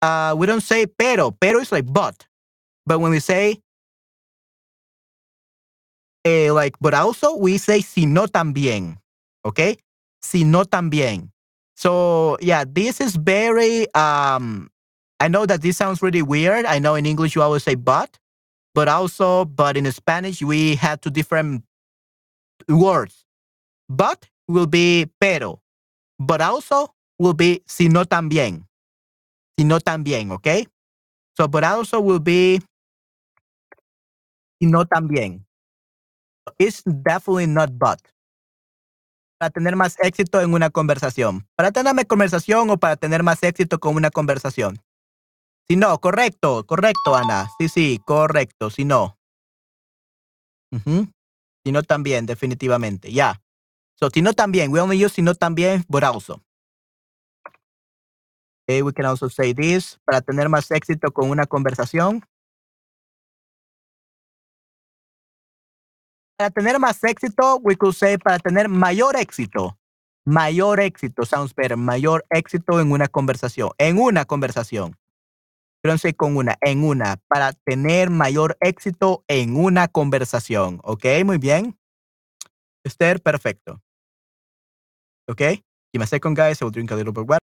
uh, 0.00 0.34
we 0.36 0.46
don't 0.46 0.62
say 0.62 0.86
pero. 0.86 1.30
Pero 1.30 1.60
is 1.60 1.70
like 1.70 1.86
but. 1.92 2.26
But 2.86 3.00
when 3.00 3.12
we 3.12 3.20
say 3.20 3.60
eh, 6.24 6.50
like, 6.50 6.76
but 6.80 6.94
also 6.94 7.36
we 7.36 7.58
say 7.58 7.80
sino 7.80 8.26
también, 8.26 8.98
okay? 9.44 9.76
Sino 10.22 10.64
también. 10.64 11.30
So 11.76 12.38
yeah, 12.40 12.64
this 12.66 13.00
is 13.00 13.16
very. 13.16 13.92
Um, 13.94 14.70
I 15.20 15.28
know 15.28 15.46
that 15.46 15.62
this 15.62 15.76
sounds 15.76 16.02
really 16.02 16.22
weird. 16.22 16.64
I 16.64 16.78
know 16.78 16.96
in 16.96 17.06
English 17.06 17.36
you 17.36 17.42
always 17.42 17.62
say 17.62 17.76
but, 17.76 18.18
but 18.74 18.88
also, 18.88 19.44
but 19.44 19.76
in 19.76 19.90
Spanish 19.92 20.42
we 20.42 20.74
have 20.76 21.00
two 21.00 21.10
different 21.10 21.62
words. 22.68 23.24
But 23.88 24.26
will 24.48 24.66
be 24.66 25.10
pero, 25.20 25.62
but 26.18 26.40
also 26.40 26.94
will 27.18 27.34
be 27.34 27.62
sino 27.66 28.04
también. 28.04 28.66
Sino 29.58 29.80
también, 29.80 30.30
okay? 30.32 30.66
So, 31.36 31.48
but 31.48 31.64
also 31.64 32.00
will 32.00 32.20
be 32.20 32.60
sino 34.60 34.84
también. 34.84 35.44
It's 36.58 36.82
definitely 36.84 37.46
not 37.46 37.70
but. 37.78 38.00
Para 39.38 39.50
tener 39.50 39.76
más 39.76 39.96
éxito 39.98 40.40
en 40.40 40.54
una 40.54 40.70
conversación. 40.70 41.46
Para 41.56 41.72
tener 41.72 41.94
más 41.94 42.04
conversación 42.06 42.70
o 42.70 42.76
para 42.78 42.96
tener 42.96 43.22
más 43.22 43.42
éxito 43.42 43.78
con 43.78 43.96
una 43.96 44.10
conversación. 44.10 44.80
Si 45.68 45.76
no, 45.76 45.98
correcto, 46.00 46.64
correcto, 46.66 47.14
Ana. 47.14 47.48
Sí, 47.58 47.68
sí, 47.68 48.00
correcto. 48.04 48.70
Si 48.70 48.84
no. 48.84 49.18
Si 50.72 51.12
no, 51.70 51.84
también, 51.84 52.26
definitivamente. 52.26 53.08
Ya. 53.08 53.14
Yeah. 53.14 53.42
So, 53.94 54.10
si 54.10 54.20
no, 54.20 54.32
también. 54.32 54.72
We 54.72 54.80
only 54.80 55.04
use 55.04 55.14
si 55.14 55.22
no, 55.22 55.34
también, 55.34 55.84
but 55.88 56.02
also. 56.02 56.42
Okay, 58.68 58.82
we 58.82 58.92
can 58.92 59.06
also 59.06 59.28
say 59.28 59.52
this. 59.54 60.00
Para 60.04 60.20
tener 60.20 60.48
más 60.48 60.70
éxito 60.70 61.12
con 61.12 61.30
una 61.30 61.46
conversación. 61.46 62.24
Para 66.36 66.50
tener 66.50 66.80
más 66.80 67.04
éxito, 67.04 67.58
we 67.62 67.76
could 67.76 67.94
say 67.94 68.18
para 68.18 68.38
tener 68.38 68.68
mayor 68.68 69.14
éxito. 69.16 69.78
Mayor 70.24 70.80
éxito, 70.80 71.24
sounds 71.24 71.54
better. 71.54 71.76
Mayor 71.76 72.24
éxito 72.30 72.80
en 72.80 72.90
una 72.90 73.06
conversación. 73.06 73.70
En 73.78 73.98
una 73.98 74.24
conversación. 74.24 74.96
Con 76.16 76.36
una, 76.36 76.56
en 76.60 76.84
una. 76.84 77.16
Para 77.28 77.52
tener 77.52 78.10
mayor 78.10 78.56
éxito 78.60 79.24
en 79.28 79.56
una 79.56 79.88
conversación. 79.88 80.80
Ok, 80.84 81.04
muy 81.24 81.38
bien. 81.38 81.76
Esther, 82.84 83.20
perfecto. 83.20 83.82
Ok, 85.28 85.38
give 85.38 85.98
me 85.98 86.04
a 86.04 86.06
second, 86.06 86.36
guys. 86.36 86.60
I 86.60 86.64
will 86.64 86.72
drink 86.72 86.90
a 86.92 86.96
little 86.96 87.12
bit 87.12 87.26
water. 87.28 87.38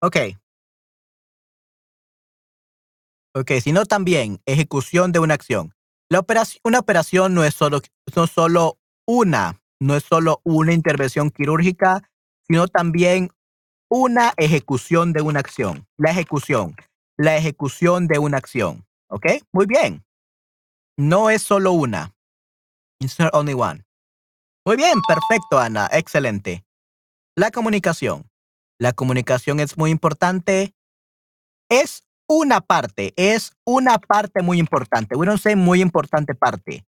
Ok. 0.00 0.16
Ok, 3.34 3.52
sino 3.62 3.86
también 3.86 4.40
ejecución 4.44 5.12
de 5.12 5.18
una 5.18 5.34
acción. 5.34 5.74
La 6.10 6.18
operación, 6.18 6.60
una 6.64 6.78
operación 6.78 7.34
no 7.34 7.44
es 7.44 7.54
solo, 7.54 7.80
no 8.14 8.26
solo 8.26 8.78
una, 9.06 9.62
no 9.80 9.96
es 9.96 10.04
solo 10.04 10.42
una 10.44 10.74
intervención 10.74 11.30
quirúrgica, 11.30 12.10
sino 12.46 12.68
también 12.68 13.30
una 13.90 14.34
ejecución 14.36 15.14
de 15.14 15.22
una 15.22 15.40
acción. 15.40 15.86
La 15.96 16.10
ejecución, 16.10 16.76
la 17.16 17.36
ejecución 17.36 18.06
de 18.06 18.18
una 18.18 18.36
acción. 18.36 18.86
¿Ok? 19.08 19.26
Muy 19.52 19.66
bien. 19.66 20.04
No 20.98 21.30
es 21.30 21.42
solo 21.42 21.72
una. 21.72 22.14
It's 23.00 23.16
only 23.32 23.54
one. 23.54 23.84
Muy 24.66 24.76
bien, 24.76 25.00
perfecto, 25.08 25.58
Ana. 25.58 25.88
Excelente. 25.92 26.64
La 27.34 27.50
comunicación. 27.50 28.30
La 28.78 28.92
comunicación 28.92 29.60
es 29.60 29.78
muy 29.78 29.90
importante. 29.90 30.74
Es 31.70 32.04
una 32.32 32.60
parte, 32.60 33.12
es 33.16 33.52
una 33.64 33.98
parte 33.98 34.42
muy 34.42 34.58
importante. 34.58 35.16
We 35.16 35.26
don't 35.26 35.40
say 35.40 35.54
muy 35.54 35.82
importante 35.82 36.34
parte. 36.34 36.84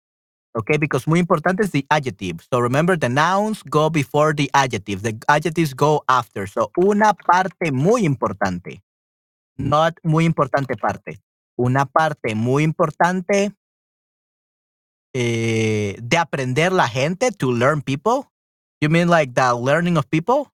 Okay, 0.57 0.78
because 0.78 1.09
muy 1.09 1.18
importante 1.18 1.64
is 1.64 1.72
the 1.72 1.84
adjective. 1.90 2.40
So 2.49 2.61
remember 2.61 2.97
the 2.97 3.09
nouns 3.09 3.62
go 3.64 3.90
before 3.90 4.32
the 4.32 4.49
adjectives. 4.55 5.03
The 5.03 5.18
adjectives 5.26 5.74
go 5.74 6.05
after. 6.07 6.49
So 6.49 6.70
una 6.76 7.12
parte 7.12 7.72
muy 7.72 8.05
importante. 8.05 8.82
Not 9.57 9.99
muy 10.05 10.24
importante 10.24 10.76
parte. 10.76 11.20
Una 11.57 11.86
parte 11.86 12.34
muy 12.34 12.62
importante 12.62 13.53
eh, 15.12 15.97
de 16.01 16.16
aprender 16.16 16.72
la 16.72 16.88
gente, 16.88 17.30
to 17.32 17.53
learn 17.53 17.82
people. 17.82 18.30
You 18.80 18.88
mean 18.88 19.09
like 19.09 19.34
the 19.34 19.55
learning 19.55 19.97
of 19.97 20.09
people? 20.09 20.54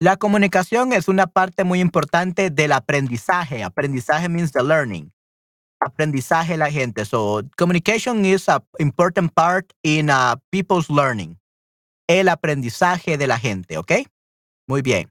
La 0.00 0.16
comunicación 0.16 0.92
es 0.92 1.08
una 1.08 1.26
parte 1.26 1.64
muy 1.64 1.80
importante 1.80 2.50
del 2.50 2.70
aprendizaje. 2.70 3.64
Aprendizaje 3.64 4.28
means 4.28 4.52
the 4.52 4.62
learning. 4.62 5.12
Aprendizaje 5.80 6.56
la 6.56 6.70
gente. 6.70 7.04
So 7.04 7.42
communication 7.56 8.24
is 8.24 8.48
an 8.48 8.62
important 8.78 9.32
part 9.34 9.72
in 9.82 10.08
uh, 10.08 10.36
people's 10.50 10.88
learning. 10.88 11.40
El 12.06 12.28
aprendizaje 12.28 13.18
de 13.18 13.26
la 13.26 13.40
gente, 13.40 13.76
¿ok? 13.76 13.92
Muy 14.68 14.82
bien. 14.82 15.10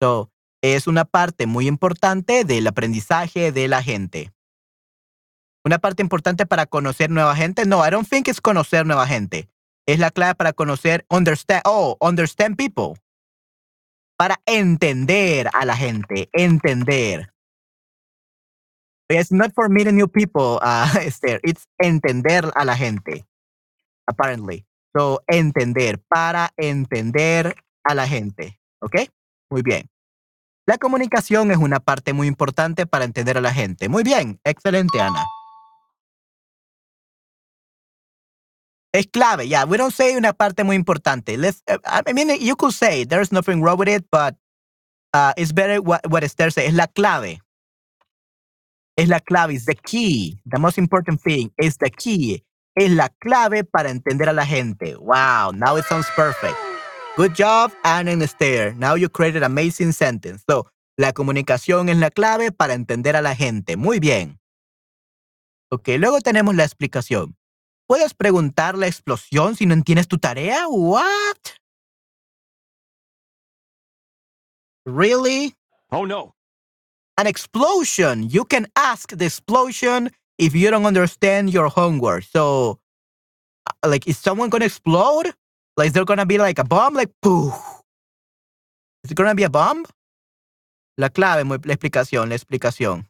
So 0.00 0.30
es 0.62 0.86
una 0.86 1.04
parte 1.04 1.46
muy 1.46 1.68
importante 1.68 2.44
del 2.44 2.66
aprendizaje 2.66 3.52
de 3.52 3.68
la 3.68 3.82
gente. 3.82 4.32
Una 5.66 5.78
parte 5.78 6.02
importante 6.02 6.46
para 6.46 6.64
conocer 6.64 7.10
nueva 7.10 7.36
gente. 7.36 7.66
No, 7.66 7.86
I 7.86 7.90
don't 7.90 8.08
think 8.08 8.28
it's 8.28 8.40
conocer 8.40 8.86
nueva 8.86 9.06
gente. 9.06 9.50
Es 9.86 9.98
la 9.98 10.10
clave 10.10 10.34
para 10.34 10.54
conocer, 10.54 11.04
understand, 11.10 11.62
oh, 11.66 11.98
understand 12.00 12.56
people 12.56 12.98
para 14.18 14.40
entender 14.46 15.48
a 15.52 15.64
la 15.64 15.76
gente, 15.76 16.28
entender. 16.32 17.32
It's 19.08 19.32
not 19.32 19.52
for 19.54 19.70
meeting 19.70 19.96
new 19.96 20.08
people, 20.08 20.58
uh, 20.60 20.88
Esther. 21.00 21.40
It's 21.42 21.66
entender 21.78 22.50
a 22.54 22.64
la 22.64 22.76
gente, 22.76 23.24
apparently. 24.06 24.66
So, 24.94 25.22
entender, 25.28 26.00
para 26.08 26.50
entender 26.56 27.54
a 27.84 27.94
la 27.94 28.06
gente. 28.06 28.60
¿Ok? 28.80 28.96
Muy 29.50 29.62
bien. 29.62 29.88
La 30.66 30.76
comunicación 30.76 31.50
es 31.50 31.56
una 31.56 31.80
parte 31.80 32.12
muy 32.12 32.26
importante 32.26 32.86
para 32.86 33.04
entender 33.04 33.38
a 33.38 33.40
la 33.40 33.54
gente. 33.54 33.88
Muy 33.88 34.02
bien. 34.02 34.40
Excelente, 34.44 35.00
Ana. 35.00 35.24
Es 38.98 39.06
clave, 39.06 39.46
yeah. 39.46 39.64
We 39.64 39.76
don't 39.76 39.94
say 39.94 40.16
una 40.16 40.32
parte 40.32 40.64
muy 40.64 40.74
importante. 40.74 41.38
Uh, 41.38 41.78
I 41.86 42.12
mean, 42.12 42.30
you 42.40 42.56
could 42.56 42.72
say 42.72 43.04
there's 43.04 43.30
nothing 43.30 43.62
wrong 43.62 43.78
with 43.78 43.86
it, 43.86 44.04
but 44.10 44.34
uh, 45.14 45.32
it's 45.36 45.52
better 45.52 45.80
what, 45.80 46.00
what 46.10 46.24
Esther 46.24 46.50
said. 46.50 46.64
Es 46.64 46.74
la 46.74 46.88
clave. 46.88 47.38
Es 48.96 49.08
la 49.08 49.20
clave, 49.20 49.52
is 49.52 49.66
the 49.66 49.76
key. 49.76 50.40
The 50.46 50.58
most 50.58 50.78
important 50.78 51.20
thing 51.20 51.52
is 51.62 51.76
the 51.76 51.90
key. 51.90 52.42
Es 52.74 52.90
la 52.90 53.08
clave 53.20 53.62
para 53.62 53.88
entender 53.88 54.28
a 54.28 54.32
la 54.32 54.44
gente. 54.44 54.96
Wow, 54.96 55.52
now 55.54 55.76
it 55.76 55.84
sounds 55.84 56.08
perfect. 56.16 56.56
Good 57.16 57.36
job, 57.36 57.70
Anne 57.84 58.08
and 58.08 58.20
Esther. 58.20 58.74
Now 58.74 58.96
you 58.96 59.08
created 59.08 59.44
an 59.44 59.52
amazing 59.52 59.92
sentence. 59.92 60.42
So, 60.50 60.66
la 60.96 61.12
comunicación 61.12 61.88
es 61.88 61.98
la 61.98 62.10
clave 62.10 62.50
para 62.50 62.74
entender 62.74 63.14
a 63.14 63.22
la 63.22 63.36
gente. 63.36 63.76
Muy 63.76 64.00
bien. 64.00 64.40
Ok, 65.70 65.90
luego 65.98 66.18
tenemos 66.20 66.56
la 66.56 66.64
explicación. 66.64 67.37
¿Puedes 67.88 68.12
preguntar 68.12 68.76
la 68.76 68.86
explosión 68.86 69.56
si 69.56 69.64
no 69.64 69.72
entiendes 69.72 70.08
tu 70.08 70.18
tarea? 70.18 70.68
What? 70.68 71.38
Really? 74.84 75.54
Oh 75.90 76.04
no. 76.04 76.34
An 77.16 77.26
explosion. 77.26 78.28
You 78.28 78.44
can 78.44 78.66
ask 78.76 79.16
the 79.16 79.24
explosion 79.24 80.10
if 80.36 80.54
you 80.54 80.70
don't 80.70 80.84
understand 80.84 81.50
your 81.50 81.68
homework. 81.68 82.24
So, 82.24 82.78
uh, 83.66 83.88
like, 83.88 84.06
is 84.06 84.18
someone 84.18 84.50
to 84.50 84.62
explode? 84.62 85.32
Like, 85.78 85.88
is 85.88 85.92
there 85.94 86.04
to 86.04 86.26
be 86.26 86.36
like 86.36 86.58
a 86.58 86.64
bomb? 86.64 86.94
Like, 86.94 87.10
poof. 87.22 87.54
Is 89.02 89.12
it 89.12 89.16
to 89.16 89.34
be 89.34 89.44
a 89.44 89.50
bomb? 89.50 89.86
La 90.98 91.08
clave, 91.08 91.44
la 91.48 91.74
explicación, 91.74 92.28
la 92.28 92.34
explicación. 92.34 93.08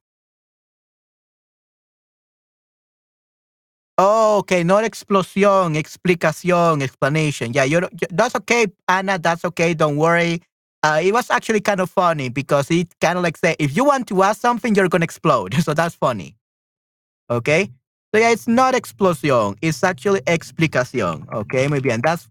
Oh, 3.99 4.39
okay, 4.39 4.63
not 4.65 4.85
explosión, 4.85 5.77
explicación, 5.77 6.83
explanation. 6.83 7.53
Yeah, 7.53 7.65
you're, 7.65 7.89
that's 8.11 8.37
okay, 8.37 8.67
Anna. 8.89 9.19
That's 9.19 9.45
okay. 9.47 9.75
Don't 9.75 9.97
worry. 9.97 10.43
Uh, 10.85 11.01
it 11.03 11.13
was 11.13 11.31
actually 11.31 11.61
kind 11.61 11.81
of 11.81 11.91
funny 11.91 12.29
because 12.29 12.71
it 12.71 12.89
kind 13.01 13.19
of 13.19 13.25
like 13.25 13.37
say, 13.37 13.57
if 13.59 13.77
you 13.77 13.85
want 13.85 14.07
to 14.09 14.23
ask 14.23 14.41
something, 14.41 14.75
you're 14.75 14.89
gonna 14.89 15.05
explode. 15.05 15.55
So 15.65 15.75
that's 15.75 15.97
funny. 15.97 16.37
Okay. 17.31 17.73
So 18.15 18.21
yeah, 18.21 18.31
it's 18.31 18.49
not 18.49 18.75
explosión. 18.75 19.57
It's 19.63 19.85
actually 19.85 20.21
explicación. 20.23 21.27
Okay, 21.33 21.69
muy 21.69 21.81
bien. 21.81 22.01
That's 22.03 22.29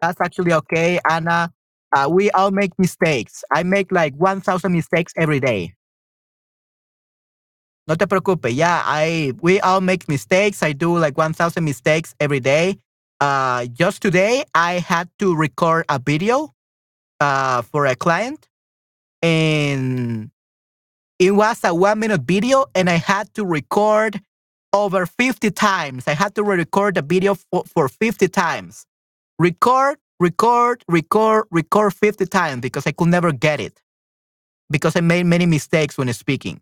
that's 0.00 0.20
actually 0.20 0.52
okay, 0.54 1.00
Anna. 1.08 1.52
Uh, 1.96 2.08
we 2.10 2.30
all 2.32 2.50
make 2.52 2.72
mistakes. 2.78 3.44
I 3.52 3.62
make 3.64 3.92
like 3.92 4.14
1,000 4.16 4.72
mistakes 4.72 5.12
every 5.16 5.40
day. 5.40 5.74
No 7.86 7.96
te 7.96 8.06
preocupes. 8.06 8.52
Yeah, 8.52 8.82
I 8.84 9.32
we 9.40 9.60
all 9.60 9.80
make 9.80 10.08
mistakes. 10.08 10.62
I 10.62 10.72
do 10.72 10.96
like 10.98 11.16
1000 11.16 11.64
mistakes 11.64 12.14
every 12.20 12.40
day. 12.40 12.78
Uh, 13.20 13.66
just 13.66 14.00
today 14.00 14.44
I 14.54 14.74
had 14.78 15.08
to 15.18 15.34
record 15.34 15.84
a 15.88 15.98
video 15.98 16.54
uh, 17.20 17.62
for 17.62 17.86
a 17.86 17.94
client 17.94 18.48
and 19.22 20.30
it 21.18 21.32
was 21.32 21.62
a 21.64 21.74
1 21.74 21.98
minute 21.98 22.22
video 22.22 22.66
and 22.74 22.88
I 22.88 22.94
had 22.94 23.32
to 23.34 23.44
record 23.44 24.20
over 24.72 25.04
50 25.04 25.50
times. 25.50 26.08
I 26.08 26.14
had 26.14 26.34
to 26.36 26.42
record 26.42 26.94
the 26.94 27.02
video 27.02 27.34
for, 27.34 27.64
for 27.66 27.88
50 27.88 28.28
times. 28.28 28.86
Record, 29.38 29.98
record, 30.18 30.84
record, 30.88 31.46
record 31.50 31.94
50 31.94 32.26
times 32.26 32.60
because 32.60 32.86
I 32.86 32.92
could 32.92 33.08
never 33.08 33.32
get 33.32 33.60
it. 33.60 33.82
Because 34.70 34.96
I 34.96 35.00
made 35.00 35.26
many 35.26 35.46
mistakes 35.46 35.98
when 35.98 36.10
speaking 36.12 36.60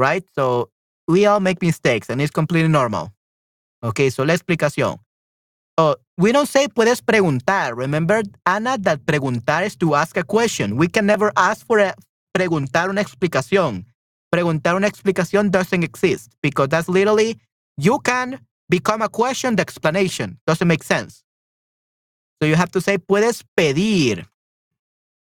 right? 0.00 0.24
So 0.34 0.70
we 1.06 1.26
all 1.26 1.40
make 1.40 1.60
mistakes 1.60 2.08
and 2.08 2.20
it's 2.20 2.32
completely 2.32 2.68
normal. 2.68 3.12
Okay, 3.82 4.10
so 4.10 4.24
la 4.24 4.34
explicación. 4.34 4.98
We 6.18 6.32
don't 6.32 6.48
say 6.48 6.68
puedes 6.68 7.00
preguntar. 7.00 7.74
Remember, 7.76 8.22
Ana, 8.44 8.76
that 8.78 9.06
preguntar 9.06 9.64
is 9.64 9.76
to 9.76 9.94
ask 9.94 10.16
a 10.16 10.24
question. 10.24 10.76
We 10.76 10.88
can 10.88 11.06
never 11.06 11.32
ask 11.36 11.66
for 11.66 11.78
a 11.78 11.94
preguntar 12.36 12.90
una 12.90 13.00
explicación. 13.00 13.86
Preguntar 14.30 14.76
una 14.76 14.86
explicación 14.86 15.50
doesn't 15.50 15.82
exist 15.82 16.36
because 16.42 16.68
that's 16.68 16.88
literally 16.88 17.38
you 17.78 17.98
can 18.00 18.38
become 18.68 19.00
a 19.00 19.08
question 19.08 19.56
the 19.56 19.62
explanation. 19.62 20.38
Doesn't 20.46 20.68
make 20.68 20.82
sense. 20.82 21.24
So 22.42 22.46
you 22.46 22.56
have 22.56 22.70
to 22.72 22.80
say 22.80 22.98
puedes 22.98 23.42
pedir. 23.56 24.26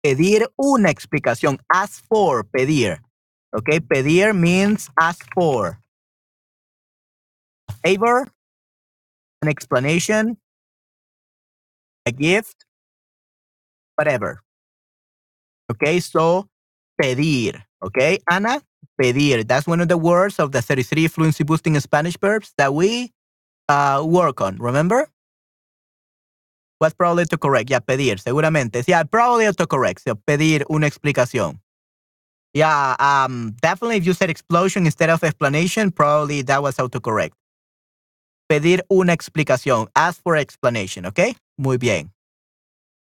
pedir 0.05 0.49
una 0.57 0.91
explicación. 0.91 1.59
Ask 1.69 2.05
for, 2.07 2.45
pedir. 2.45 3.01
Okay, 3.55 3.79
pedir 3.79 4.35
means 4.35 4.91
ask 4.99 5.27
for. 5.33 5.79
A 7.69 7.73
favor, 7.87 8.27
an 9.43 9.49
explanation, 9.49 10.37
a 12.05 12.11
gift, 12.11 12.67
whatever. 13.97 14.41
Okay, 15.71 16.01
so 16.01 16.49
pedir. 17.01 17.65
Okay, 17.83 18.19
Ana, 18.31 18.61
pedir. 18.99 19.45
That's 19.45 19.67
one 19.67 19.81
of 19.81 19.89
the 19.89 19.99
words 19.99 20.39
of 20.41 20.53
the 20.53 20.61
33 20.61 21.09
fluency 21.09 21.45
boosting 21.45 21.79
Spanish 21.81 22.17
verbs 22.19 22.53
that 22.59 22.75
we 22.75 23.13
uh, 23.69 24.03
work 24.05 24.41
on. 24.41 24.57
Remember? 24.59 25.09
What's 26.79 26.95
probably 26.95 27.25
to 27.27 27.39
correct? 27.39 27.71
Yeah, 27.71 27.79
pedir, 27.79 28.17
seguramente. 28.17 28.83
Yeah, 28.87 29.05
probably 29.05 29.45
autocorrect. 29.47 30.01
So, 30.01 30.17
pedir 30.17 30.65
una 30.69 30.87
explicación. 30.87 31.61
Yeah, 32.55 32.95
um, 33.01 33.57
definitely 33.61 33.97
if 33.97 34.07
you 34.07 34.15
said 34.15 34.31
explosion 34.31 34.87
instead 34.87 35.11
of 35.11 35.23
explanation, 35.25 35.91
probably 35.91 36.43
that 36.43 36.63
was 36.63 36.77
autocorrect. 36.77 37.33
Pedir 38.49 38.85
una 38.89 39.13
explicación. 39.13 39.89
Ask 39.97 40.23
for 40.23 40.37
explanation, 40.37 41.07
¿ok? 41.07 41.37
Muy 41.59 41.79
bien. 41.79 42.13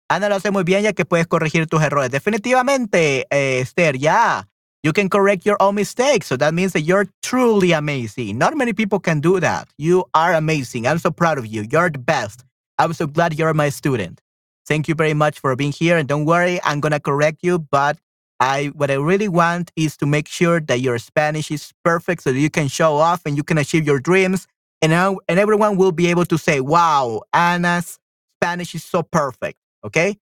Ana 0.10 0.28
lo 0.30 0.36
hace 0.36 0.52
muy 0.52 0.64
bien 0.64 0.84
ya 0.84 0.94
que 0.94 1.06
puedes 1.06 1.28
corregir 1.28 1.68
tus 1.68 1.82
errores. 1.82 2.10
Definitivamente, 2.10 3.26
eh, 3.30 3.60
Esther, 3.62 3.96
yeah. 3.98 4.44
You 4.84 4.92
can 4.92 5.08
correct 5.08 5.46
your 5.46 5.56
own 5.62 5.76
mistakes. 5.76 6.28
So 6.28 6.36
that 6.38 6.54
means 6.54 6.74
that 6.74 6.82
you're 6.82 7.08
truly 7.22 7.72
amazing. 7.72 8.38
Not 8.38 8.56
many 8.58 8.74
people 8.74 9.00
can 9.00 9.22
do 9.22 9.40
that. 9.40 9.70
You 9.78 10.04
are 10.14 10.34
amazing. 10.34 10.88
I'm 10.88 11.00
so 11.00 11.10
proud 11.10 11.38
of 11.38 11.46
you. 11.46 11.64
You're 11.72 11.90
the 11.90 12.00
best. 12.00 12.44
I'm 12.80 12.94
so 12.94 13.08
glad 13.08 13.38
you're 13.38 13.54
my 13.54 13.70
student. 13.70 14.20
Thank 14.68 14.88
you 14.88 14.96
very 14.96 15.14
much 15.14 15.40
for 15.40 15.56
being 15.56 15.72
here. 15.72 15.98
And 15.98 16.08
don't 16.08 16.26
worry, 16.26 16.60
I'm 16.64 16.82
going 16.82 16.92
to 16.92 17.00
correct 17.00 17.40
you. 17.44 17.60
But 17.60 17.98
I, 18.40 18.72
what 18.76 18.92
I 18.92 18.96
really 18.96 19.30
want 19.30 19.72
is 19.76 19.96
to 19.98 20.06
make 20.06 20.28
sure 20.28 20.60
that 20.60 20.82
your 20.82 20.98
Spanish 20.98 21.52
is 21.52 21.72
perfect 21.84 22.24
so 22.24 22.32
that 22.32 22.40
you 22.40 22.50
can 22.50 22.68
show 22.68 22.96
off 22.96 23.22
and 23.26 23.38
you 23.38 23.44
can 23.44 23.58
achieve 23.58 23.86
your 23.86 24.00
dreams. 24.00 24.48
And, 24.82 24.92
and 24.92 25.40
everyone 25.40 25.78
will 25.78 25.94
be 25.94 26.08
able 26.08 26.26
to 26.26 26.38
say, 26.38 26.60
wow, 26.60 27.22
Anna's 27.34 28.00
Spanish 28.42 28.76
is 28.76 28.84
so 28.84 29.02
perfect. 29.04 29.58
Okay. 29.86 30.18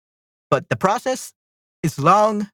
But 0.50 0.70
the 0.70 0.76
process 0.76 1.34
is 1.82 1.98
long, 1.98 2.50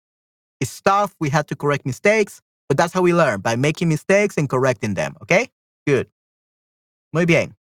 it's 0.62 0.82
tough. 0.82 1.16
We 1.20 1.30
had 1.30 1.48
to 1.50 1.56
correct 1.56 1.86
mistakes, 1.86 2.42
but 2.70 2.78
that's 2.78 2.94
how 2.94 3.02
we 3.02 3.14
learn 3.14 3.42
by 3.42 3.56
making 3.56 3.90
mistakes 3.90 4.38
and 4.38 4.48
correcting 4.48 4.94
them. 4.94 5.16
Okay. 5.22 5.50
Good. 5.86 6.08
Muy 7.14 7.26
bien. 7.26 7.56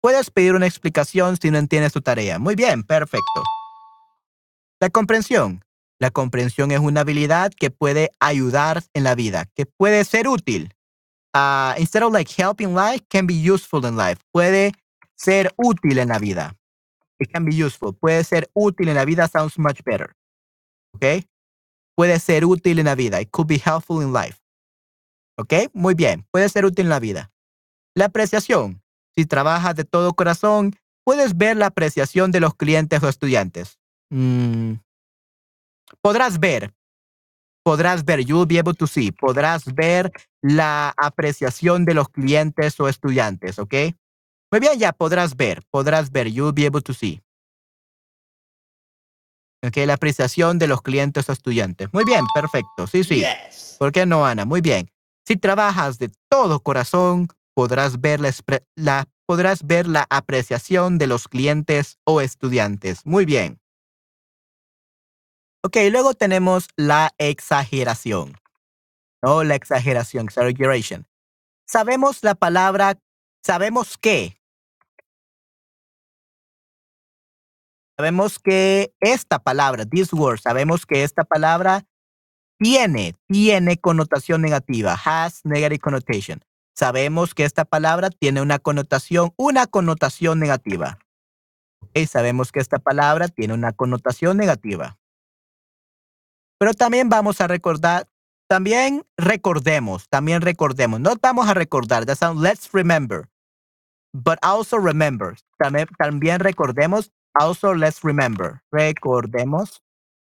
Puedes 0.00 0.30
pedir 0.30 0.54
una 0.54 0.66
explicación 0.66 1.36
si 1.40 1.50
no 1.50 1.58
entiendes 1.58 1.92
tu 1.92 2.00
tarea. 2.00 2.38
Muy 2.38 2.54
bien, 2.54 2.84
perfecto. 2.84 3.42
La 4.80 4.88
comprensión. 4.90 5.60
La 6.00 6.10
comprensión 6.10 6.70
es 6.70 6.78
una 6.78 7.00
habilidad 7.00 7.52
que 7.52 7.70
puede 7.70 8.10
ayudar 8.20 8.84
en 8.94 9.04
la 9.04 9.14
vida, 9.14 9.46
que 9.54 9.66
puede 9.66 10.04
ser 10.04 10.28
útil. 10.28 10.74
Uh, 11.34 11.74
instead 11.78 12.02
of 12.02 12.12
like 12.12 12.30
helping 12.30 12.74
life, 12.74 13.04
can 13.08 13.26
be 13.26 13.34
useful 13.34 13.84
in 13.84 13.96
life. 13.96 14.20
Puede 14.32 14.72
ser 15.16 15.52
útil 15.56 15.98
en 15.98 16.08
la 16.08 16.18
vida. 16.18 16.56
It 17.18 17.30
can 17.32 17.44
be 17.44 17.52
useful. 17.52 17.94
Puede 17.94 18.22
ser 18.24 18.48
útil 18.54 18.88
en 18.88 18.94
la 18.94 19.04
vida 19.04 19.26
sounds 19.28 19.58
much 19.58 19.82
better. 19.84 20.14
Okay? 20.94 21.26
Puede 21.96 22.20
ser 22.20 22.44
útil 22.44 22.78
en 22.78 22.86
la 22.86 22.94
vida. 22.94 23.20
It 23.20 23.30
could 23.30 23.48
be 23.48 23.58
helpful 23.58 24.02
in 24.02 24.12
life. 24.12 24.38
¿Ok? 25.36 25.52
Muy 25.72 25.94
bien. 25.94 26.24
Puede 26.30 26.48
ser 26.48 26.64
útil 26.64 26.86
en 26.86 26.90
la 26.90 27.00
vida. 27.00 27.32
La 27.94 28.06
apreciación. 28.06 28.82
Si 29.16 29.26
trabajas 29.26 29.74
de 29.74 29.84
todo 29.84 30.14
corazón, 30.14 30.76
puedes 31.04 31.36
ver 31.36 31.56
la 31.56 31.66
apreciación 31.66 32.30
de 32.30 32.38
los 32.38 32.54
clientes 32.54 33.02
o 33.02 33.08
estudiantes. 33.08 33.78
Mm. 34.10 34.74
Podrás 36.00 36.38
ver. 36.38 36.74
Podrás 37.64 38.04
ver. 38.04 38.24
You 38.24 38.38
will 38.38 38.46
be 38.46 38.58
able 38.58 38.74
to 38.74 38.86
see. 38.86 39.12
Podrás 39.12 39.64
ver 39.74 40.10
la 40.42 40.94
apreciación 40.96 41.84
de 41.84 41.94
los 41.94 42.08
clientes 42.08 42.78
o 42.80 42.88
estudiantes. 42.88 43.58
¿Ok? 43.58 43.74
Muy 44.50 44.60
bien, 44.60 44.78
ya 44.78 44.92
podrás 44.92 45.36
ver. 45.36 45.62
Podrás 45.70 46.10
ver. 46.10 46.28
You 46.28 46.46
will 46.46 46.54
be 46.54 46.66
able 46.66 46.82
to 46.82 46.94
see. 46.94 47.20
Ok, 49.66 49.76
la 49.86 49.94
apreciación 49.94 50.58
de 50.58 50.68
los 50.68 50.82
clientes 50.82 51.28
o 51.28 51.32
estudiantes. 51.32 51.88
Muy 51.92 52.04
bien, 52.04 52.24
perfecto. 52.32 52.86
Sí, 52.86 53.02
sí. 53.02 53.24
¿Por 53.78 53.90
qué 53.90 54.06
no, 54.06 54.24
Ana? 54.24 54.44
Muy 54.44 54.60
bien. 54.60 54.90
Si 55.26 55.36
trabajas 55.36 55.98
de 55.98 56.10
todo 56.30 56.60
corazón, 56.60 57.28
podrás 57.54 58.00
ver 58.00 58.20
la, 58.20 59.08
podrás 59.26 59.66
ver 59.66 59.88
la 59.88 60.06
apreciación 60.10 60.96
de 60.96 61.08
los 61.08 61.26
clientes 61.26 61.98
o 62.04 62.20
estudiantes. 62.20 63.04
Muy 63.04 63.24
bien. 63.24 63.58
Ok, 65.68 65.76
luego 65.90 66.14
tenemos 66.14 66.68
la 66.76 67.12
exageración. 67.18 68.38
No, 69.22 69.44
la 69.44 69.54
exageración, 69.54 70.24
exaggeration. 70.24 71.06
Sabemos 71.66 72.24
la 72.24 72.34
palabra, 72.34 72.98
sabemos 73.44 73.98
que. 73.98 74.40
Sabemos 77.98 78.38
que 78.38 78.94
esta 78.98 79.40
palabra, 79.40 79.84
this 79.84 80.10
word, 80.14 80.40
sabemos 80.40 80.86
que 80.86 81.04
esta 81.04 81.24
palabra 81.24 81.84
tiene, 82.58 83.14
tiene 83.28 83.76
connotación 83.76 84.40
negativa, 84.40 84.96
has 85.04 85.44
negative 85.44 85.80
connotation 85.80 86.40
sabemos 86.74 87.34
que 87.34 87.44
esta 87.44 87.66
palabra 87.66 88.08
tiene 88.08 88.40
una 88.40 88.58
connotación, 88.58 89.34
una 89.36 89.66
connotación 89.66 90.38
negativa. 90.38 90.98
Y 91.92 92.06
sabemos 92.06 92.52
que 92.52 92.60
esta 92.60 92.78
palabra 92.78 93.28
tiene 93.28 93.52
una 93.52 93.72
connotación 93.72 94.38
negativa. 94.38 94.96
Pero 96.58 96.74
también 96.74 97.08
vamos 97.08 97.40
a 97.40 97.46
recordar, 97.46 98.08
también 98.48 99.04
recordemos, 99.16 100.08
también 100.08 100.42
recordemos. 100.42 101.00
No 101.00 101.14
vamos 101.20 101.48
a 101.48 101.54
recordar, 101.54 102.04
let's 102.36 102.70
remember. 102.72 103.28
But 104.12 104.38
also 104.42 104.78
remember. 104.78 105.36
También, 105.58 105.86
también 105.98 106.40
recordemos, 106.40 107.12
also 107.34 107.74
let's 107.74 108.02
remember. 108.02 108.62
Recordemos. 108.72 109.82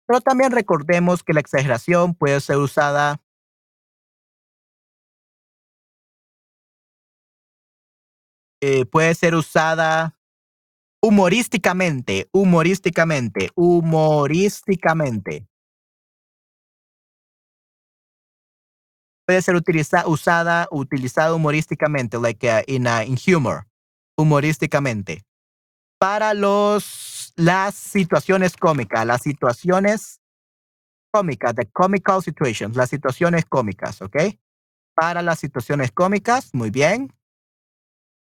Pero 0.07 0.21
también 0.21 0.51
recordemos 0.51 1.23
que 1.23 1.33
la 1.33 1.39
exageración 1.39 2.13
puede 2.15 2.39
ser 2.41 2.57
usada 2.57 3.19
Eh, 8.65 8.85
puede 8.85 9.13
ser 9.13 9.35
usada 9.35 10.17
humorísticamente, 11.01 12.29
humorísticamente, 12.31 13.49
humorísticamente. 13.55 15.45
Puede 19.25 19.41
ser 19.41 19.55
utiliza, 19.55 20.07
usada, 20.07 20.67
utilizada 20.71 21.33
humorísticamente, 21.33 22.17
like 22.19 22.47
uh, 22.47 22.61
in, 22.67 22.87
uh, 22.87 23.01
in 23.05 23.17
humor, 23.17 23.67
humorísticamente. 24.17 25.23
Para 25.99 26.33
los, 26.33 27.31
las 27.37 27.75
situaciones 27.75 28.57
cómicas, 28.57 29.05
las 29.05 29.21
situaciones 29.21 30.19
cómicas, 31.13 31.55
the 31.55 31.65
comical 31.71 32.21
situations, 32.21 32.75
las 32.75 32.89
situaciones 32.89 33.45
cómicas, 33.45 34.01
¿ok? 34.01 34.17
Para 34.95 35.21
las 35.21 35.39
situaciones 35.39 35.91
cómicas, 35.91 36.49
muy 36.53 36.69
bien 36.69 37.13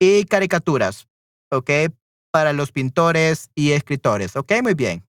y 0.01 0.25
caricaturas, 0.25 1.09
¿ok? 1.51 1.71
Para 2.31 2.53
los 2.53 2.73
pintores 2.73 3.51
y 3.55 3.73
escritores, 3.73 4.37
¿ok? 4.37 4.53
Muy 4.63 4.75
bien. 4.75 5.07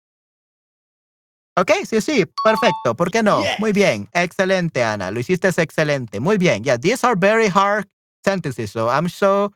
Ok, 1.58 1.72
sí, 1.86 2.00
sí, 2.02 2.26
perfecto. 2.44 2.94
¿Por 2.94 3.10
qué 3.10 3.22
no? 3.22 3.42
Muy 3.58 3.72
bien. 3.72 4.08
Excelente, 4.12 4.84
Ana. 4.84 5.10
Lo 5.10 5.20
hiciste 5.20 5.48
excelente. 5.48 6.20
Muy 6.20 6.36
bien. 6.36 6.62
Yeah, 6.62 6.76
these 6.78 7.02
are 7.06 7.16
very 7.18 7.48
hard 7.48 7.88
sentences. 8.24 8.70
So 8.70 8.90
I'm 8.90 9.08
so 9.08 9.52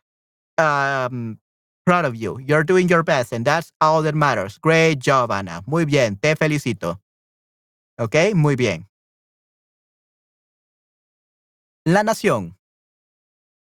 um, 0.57 1.39
proud 1.85 2.07
of 2.07 2.15
you. 2.15 2.39
You're 2.41 2.65
doing 2.65 2.89
your 2.89 3.05
best, 3.05 3.33
and 3.33 3.45
that's 3.45 3.71
all 3.81 4.03
that 4.05 4.15
matters. 4.15 4.59
Great 4.59 4.99
job, 4.99 5.31
Ana. 5.31 5.63
Muy 5.67 5.85
bien. 5.85 6.17
Te 6.17 6.35
felicito. 6.37 7.01
Ok, 7.99 8.35
muy 8.35 8.57
bien. 8.57 8.87
La 11.85 12.03
nación. 12.03 12.57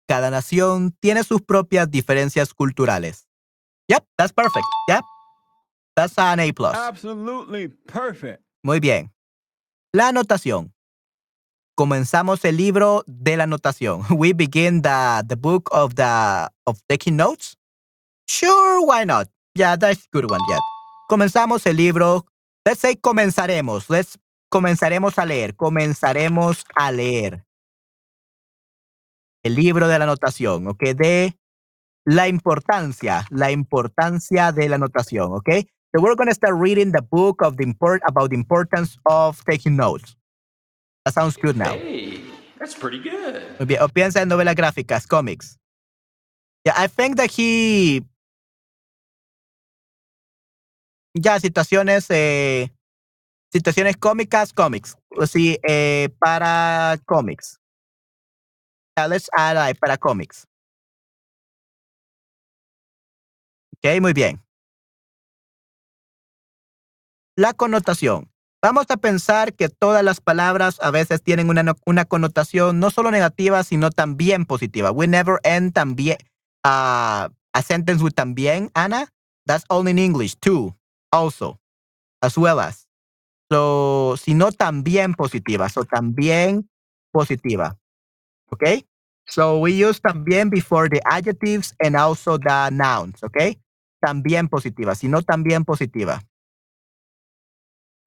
Cada 0.07 0.31
nación 0.31 0.93
tiene 1.01 1.25
sus 1.25 1.43
propias 1.43 1.91
diferencias 1.91 2.55
culturales. 2.55 3.29
Yep, 3.89 4.05
that's 4.17 4.33
perfect. 4.33 4.67
Yep. 4.89 5.03
That's 6.01 6.17
an 6.19 6.41
A+. 6.41 6.51
Absolutely 6.89 7.69
perfect. 7.69 8.43
Muy 8.63 8.81
bien. 8.81 9.13
La 9.93 10.09
anotación. 10.09 10.73
Comenzamos 11.77 12.43
el 12.47 12.57
libro 12.57 13.05
de 13.07 13.37
la 13.37 13.45
anotación. 13.45 14.03
We 14.11 14.33
begin 14.33 14.81
the, 14.81 15.23
the 15.27 15.37
book 15.37 15.69
of 15.73 15.97
the 15.97 16.49
of 16.67 16.81
taking 16.89 17.17
notes. 17.17 17.57
Sure, 18.27 18.81
why 18.87 19.05
not? 19.05 19.29
Yeah, 19.55 19.77
that's 19.77 20.05
a 20.05 20.09
good 20.11 20.31
one. 20.31 20.41
Yeah. 20.49 20.59
Comenzamos 21.11 21.67
el 21.67 21.77
libro. 21.77 22.25
Let's 22.65 22.81
say 22.81 22.97
comenzaremos. 22.97 23.91
Let's 23.91 24.19
comenzaremos 24.51 25.19
a 25.19 25.27
leer. 25.27 25.55
Comenzaremos 25.55 26.65
a 26.77 26.93
leer 26.93 27.45
el 29.43 29.55
libro 29.55 29.87
de 29.87 29.99
la 29.99 30.05
anotación, 30.05 30.67
¿ok? 30.67 30.83
De 30.97 31.37
la 32.07 32.29
importancia, 32.29 33.27
la 33.31 33.51
importancia 33.51 34.53
de 34.53 34.69
la 34.69 34.77
anotación, 34.77 35.33
¿ok? 35.33 35.67
So 35.95 36.01
we're 36.01 36.15
gonna 36.15 36.35
start 36.35 36.55
reading 36.55 36.93
the 36.93 37.03
book 37.03 37.43
of 37.43 37.57
the 37.57 37.65
import 37.65 38.01
about 38.07 38.31
the 38.31 38.37
importance 38.37 38.97
of 39.07 39.45
taking 39.45 39.75
notes. 39.77 40.15
That 41.05 41.15
sounds 41.15 41.37
good 41.37 41.57
now. 41.57 41.79
Hey, 41.79 42.23
that's 42.59 42.75
pretty 42.75 43.01
good. 43.01 43.43
Muy 43.59 43.67
bien. 43.67 43.83
O 43.83 43.89
piensa 43.89 44.23
en 44.23 44.29
novelas 44.29 44.55
gráficas, 44.55 45.07
comics. 45.09 45.59
Yeah, 46.65 46.75
I 46.77 46.87
think 46.87 47.17
that 47.17 47.31
he. 47.31 48.05
Ya, 51.15 51.41
situaciones, 51.41 52.07
eh, 52.11 52.71
situaciones 53.53 53.97
cómicas, 53.97 54.53
comics. 54.53 54.97
Sí, 55.27 55.59
eh, 55.67 56.09
para 56.21 56.99
comics. 57.07 57.59
Yeah, 58.97 59.09
let's 59.09 59.29
add 59.33 59.57
like, 59.57 59.81
para 59.81 59.97
comics. 59.97 60.47
Ok, 63.83 64.01
muy 64.01 64.13
bien. 64.13 64.41
La 67.37 67.53
connotación. 67.55 68.31
Vamos 68.63 68.87
a 68.91 68.99
pensar 68.99 69.55
que 69.55 69.71
todas 69.71 70.05
las 70.05 70.21
palabras 70.21 70.79
a 70.83 70.91
veces 70.91 71.23
tienen 71.23 71.49
una, 71.49 71.75
una 71.87 72.05
connotación 72.05 72.79
no 72.79 72.91
solo 72.91 73.11
negativa, 73.11 73.65
sino 73.65 73.91
también 73.91 74.45
positiva. 74.45 74.91
We 74.91 75.07
never 75.07 75.41
end 75.45 75.73
también 75.73 76.19
uh, 76.65 77.29
a 77.53 77.63
sentence 77.63 78.03
with 78.03 78.15
también, 78.15 78.71
Anna. 78.75 79.09
That's 79.47 79.65
only 79.71 79.93
in 79.93 79.99
English, 79.99 80.37
too, 80.41 80.77
also, 81.11 81.59
as 82.21 82.37
well 82.37 82.61
as. 82.61 82.87
So, 83.51 84.17
sino 84.17 84.53
también 84.53 85.15
positiva. 85.15 85.69
So, 85.71 85.85
también 85.85 86.69
positiva. 87.13 87.79
Okay? 88.53 88.85
So, 89.27 89.59
we 89.59 89.73
use 89.73 90.01
también 90.01 90.51
before 90.51 90.89
the 90.89 91.01
adjectives 91.07 91.75
and 91.81 91.97
also 91.97 92.39
the 92.39 92.71
nouns. 92.71 93.23
Okay? 93.25 93.59
También 94.05 94.49
positiva, 94.49 94.95
sino 94.95 95.23
también 95.23 95.65
positiva. 95.65 96.23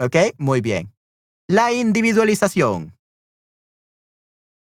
¿Ok? 0.04 0.16
Muy 0.38 0.60
bien. 0.60 0.94
La 1.48 1.72
individualización. 1.72 2.94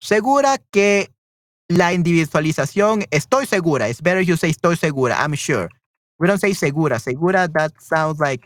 Segura 0.01 0.57
que 0.71 1.09
la 1.69 1.93
individualización, 1.93 3.05
estoy 3.11 3.45
segura. 3.45 3.87
It's 3.87 4.01
better 4.01 4.21
you 4.21 4.35
say 4.35 4.49
estoy 4.49 4.75
segura. 4.75 5.15
I'm 5.23 5.35
sure. 5.35 5.69
We 6.19 6.27
don't 6.27 6.39
say 6.39 6.53
segura. 6.53 6.99
Segura, 6.99 7.47
that 7.47 7.71
sounds 7.79 8.19
like, 8.19 8.45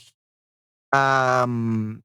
um, 0.94 2.03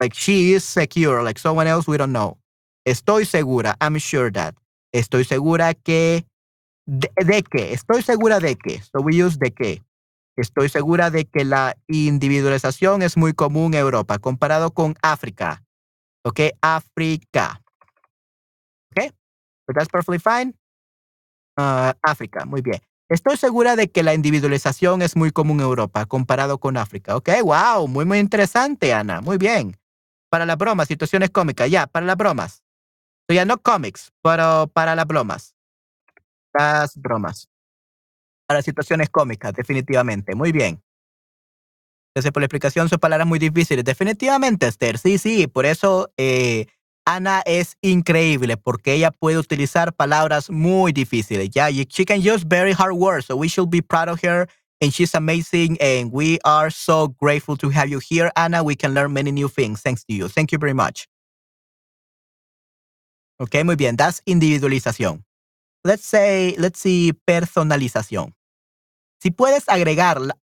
like 0.00 0.14
she 0.14 0.54
is 0.54 0.64
secure, 0.64 1.22
like 1.22 1.38
someone 1.38 1.66
else 1.66 1.86
we 1.86 1.98
don't 1.98 2.12
know. 2.12 2.38
Estoy 2.86 3.26
segura. 3.26 3.76
I'm 3.80 3.98
sure 3.98 4.30
that. 4.30 4.54
Estoy 4.94 5.24
segura 5.24 5.74
que, 5.74 6.24
de, 6.86 7.08
de. 7.18 7.72
Estoy 7.74 8.02
segura 8.02 8.40
de 8.40 8.56
que. 8.56 8.80
So 8.80 9.02
we 9.02 9.14
use 9.14 9.36
de 9.36 9.50
que. 9.50 9.82
Estoy 10.36 10.68
segura 10.68 11.10
de 11.10 11.24
que 11.24 11.46
la 11.46 11.76
individualización 11.88 13.00
es 13.00 13.16
muy 13.16 13.32
común 13.32 13.72
en 13.72 13.80
Europa 13.80 14.18
comparado 14.18 14.70
con 14.70 14.94
África. 15.00 15.64
¿Ok? 16.24 16.40
África. 16.60 17.62
¿Ok? 18.90 19.14
But 19.66 19.76
that's 19.76 19.88
perfectly 19.88 20.18
fine. 20.18 20.54
Ah, 21.56 21.94
África, 22.02 22.44
muy 22.44 22.60
bien. 22.60 22.80
Estoy 23.08 23.38
segura 23.38 23.76
de 23.76 23.90
que 23.90 24.02
la 24.02 24.12
individualización 24.12 25.00
es 25.00 25.16
muy 25.16 25.30
común 25.30 25.60
en 25.60 25.66
Europa 25.66 26.04
comparado 26.04 26.58
con 26.58 26.76
África. 26.76 27.16
¿Ok? 27.16 27.30
Wow, 27.42 27.88
muy, 27.88 28.04
muy 28.04 28.18
interesante, 28.18 28.92
Ana. 28.92 29.22
Muy 29.22 29.38
bien. 29.38 29.78
Para 30.28 30.44
las 30.44 30.58
bromas, 30.58 30.88
situaciones 30.88 31.30
cómicas. 31.30 31.70
Ya, 31.70 31.86
para 31.86 32.04
las 32.04 32.16
bromas. 32.16 32.62
So, 33.26 33.34
ya 33.34 33.46
no 33.46 33.56
comics, 33.56 34.12
pero 34.22 34.70
para 34.72 34.94
las 34.94 35.06
bromas. 35.06 35.56
Las 36.52 36.94
bromas 36.96 37.48
para 38.46 38.62
situaciones 38.62 39.10
cómicas, 39.10 39.52
definitivamente. 39.52 40.34
Muy 40.34 40.52
bien. 40.52 40.82
Gracias 42.14 42.32
por 42.32 42.40
la 42.40 42.46
explicación. 42.46 42.88
Son 42.88 42.98
palabras 42.98 43.26
muy 43.26 43.38
difíciles. 43.38 43.84
Definitivamente, 43.84 44.66
Esther. 44.66 44.96
Sí, 44.98 45.18
sí. 45.18 45.46
Por 45.48 45.66
eso 45.66 46.10
eh, 46.16 46.66
Ana 47.04 47.42
es 47.44 47.76
increíble, 47.82 48.56
porque 48.56 48.94
ella 48.94 49.10
puede 49.10 49.38
utilizar 49.38 49.92
palabras 49.94 50.48
muy 50.48 50.92
difíciles. 50.92 51.50
Ya, 51.50 51.68
yeah, 51.68 51.84
she 51.88 52.04
can 52.04 52.20
use 52.20 52.44
very 52.46 52.72
hard 52.72 52.94
words. 52.94 53.26
So 53.26 53.36
we 53.36 53.48
should 53.48 53.70
be 53.70 53.82
proud 53.82 54.08
of 54.08 54.20
her. 54.22 54.48
And 54.80 54.92
she's 54.92 55.14
amazing. 55.14 55.78
And 55.80 56.10
we 56.12 56.38
are 56.44 56.70
so 56.70 57.08
grateful 57.08 57.56
to 57.58 57.70
have 57.70 57.88
you 57.88 57.98
here, 57.98 58.30
Anna. 58.34 58.62
We 58.62 58.76
can 58.76 58.94
learn 58.94 59.12
many 59.12 59.30
new 59.30 59.48
things 59.48 59.82
thanks 59.82 60.04
to 60.04 60.14
you. 60.14 60.28
Thank 60.28 60.52
you 60.52 60.58
very 60.58 60.74
much. 60.74 61.08
Ok, 63.38 63.62
muy 63.64 63.76
bien. 63.76 63.96
That's 63.96 64.22
individualización. 64.24 65.24
Let's 65.84 66.04
say, 66.04 66.56
let's 66.58 66.80
see, 66.80 67.12
personalización. 67.26 68.35
Si 69.26 69.32
puedes 69.32 69.68
agregar 69.68 70.20
la, 70.20 70.38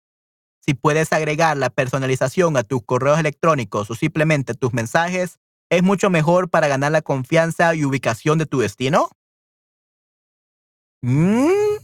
si 0.65 0.73
puedes 0.73 1.13
agregar 1.13 1.55
la 1.59 1.69
personalización 1.69 2.57
a 2.57 2.63
tus 2.63 2.83
correos 2.83 3.19
electrónicos 3.19 3.91
o 3.91 3.95
simplemente 3.95 4.55
tus 4.55 4.73
mensajes, 4.73 5.39
es 5.69 5.83
mucho 5.83 6.09
mejor 6.09 6.49
para 6.49 6.67
ganar 6.67 6.91
la 6.91 7.03
confianza 7.03 7.75
y 7.75 7.85
ubicación 7.85 8.39
de 8.39 8.47
tu 8.47 8.61
destino. 8.61 9.11
Mm? 11.03 11.77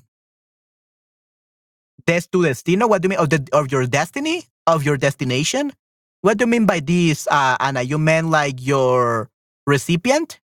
¿Des 2.07 2.31
tu 2.31 2.41
destino? 2.41 2.87
What 2.87 3.03
do 3.03 3.09
you 3.09 3.11
mean? 3.11 3.21
Of, 3.21 3.29
the, 3.29 3.45
of 3.53 3.71
your 3.71 3.87
destiny? 3.87 4.47
Of 4.67 4.83
your 4.83 4.97
destination? 4.97 5.75
What 6.23 6.39
do 6.39 6.45
you 6.45 6.47
mean 6.47 6.65
by 6.65 6.81
this, 6.81 7.29
uh, 7.31 7.59
Anna? 7.61 7.83
You 7.83 7.99
mean 7.99 8.31
like 8.31 8.57
your 8.59 9.29
recipient? 9.67 10.41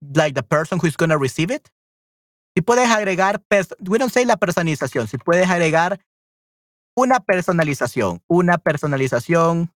Like 0.00 0.34
the 0.34 0.42
person 0.42 0.78
who's 0.78 0.96
going 0.96 1.10
to 1.10 1.18
receive 1.18 1.50
it? 1.50 1.70
Si 2.56 2.62
puedes 2.62 2.88
agregar, 2.90 3.42
we 3.80 3.98
don't 3.98 4.12
say 4.12 4.24
la 4.24 4.36
personalización, 4.36 5.06
si 5.08 5.18
puedes 5.18 5.48
agregar 5.48 6.00
una 6.96 7.20
personalización, 7.20 8.22
una 8.28 8.58
personalización 8.58 9.72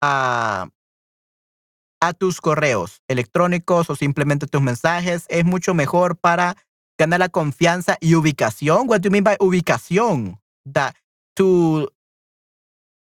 a, 0.00 0.68
a 2.00 2.12
tus 2.12 2.40
correos 2.40 3.02
electrónicos 3.08 3.90
o 3.90 3.96
simplemente 3.96 4.46
tus 4.46 4.62
mensajes, 4.62 5.26
es 5.28 5.44
mucho 5.44 5.74
mejor 5.74 6.16
para 6.16 6.56
ganar 6.98 7.20
la 7.20 7.28
confianza 7.28 7.96
y 8.00 8.14
ubicación. 8.14 8.88
What 8.88 9.00
do 9.00 9.08
you 9.08 9.10
mean 9.10 9.24
by 9.24 9.36
ubicación? 9.40 10.40
That 10.72 10.94
to, 11.36 11.92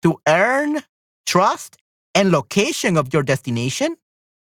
to 0.02 0.22
earn 0.26 0.84
trust 1.26 1.78
and 2.14 2.32
location 2.32 2.98
of 2.98 3.10
your 3.10 3.24
destination? 3.24 3.98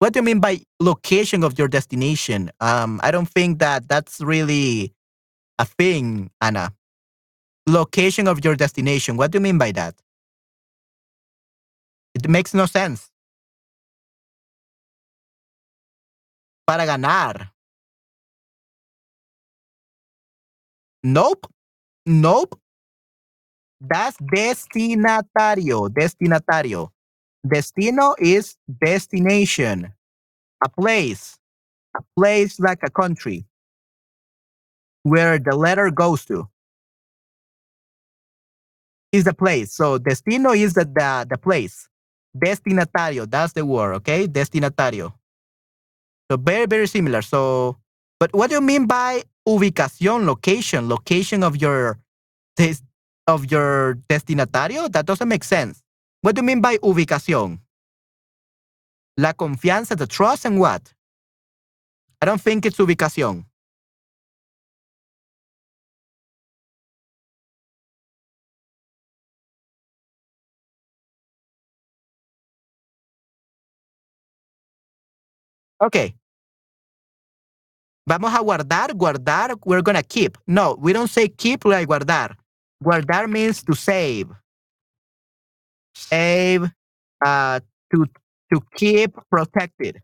What 0.03 0.11
do 0.11 0.19
you 0.19 0.23
mean 0.25 0.41
by 0.41 0.59
location 0.81 1.45
of 1.45 1.57
your 1.57 1.69
destination? 1.69 2.51
Um, 2.59 2.99
I 3.01 3.09
don't 3.09 3.29
think 3.29 3.59
that 3.59 3.87
that's 3.87 4.19
really 4.19 4.91
a 5.57 5.63
thing, 5.63 6.29
Anna. 6.41 6.73
Location 7.69 8.27
of 8.27 8.43
your 8.43 8.57
destination. 8.57 9.15
What 9.15 9.31
do 9.31 9.37
you 9.37 9.41
mean 9.41 9.57
by 9.57 9.71
that? 9.71 9.95
It 12.15 12.27
makes 12.27 12.53
no 12.53 12.65
sense. 12.65 13.09
Para 16.67 16.85
ganar. 16.85 17.53
Nope. 21.03 21.47
Nope. 22.05 22.59
That's 23.79 24.17
destinatario. 24.17 25.87
Destinatario. 25.87 26.92
Destino 27.47 28.15
is 28.19 28.55
destination, 28.83 29.93
a 30.63 30.69
place, 30.69 31.37
a 31.97 32.01
place 32.17 32.59
like 32.59 32.79
a 32.83 32.89
country 32.89 33.45
where 35.03 35.39
the 35.39 35.55
letter 35.55 35.91
goes 35.91 36.25
to. 36.25 36.47
Is 39.11 39.25
the 39.25 39.33
place. 39.33 39.75
So 39.75 39.99
destino 39.99 40.53
is 40.53 40.73
the, 40.73 40.85
the, 40.85 41.27
the 41.29 41.37
place. 41.37 41.87
Destinatario, 42.35 43.29
that's 43.29 43.53
the 43.53 43.65
word, 43.65 43.93
okay? 43.95 44.27
Destinatario. 44.27 45.13
So 46.31 46.37
very, 46.37 46.65
very 46.65 46.87
similar. 46.87 47.21
So, 47.21 47.77
but 48.19 48.33
what 48.33 48.49
do 48.49 48.55
you 48.55 48.61
mean 48.61 48.87
by 48.87 49.23
ubicación, 49.47 50.25
location, 50.25 50.89
location 50.89 51.43
of 51.43 51.57
your 51.57 51.99
of 53.27 53.51
your 53.51 53.95
destinatario? 54.09 54.91
That 54.91 55.05
doesn't 55.05 55.27
make 55.29 55.43
sense. 55.43 55.82
What 56.23 56.35
do 56.35 56.39
you 56.41 56.45
mean 56.45 56.61
by 56.61 56.77
ubicación? 56.77 57.59
La 59.17 59.33
confianza, 59.33 59.97
the 59.97 60.07
trust, 60.07 60.45
and 60.45 60.59
what? 60.59 60.93
I 62.21 62.25
don't 62.25 62.41
think 62.41 62.65
it's 62.65 62.77
ubicación. 62.79 63.45
Okay. 75.81 76.15
Vamos 78.07 78.33
a 78.33 78.39
guardar, 78.41 78.93
guardar, 78.95 79.55
we're 79.65 79.81
to 79.83 80.03
keep. 80.03 80.37
No, 80.47 80.77
we 80.79 80.93
don't 80.93 81.09
say 81.09 81.27
keep 81.29 81.65
like 81.65 81.87
guardar. 81.89 82.35
Guardar 82.83 83.29
means 83.29 83.63
to 83.63 83.75
save. 83.75 84.29
Save, 85.93 86.71
uh, 87.25 87.59
to, 87.93 88.05
to 88.51 88.61
keep 88.75 89.15
protected. 89.29 90.01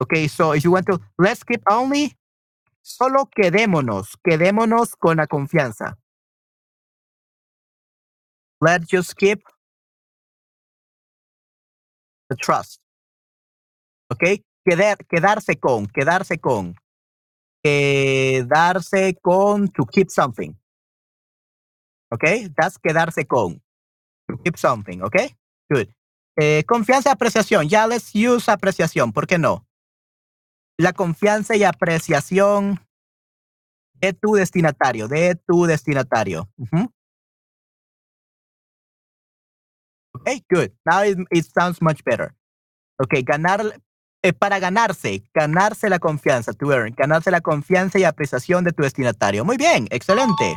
Okay, 0.00 0.28
so 0.28 0.52
if 0.52 0.62
you 0.64 0.70
want 0.70 0.86
to, 0.86 1.00
let's 1.18 1.42
keep 1.42 1.62
only, 1.70 2.16
solo 2.82 3.28
quedémonos, 3.36 4.16
quedémonos 4.22 4.96
con 4.96 5.16
la 5.16 5.26
confianza. 5.26 5.96
Let's 8.60 8.86
just 8.86 9.10
skip 9.10 9.40
the 12.28 12.36
trust. 12.36 12.80
¿Ok? 14.10 14.42
Quedar, 14.64 14.98
quedarse 15.06 15.56
con, 15.56 15.86
quedarse 15.86 16.38
con. 16.38 16.74
Quedarse 17.62 19.14
con 19.22 19.68
to 19.68 19.84
keep 19.84 20.10
something. 20.10 20.54
¿Ok? 22.10 22.50
That's 22.56 22.78
quedarse 22.78 23.26
con. 23.26 23.60
Keep 24.44 24.56
something. 24.56 25.00
¿Ok? 25.02 25.16
Good. 25.70 25.88
Eh, 26.36 26.64
confianza 26.66 27.10
y 27.10 27.12
apreciación. 27.12 27.68
Ya 27.68 27.86
let's 27.86 28.12
use 28.14 28.50
apreciación. 28.50 29.12
¿Por 29.12 29.26
qué 29.26 29.38
no? 29.38 29.66
La 30.78 30.92
confianza 30.92 31.56
y 31.56 31.64
apreciación 31.64 32.80
de 33.94 34.12
tu 34.12 34.34
destinatario. 34.34 35.08
De 35.08 35.34
tu 35.34 35.66
destinatario. 35.66 36.48
Okay, 40.20 40.44
good. 40.50 40.70
Now 40.84 41.02
it, 41.02 41.18
it 41.30 41.46
sounds 41.52 41.80
much 41.80 42.02
better. 42.04 42.34
Okay, 43.02 43.22
ganar, 43.22 43.60
eh, 44.22 44.32
para 44.32 44.58
ganarse, 44.58 45.22
ganarse 45.32 45.88
la 45.88 45.98
confianza, 45.98 46.52
to 46.52 46.72
earn, 46.72 46.94
ganarse 46.96 47.30
la 47.30 47.40
confianza 47.40 47.98
y 47.98 48.04
apreciación 48.04 48.64
de 48.64 48.72
tu 48.72 48.82
destinatario. 48.82 49.44
Muy 49.44 49.56
bien, 49.56 49.86
excelente. 49.90 50.56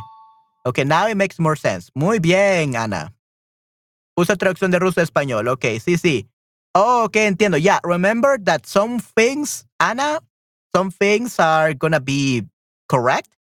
Okay, 0.64 0.84
now 0.84 1.08
it 1.08 1.16
makes 1.16 1.38
more 1.38 1.56
sense. 1.56 1.90
Muy 1.94 2.18
bien, 2.18 2.76
Ana. 2.76 3.12
Usa 4.16 4.36
traducción 4.36 4.70
de 4.70 4.78
ruso 4.78 5.00
a 5.00 5.04
español. 5.04 5.48
Okay, 5.48 5.78
sí, 5.78 5.96
sí. 5.96 6.28
Oh, 6.74 7.04
okay, 7.04 7.26
entiendo. 7.26 7.58
Yeah, 7.58 7.80
remember 7.84 8.38
that 8.44 8.66
some 8.66 8.98
things, 8.98 9.64
Ana, 9.80 10.20
some 10.74 10.90
things 10.90 11.38
are 11.38 11.74
gonna 11.74 12.00
be 12.00 12.44
correct, 12.88 13.36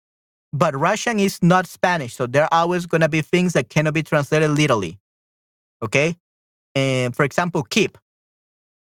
but 0.51 0.75
Russian 0.75 1.19
is 1.19 1.41
not 1.43 1.67
Spanish, 1.67 2.15
so 2.15 2.27
there 2.27 2.43
are 2.43 2.49
always 2.51 2.85
gonna 2.85 3.09
be 3.09 3.21
things 3.21 3.53
that 3.53 3.69
cannot 3.69 3.93
be 3.93 4.03
translated 4.03 4.49
literally. 4.51 4.99
Okay? 5.81 6.15
And 6.75 7.15
for 7.15 7.23
example, 7.23 7.63
keep. 7.63 7.97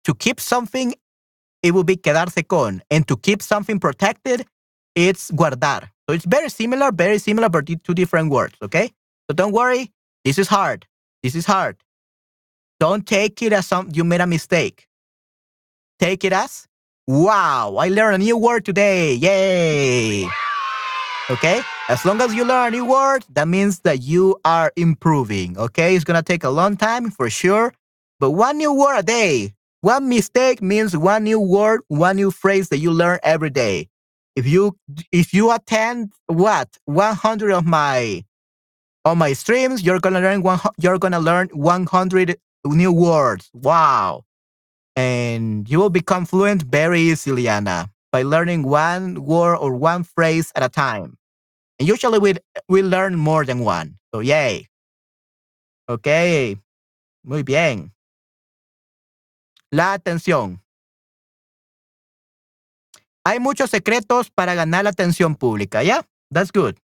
To 0.05 0.15
keep 0.15 0.41
something, 0.41 0.95
it 1.63 1.73
will 1.73 1.85
be 1.85 1.97
quedarse 1.97 2.47
con. 2.47 2.83
And 2.91 3.07
to 3.09 3.17
keep 3.17 3.43
something 3.43 3.79
protected, 3.81 4.47
it's 4.95 5.31
guardar. 5.31 5.91
So 6.09 6.15
it's 6.15 6.25
very 6.25 6.49
similar, 6.49 6.93
very 6.93 7.19
similar, 7.19 7.49
but 7.49 7.67
two 7.67 7.95
different 7.95 8.31
words. 8.31 8.55
Okay? 8.63 8.91
So 9.29 9.35
don't 9.35 9.53
worry. 9.53 9.93
This 10.25 10.39
is 10.39 10.49
hard. 10.49 10.87
This 11.23 11.35
is 11.35 11.47
hard. 11.47 11.77
Don't 12.81 13.07
take 13.07 13.43
it 13.43 13.53
as 13.53 13.67
some 13.67 13.91
you 13.93 14.05
made 14.05 14.21
a 14.21 14.27
mistake. 14.27 14.87
Take 15.99 16.25
it 16.25 16.33
as 16.33 16.67
wow, 17.07 17.77
I 17.77 17.89
learned 17.89 18.23
a 18.23 18.25
new 18.25 18.37
word 18.37 18.65
today. 18.65 19.15
Yay. 19.15 20.29
Okay? 21.31 21.61
As 21.89 22.05
long 22.05 22.21
as 22.21 22.35
you 22.35 22.45
learn 22.45 22.69
a 22.69 22.77
new 22.77 22.85
word, 22.85 23.25
that 23.31 23.49
means 23.49 23.81
that 23.81 24.03
you 24.03 24.39
are 24.45 24.73
improving. 24.77 25.59
Okay? 25.59 25.97
It's 25.97 26.05
gonna 26.05 26.23
take 26.23 26.45
a 26.45 26.51
long 26.51 26.77
time 26.77 27.11
for 27.11 27.29
sure, 27.31 27.73
but 28.21 28.33
one 28.33 28.59
new 28.59 28.73
word 28.73 28.99
a 28.99 29.03
day. 29.03 29.55
One 29.81 30.09
mistake 30.09 30.61
means 30.63 30.97
one 30.97 31.25
new 31.25 31.41
word, 31.41 31.81
one 31.89 32.17
new 32.17 32.31
phrase 32.31 32.69
that 32.69 32.79
you 32.79 32.93
learn 32.93 33.19
every 33.23 33.51
day. 33.51 33.89
If 34.37 34.47
you 34.47 34.77
if 35.13 35.35
you 35.35 35.53
attend 35.53 36.13
what 36.27 36.79
100 36.85 37.51
of 37.53 37.67
my 37.67 38.25
on 39.09 39.19
my 39.19 39.33
streams, 39.33 39.83
you're 39.83 40.01
gonna 40.01 40.21
learn 40.21 40.43
one. 40.43 40.61
You're 40.79 40.99
gonna 40.99 41.21
learn 41.21 41.49
100 41.53 42.37
new 42.65 42.93
words. 42.93 43.51
Wow! 43.53 44.25
And 44.97 45.69
you 45.69 45.79
will 45.79 45.91
become 45.91 46.27
fluent 46.27 46.63
very 46.63 47.01
easily, 47.01 47.49
Anna, 47.49 47.91
by 48.13 48.23
learning 48.23 48.63
one 48.65 49.25
word 49.25 49.57
or 49.57 49.75
one 49.75 50.05
phrase 50.05 50.53
at 50.55 50.63
a 50.63 50.69
time. 50.69 51.17
And 51.79 51.89
usually 51.89 52.19
we 52.19 52.35
we 52.69 52.83
learn 52.83 53.17
more 53.17 53.45
than 53.45 53.61
one. 53.61 53.99
So 54.15 54.21
yay. 54.21 54.69
Okay. 55.89 56.59
Muy 57.25 57.43
bien. 57.43 57.93
La 59.71 59.93
atención. 59.93 60.63
Hay 63.25 63.41
muchos 63.41 63.71
secretos 63.71 64.31
para 64.31 64.55
ganar 64.55 64.85
la 64.85 64.91
atención 64.91 65.37
pública, 65.37 65.83
¿ya? 65.83 66.07
That's 66.33 66.51
good. 66.51 66.79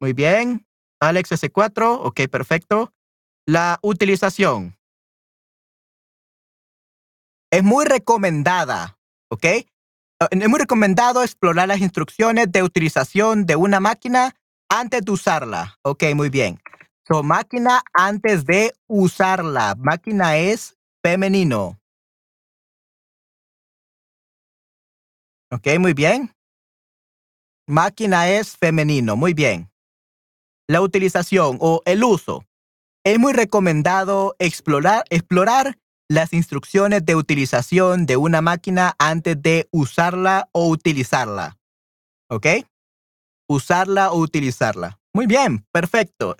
Muy 0.00 0.14
bien. 0.14 0.66
Alex 1.00 1.32
S4, 1.32 1.98
ok, 2.02 2.20
perfecto. 2.30 2.92
La 3.46 3.78
utilización. 3.82 4.76
Es 7.50 7.62
muy 7.62 7.84
recomendada, 7.84 8.98
¿ok? 9.28 9.44
Es 10.30 10.48
muy 10.48 10.58
recomendado 10.58 11.22
explorar 11.22 11.68
las 11.68 11.80
instrucciones 11.80 12.52
de 12.52 12.62
utilización 12.62 13.46
de 13.46 13.56
una 13.56 13.80
máquina 13.80 14.36
antes 14.68 15.02
de 15.02 15.12
usarla. 15.12 15.78
Ok, 15.82 16.04
muy 16.14 16.28
bien. 16.28 16.60
So, 17.08 17.22
máquina 17.22 17.82
antes 17.92 18.44
de 18.44 18.72
usarla. 18.86 19.74
Máquina 19.78 20.36
es 20.36 20.76
femenino. 21.02 21.80
Ok, 25.50 25.66
muy 25.78 25.94
bien. 25.94 26.32
Máquina 27.66 28.28
es 28.28 28.56
femenino. 28.56 29.16
Muy 29.16 29.34
bien. 29.34 29.69
La 30.70 30.82
utilización 30.82 31.58
o 31.60 31.82
el 31.84 32.04
uso. 32.04 32.44
Es 33.02 33.18
muy 33.18 33.32
recomendado 33.32 34.36
explorar, 34.38 35.02
explorar 35.10 35.76
las 36.08 36.32
instrucciones 36.32 37.04
de 37.04 37.16
utilización 37.16 38.06
de 38.06 38.16
una 38.16 38.40
máquina 38.40 38.94
antes 39.00 39.42
de 39.42 39.66
usarla 39.72 40.48
o 40.52 40.68
utilizarla. 40.68 41.58
¿Ok? 42.28 42.46
Usarla 43.48 44.12
o 44.12 44.18
utilizarla. 44.20 45.00
Muy 45.12 45.26
bien, 45.26 45.66
perfecto. 45.72 46.36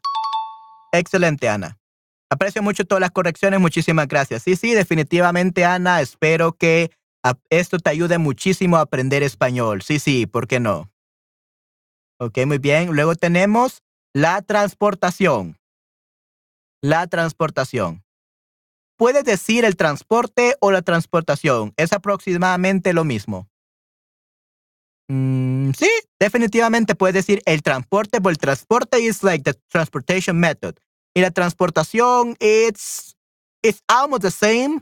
Excelente, 0.92 1.48
Ana. 1.48 1.80
Aprecio 2.30 2.62
mucho 2.62 2.84
todas 2.84 3.00
las 3.00 3.10
correcciones. 3.10 3.58
Muchísimas 3.58 4.06
gracias. 4.06 4.44
Sí, 4.44 4.54
sí, 4.54 4.74
definitivamente, 4.74 5.64
Ana. 5.64 6.00
Espero 6.00 6.52
que 6.52 6.92
esto 7.48 7.80
te 7.80 7.90
ayude 7.90 8.18
muchísimo 8.18 8.76
a 8.76 8.82
aprender 8.82 9.24
español. 9.24 9.82
Sí, 9.82 9.98
sí, 9.98 10.26
¿por 10.26 10.46
qué 10.46 10.60
no? 10.60 10.88
Ok, 12.20 12.46
muy 12.46 12.58
bien. 12.58 12.94
Luego 12.94 13.16
tenemos 13.16 13.82
la 14.14 14.42
transportación. 14.42 15.58
La 16.82 17.06
transportación. 17.06 18.02
Puedes 18.96 19.24
decir 19.24 19.64
el 19.64 19.76
transporte 19.76 20.56
o 20.60 20.70
la 20.70 20.82
transportación. 20.82 21.72
Es 21.76 21.92
aproximadamente 21.92 22.92
lo 22.92 23.04
mismo. 23.04 23.48
Mm, 25.08 25.72
sí, 25.72 25.90
definitivamente 26.18 26.94
puedes 26.94 27.14
decir 27.14 27.42
el 27.46 27.62
transporte, 27.62 28.20
pero 28.20 28.30
el 28.30 28.38
transporte 28.38 29.00
is 29.00 29.22
like 29.22 29.42
the 29.42 29.58
transportation 29.68 30.38
method. 30.38 30.74
Y 31.14 31.20
la 31.20 31.30
transportación, 31.30 32.36
it's, 32.38 33.16
it's 33.62 33.82
almost 33.88 34.22
the 34.22 34.30
same. 34.30 34.80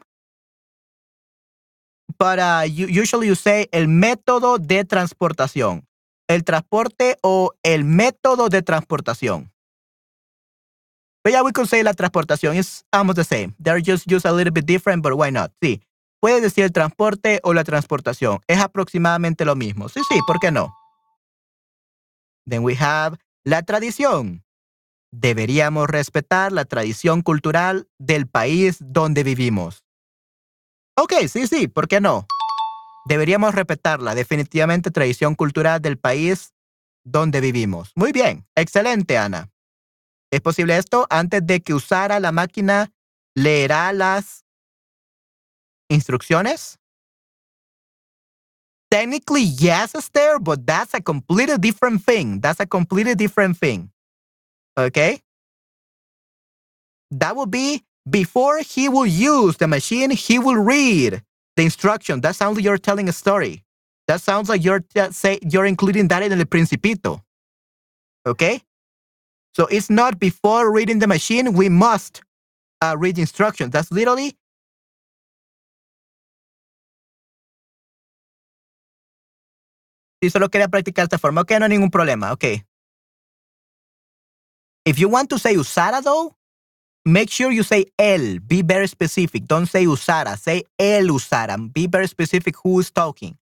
But 2.19 2.39
uh, 2.39 2.65
usually 2.67 3.29
you 3.29 3.37
say 3.37 3.69
el 3.73 3.89
método 3.89 4.59
de 4.59 4.85
transportación. 4.85 5.88
El 6.29 6.45
transporte 6.45 7.17
o 7.23 7.53
el 7.63 7.85
método 7.85 8.49
de 8.49 8.63
transportación. 8.63 9.51
But 11.25 11.33
yeah, 11.33 11.43
we 11.43 11.53
could 11.53 11.69
say 11.69 11.83
la 11.83 11.95
transportación 11.95 12.57
is 12.57 12.85
almost 12.93 13.17
the 13.17 13.25
same. 13.25 13.55
They're 13.59 13.83
just 13.83 14.11
used 14.11 14.27
a 14.27 14.33
little 14.33 14.53
bit 14.53 14.67
different, 14.67 15.03
but 15.03 15.15
why 15.15 15.31
not? 15.31 15.53
Sí. 15.61 15.83
Puede 16.21 16.41
decir 16.41 16.65
el 16.65 16.73
transporte 16.73 17.41
o 17.43 17.55
la 17.55 17.65
transportación. 17.65 18.41
Es 18.47 18.59
aproximadamente 18.61 19.45
lo 19.45 19.55
mismo. 19.55 19.89
Sí, 19.89 20.01
sí, 20.09 20.19
¿por 20.27 20.39
qué 20.41 20.51
no? 20.51 20.75
Then 22.47 22.63
we 22.65 22.77
have 22.77 23.19
la 23.45 23.63
tradición. 23.63 24.43
Deberíamos 25.11 25.89
respetar 25.89 26.53
la 26.53 26.65
tradición 26.65 27.23
cultural 27.23 27.89
del 27.99 28.27
país 28.27 28.79
donde 28.81 29.23
vivimos. 29.23 29.85
Ok, 30.97 31.13
sí, 31.29 31.47
sí, 31.47 31.69
¿por 31.69 31.89
qué 31.89 32.01
no? 32.01 32.27
Deberíamos 33.09 33.55
respetarla. 33.55 34.15
Definitivamente 34.15 34.91
tradición 34.91 35.35
cultural 35.35 35.81
del 35.81 35.97
país 35.97 36.53
donde 37.05 37.41
vivimos. 37.41 37.91
Muy 37.95 38.13
bien, 38.13 38.47
excelente, 38.55 39.17
Ana. 39.17 39.51
¿Es 40.31 40.43
posible 40.43 40.77
esto? 40.77 41.07
Antes 41.09 41.47
de 41.47 41.61
que 41.61 41.73
usara 41.73 42.21
la 42.21 42.33
máquina, 42.33 42.93
leerá 43.35 43.95
las 43.95 44.45
instrucciones? 45.89 46.79
Technically, 48.91 49.55
yes, 49.57 49.95
Esther, 49.95 50.39
but 50.39 50.67
that's 50.67 50.93
a 50.95 51.01
completely 51.01 51.57
different 51.57 52.05
thing. 52.05 52.43
That's 52.43 52.61
a 52.61 52.67
completely 52.67 53.15
different 53.15 53.59
thing. 53.59 53.91
Okay? 54.77 55.23
That 57.11 57.37
would 57.37 57.51
be 57.51 57.85
before 58.09 58.59
he 58.61 58.91
will 58.91 59.07
use 59.07 59.57
the 59.57 59.67
machine, 59.67 60.11
he 60.11 60.39
will 60.39 60.63
read 60.63 61.23
the 61.59 61.65
instruction. 61.65 62.23
That 62.23 62.37
sounds 62.37 62.57
like 62.57 62.65
you're 62.65 62.79
telling 62.79 63.09
a 63.09 63.13
story. 63.13 63.65
That 64.07 64.23
sounds 64.23 64.49
like 64.49 64.65
you're 64.65 64.83
say 65.11 65.39
you're 65.43 65.67
including 65.67 66.09
that 66.09 66.23
in 66.23 66.39
the 66.39 66.47
principito. 66.47 67.21
Okay? 68.27 68.63
So 69.55 69.67
it's 69.67 69.91
not 69.91 70.19
before 70.19 70.73
reading 70.73 71.01
the 71.01 71.07
machine, 71.09 71.53
we 71.53 71.69
must 71.69 72.23
uh, 72.81 72.97
read 72.97 73.19
instructions. 73.19 73.73
That's 73.73 73.91
literally 73.93 74.37
Si 80.21 80.31
solo 80.31 80.49
quería 80.49 80.69
practicar 80.69 81.05
esta 81.05 81.19
forma, 81.19 81.43
ok, 81.43 81.61
no 81.61 81.67
hay 81.67 81.71
ningún 81.71 81.91
problema, 81.91 82.33
ok. 82.33 82.65
If 84.85 84.99
you 84.99 85.09
want 85.09 85.29
to 85.31 85.39
say 85.39 85.57
usara 85.57 86.03
though, 86.03 86.35
make 87.13 87.31
sure 87.31 87.51
you 87.51 87.63
say 87.63 87.87
el. 87.99 88.39
Be 88.41 88.63
very 88.63 88.87
specific. 88.87 89.47
Don't 89.47 89.67
say 89.67 89.87
usara. 89.87 90.37
Say 90.37 90.65
el 90.79 91.09
usara. 91.09 91.57
Be 91.73 91.87
very 91.87 92.07
specific 92.07 92.55
who 92.63 92.81
is 92.81 92.91
talking. 92.91 93.37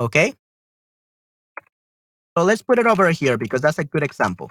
Okay? 0.00 0.34
So 2.36 2.44
let's 2.44 2.62
put 2.62 2.78
it 2.78 2.86
over 2.86 3.10
here 3.10 3.36
because 3.36 3.60
that's 3.60 3.78
a 3.78 3.84
good 3.84 4.02
example. 4.02 4.50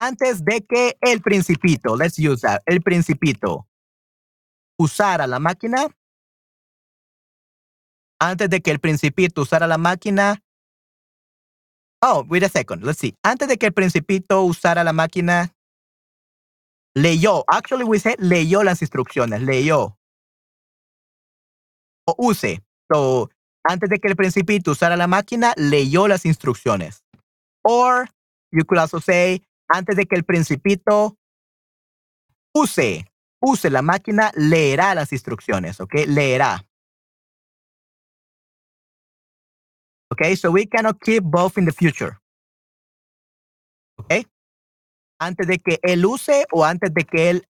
Antes 0.00 0.44
de 0.44 0.60
que 0.60 0.96
el 1.00 1.20
principito, 1.20 1.96
let's 1.96 2.18
use 2.18 2.42
that, 2.42 2.62
el 2.66 2.80
principito 2.82 3.66
usara 4.78 5.26
la 5.26 5.40
máquina, 5.40 5.88
antes 8.20 8.48
de 8.48 8.60
que 8.60 8.70
el 8.70 8.78
principito 8.78 9.42
usara 9.42 9.66
la 9.66 9.76
máquina. 9.76 10.40
Oh, 12.00 12.24
wait 12.28 12.44
a 12.44 12.48
second. 12.48 12.84
Let's 12.84 12.98
see. 12.98 13.14
Antes 13.24 13.48
de 13.48 13.56
que 13.56 13.66
el 13.66 13.72
principito 13.72 14.42
usara 14.42 14.84
la 14.84 14.92
máquina, 14.92 15.52
leyó. 16.94 17.44
Actually, 17.48 17.84
we 17.84 17.98
say 17.98 18.14
leyó 18.18 18.62
las 18.62 18.82
instrucciones. 18.82 19.42
Leyó. 19.42 19.96
O 22.06 22.14
use. 22.18 22.62
So, 22.90 23.30
antes 23.64 23.90
de 23.90 23.98
que 23.98 24.08
el 24.08 24.16
principito 24.16 24.70
usara 24.70 24.96
la 24.96 25.06
máquina, 25.06 25.52
leyó 25.56 26.08
las 26.08 26.24
instrucciones. 26.24 27.02
Or, 27.62 28.08
you 28.52 28.64
could 28.64 28.78
also 28.78 29.00
say, 29.00 29.42
antes 29.68 29.96
de 29.96 30.06
que 30.06 30.16
el 30.16 30.24
principito 30.24 31.16
use, 32.54 33.06
use 33.42 33.70
la 33.70 33.82
máquina, 33.82 34.32
leerá 34.36 34.94
las 34.94 35.12
instrucciones, 35.12 35.80
¿ok? 35.80 35.94
Leerá. 36.06 36.67
Okay, 40.18 40.34
so 40.34 40.50
we 40.50 40.66
cannot 40.66 41.00
keep 41.00 41.22
both 41.22 41.56
in 41.56 41.64
the 41.64 41.70
future. 41.70 42.18
Okay? 44.00 44.26
Antes 45.20 45.46
de 45.46 45.58
que 45.58 45.78
él 45.84 46.04
use 46.04 46.44
o 46.52 46.64
antes 46.64 46.92
de 46.92 47.04
que 47.04 47.30
él, 47.30 47.44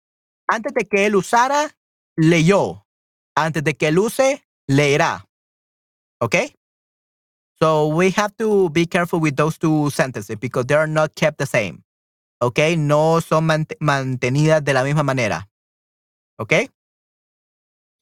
antes 0.47 0.75
de 0.75 0.85
que 0.85 1.07
él 1.07 1.17
usara, 1.17 1.75
leyó. 2.19 2.85
Antes 3.35 3.65
de 3.65 3.73
que 3.73 3.89
él 3.89 3.99
use, 3.99 4.45
leerá. 4.69 5.25
Okay? 6.21 6.55
So 7.59 7.89
we 7.89 8.11
have 8.11 8.37
to 8.37 8.69
be 8.69 8.85
careful 8.85 9.19
with 9.19 9.37
those 9.37 9.57
two 9.57 9.89
sentences 9.89 10.37
because 10.37 10.67
they 10.67 10.75
are 10.75 10.87
not 10.87 11.15
kept 11.15 11.39
the 11.39 11.47
same. 11.47 11.85
Okay? 12.43 12.77
No 12.77 13.21
son 13.21 13.47
mantenidas 13.81 14.63
de 14.63 14.75
la 14.75 14.85
misma 14.85 15.05
manera. 15.05 15.49
Okay? 16.39 16.69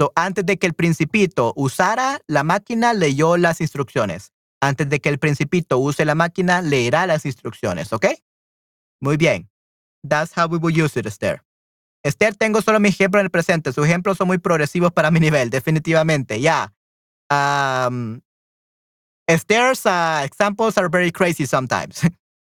So 0.01 0.10
antes 0.16 0.44
de 0.44 0.56
que 0.56 0.66
el 0.66 0.74
principito 0.74 1.52
usara 1.55 2.20
la 2.26 2.43
máquina, 2.43 2.94
leyó 2.94 3.36
las 3.36 3.60
instrucciones. 3.60 4.32
Antes 4.66 4.88
de 4.88 4.98
que 4.98 5.09
el 5.09 5.18
principito 5.20 5.78
use 5.78 6.05
la 6.05 6.16
máquina, 6.16 6.60
leerá 6.60 7.06
las 7.06 7.24
instrucciones, 7.24 7.93
¿ok? 7.93 8.06
Muy 9.01 9.16
bien. 9.16 9.48
That's 10.02 10.36
how 10.36 10.48
we 10.48 10.59
will 10.59 10.76
use 10.76 10.98
it, 10.98 11.06
Esther. 11.06 11.40
Esther, 12.02 12.34
tengo 12.34 12.60
solo 12.62 12.80
mi 12.80 12.88
ejemplo 12.88 13.20
en 13.20 13.26
el 13.26 13.30
presente. 13.30 13.72
Sus 13.72 13.86
ejemplos 13.86 14.16
son 14.16 14.26
muy 14.26 14.38
progresivos 14.38 14.90
para 14.93 15.12
mi 15.12 15.20
nivel, 15.20 15.51
definitivamente. 15.51 16.40
Ya. 16.40 16.72
Yeah. 17.30 17.86
Um, 17.88 18.22
Esther's 19.28 19.86
uh, 19.86 20.22
examples 20.24 20.76
are 20.76 20.88
very 20.88 21.12
crazy 21.12 21.47
sometimes. 21.47 22.05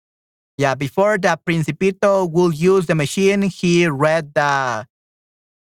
yeah, 0.58 0.74
before 0.74 1.20
the 1.20 1.38
Principito 1.46 2.28
will 2.32 2.52
use 2.52 2.88
the 2.88 2.96
machine, 2.96 3.44
he 3.44 3.88
read 3.88 4.34
the 4.34 4.88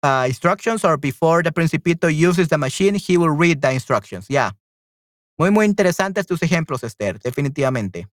uh, 0.03 0.25
instructions, 0.27 0.83
or 0.83 0.97
before 0.97 1.43
the 1.43 1.53
Principito 1.53 2.09
uses 2.09 2.49
the 2.49 2.59
machine, 2.59 2.95
he 2.95 3.19
will 3.19 3.31
read 3.31 3.61
the 3.61 3.71
instructions. 3.71 4.27
Yeah. 4.31 4.53
Muy, 5.39 5.51
muy 5.53 5.67
interesantes 5.67 6.27
tus 6.27 6.43
ejemplos, 6.43 6.83
Esther, 6.83 7.21
definitivamente. 7.21 8.09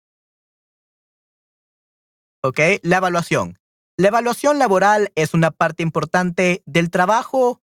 ¿Ok? 2.44 2.60
La 2.84 2.98
evaluación. 2.98 3.58
La 3.98 4.10
evaluación 4.10 4.60
laboral 4.60 5.12
es 5.16 5.34
una 5.34 5.50
parte 5.52 5.82
importante 5.82 6.62
del 6.66 6.92
trabajo 6.92 7.62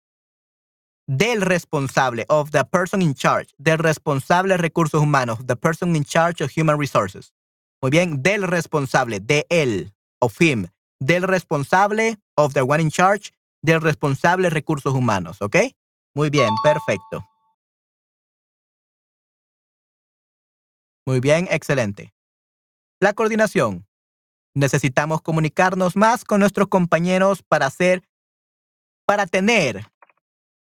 del 1.07 1.43
responsable, 1.43 2.25
of 2.29 2.53
the 2.53 2.65
person 2.65 3.03
in 3.03 3.15
charge, 3.15 3.53
del 3.59 3.79
responsable 3.79 4.55
de 4.55 4.59
recursos 4.59 5.03
humanos, 5.03 5.41
the 5.45 5.57
person 5.57 5.95
in 5.97 6.05
charge 6.05 6.43
of 6.43 6.53
human 6.57 6.79
resources. 6.79 7.35
Muy 7.83 7.91
bien, 7.91 8.23
del 8.23 8.45
responsable, 8.45 9.19
de 9.19 9.45
él, 9.51 9.93
of 10.21 10.41
him, 10.41 10.69
del 11.01 11.25
responsable, 11.25 12.17
of 12.37 12.55
the 12.55 12.63
one 12.63 12.81
in 12.81 12.91
charge, 12.91 13.33
del 13.61 13.81
responsable 13.81 14.45
de 14.45 14.51
recursos 14.51 14.95
humanos, 14.95 15.43
¿ok? 15.43 15.57
Muy 16.15 16.31
bien, 16.31 16.51
perfecto. 16.63 17.27
Muy 21.07 21.21
bien, 21.21 21.49
excelente. 21.51 22.13
La 23.01 23.13
coordinación. 23.13 23.87
Necesitamos 24.55 25.23
comunicarnos 25.23 25.97
más 25.97 26.25
con 26.25 26.41
nuestros 26.41 26.69
compañeros 26.69 27.43
para 27.43 27.67
hacer, 27.67 28.03
para 29.07 29.27
tener, 29.27 29.87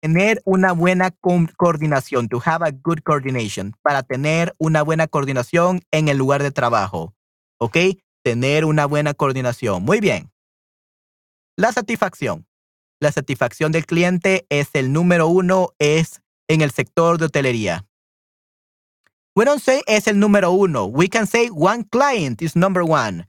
tener 0.00 0.42
una 0.44 0.72
buena 0.72 1.10
coordinación, 1.56 2.28
to 2.28 2.42
have 2.44 2.66
a 2.66 2.72
good 2.72 2.98
coordination, 3.04 3.74
para 3.82 4.02
tener 4.02 4.54
una 4.58 4.82
buena 4.82 5.06
coordinación 5.06 5.80
en 5.92 6.08
el 6.08 6.18
lugar 6.18 6.42
de 6.42 6.50
trabajo. 6.50 7.14
¿Ok? 7.58 7.76
Tener 8.22 8.64
una 8.64 8.86
buena 8.86 9.14
coordinación. 9.14 9.84
Muy 9.84 10.00
bien. 10.00 10.30
La 11.56 11.72
satisfacción. 11.72 12.46
La 13.00 13.12
satisfacción 13.12 13.72
del 13.72 13.86
cliente 13.86 14.46
es 14.48 14.70
el 14.74 14.92
número 14.92 15.28
uno, 15.28 15.70
es 15.78 16.22
en 16.48 16.60
el 16.60 16.70
sector 16.70 17.18
de 17.18 17.26
hotelería. 17.26 17.86
We 19.36 19.44
don't 19.44 19.60
say 19.60 19.82
es 19.86 20.08
el 20.08 20.16
número 20.16 20.50
uno. 20.50 20.86
We 20.86 21.08
can 21.08 21.26
say 21.26 21.48
one 21.48 21.84
client 21.84 22.40
is 22.40 22.56
number 22.56 22.82
one. 22.82 23.26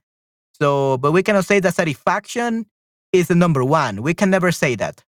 So, 0.53 0.97
but 0.97 1.11
we 1.11 1.21
cannot 1.21 1.43
say 1.43 1.59
that 1.59 1.73
satisfaction 1.73 2.65
is 3.11 3.27
the 3.27 3.35
number 3.35 3.61
one. 3.63 4.01
We 4.01 4.13
can 4.13 4.29
never 4.29 4.53
say 4.53 4.75
that. 4.75 5.03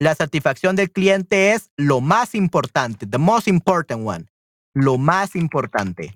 La 0.00 0.14
satisfacción 0.14 0.76
del 0.76 0.88
cliente 0.88 1.52
es 1.52 1.70
lo 1.78 2.02
más 2.02 2.34
importante, 2.34 3.10
the 3.10 3.18
most 3.18 3.48
important 3.48 4.04
one. 4.04 4.28
Lo 4.74 4.98
más 4.98 5.34
importante. 5.34 6.12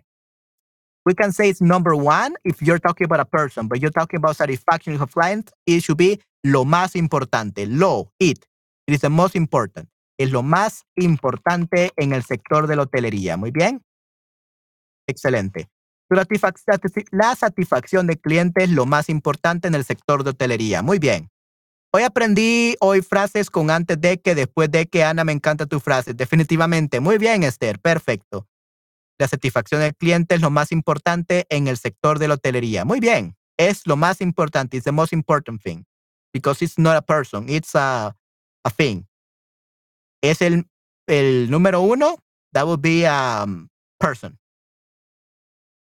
We 1.07 1.15
can 1.15 1.33
say 1.33 1.49
it's 1.49 1.63
number 1.63 1.95
one 1.95 2.35
if 2.45 2.61
you're 2.61 2.79
talking 2.79 3.07
about 3.07 3.21
a 3.21 3.25
person, 3.25 3.67
but 3.67 3.81
you're 3.81 3.91
talking 3.91 4.19
about 4.19 4.37
satisfaction 4.37 4.93
of 4.95 5.01
a 5.01 5.07
client, 5.07 5.51
it 5.65 5.83
should 5.83 5.97
be 5.97 6.21
lo 6.45 6.67
más 6.67 6.97
importante. 6.97 7.67
Lo, 7.67 8.11
it. 8.21 8.47
It 8.87 8.95
is 8.95 9.01
the 9.01 9.09
most 9.09 9.35
important. 9.37 9.89
Es 10.19 10.33
lo 10.33 10.43
más 10.43 10.85
importante 10.97 11.93
en 11.97 12.13
el 12.13 12.25
sector 12.25 12.67
de 12.67 12.77
la 12.77 12.83
hotelería. 12.83 13.39
Muy 13.39 13.53
bien. 13.53 13.81
Excelente. 15.09 15.69
La 16.11 17.35
satisfacción 17.35 18.07
del 18.07 18.19
cliente 18.19 18.65
es 18.65 18.71
lo 18.71 18.87
más 18.87 19.09
importante 19.09 19.69
en 19.69 19.75
el 19.75 19.85
sector 19.85 20.23
de 20.23 20.31
hotelería. 20.31 20.83
Muy 20.83 20.99
bien. 20.99 21.31
Hoy 21.93 22.03
aprendí 22.03 22.77
hoy 22.81 23.01
frases 23.03 23.51
con 23.51 23.71
antes 23.71 24.01
de 24.01 24.21
que, 24.21 24.35
después 24.35 24.71
de 24.71 24.87
que, 24.87 25.05
Ana, 25.05 25.25
me 25.25 25.33
encanta 25.33 25.67
tu 25.67 25.81
frase. 25.81 26.15
Definitivamente. 26.15 27.01
Muy 27.01 27.19
bien, 27.19 27.43
Esther. 27.43 27.81
Perfecto. 27.81 28.47
La 29.19 29.27
satisfacción 29.27 29.81
del 29.81 29.97
cliente 29.97 30.35
es 30.35 30.41
lo 30.41 30.51
más 30.51 30.71
importante 30.71 31.47
en 31.49 31.67
el 31.67 31.77
sector 31.77 32.19
de 32.19 32.29
la 32.29 32.35
hotelería. 32.35 32.85
Muy 32.85 33.01
bien. 33.01 33.37
Es 33.57 33.87
lo 33.87 33.97
más 33.97 34.21
importante. 34.21 34.77
It's 34.77 34.85
the 34.85 34.93
most 34.93 35.13
important 35.13 35.63
thing. 35.63 35.85
Because 36.33 36.63
it's 36.63 36.79
not 36.79 36.97
a 36.97 37.03
person. 37.03 37.49
It's 37.49 37.75
a, 37.75 38.15
a 38.65 38.71
thing. 38.71 39.07
Es 40.23 40.43
el, 40.43 40.67
el 41.07 41.51
número 41.51 41.81
uno. 41.81 42.17
That 42.53 42.67
would 42.67 42.81
be 42.81 43.07
a 43.07 43.45
um, 43.45 43.69
person. 43.99 44.39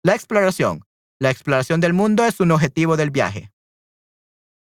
La 0.05 0.15
exploración. 0.15 0.85
La 1.21 1.31
exploración 1.31 1.81
del 1.81 1.93
mundo 1.93 2.25
es 2.25 2.41
un 2.41 2.51
objetivo 2.51 2.97
del 2.97 3.11
viaje. 3.11 3.53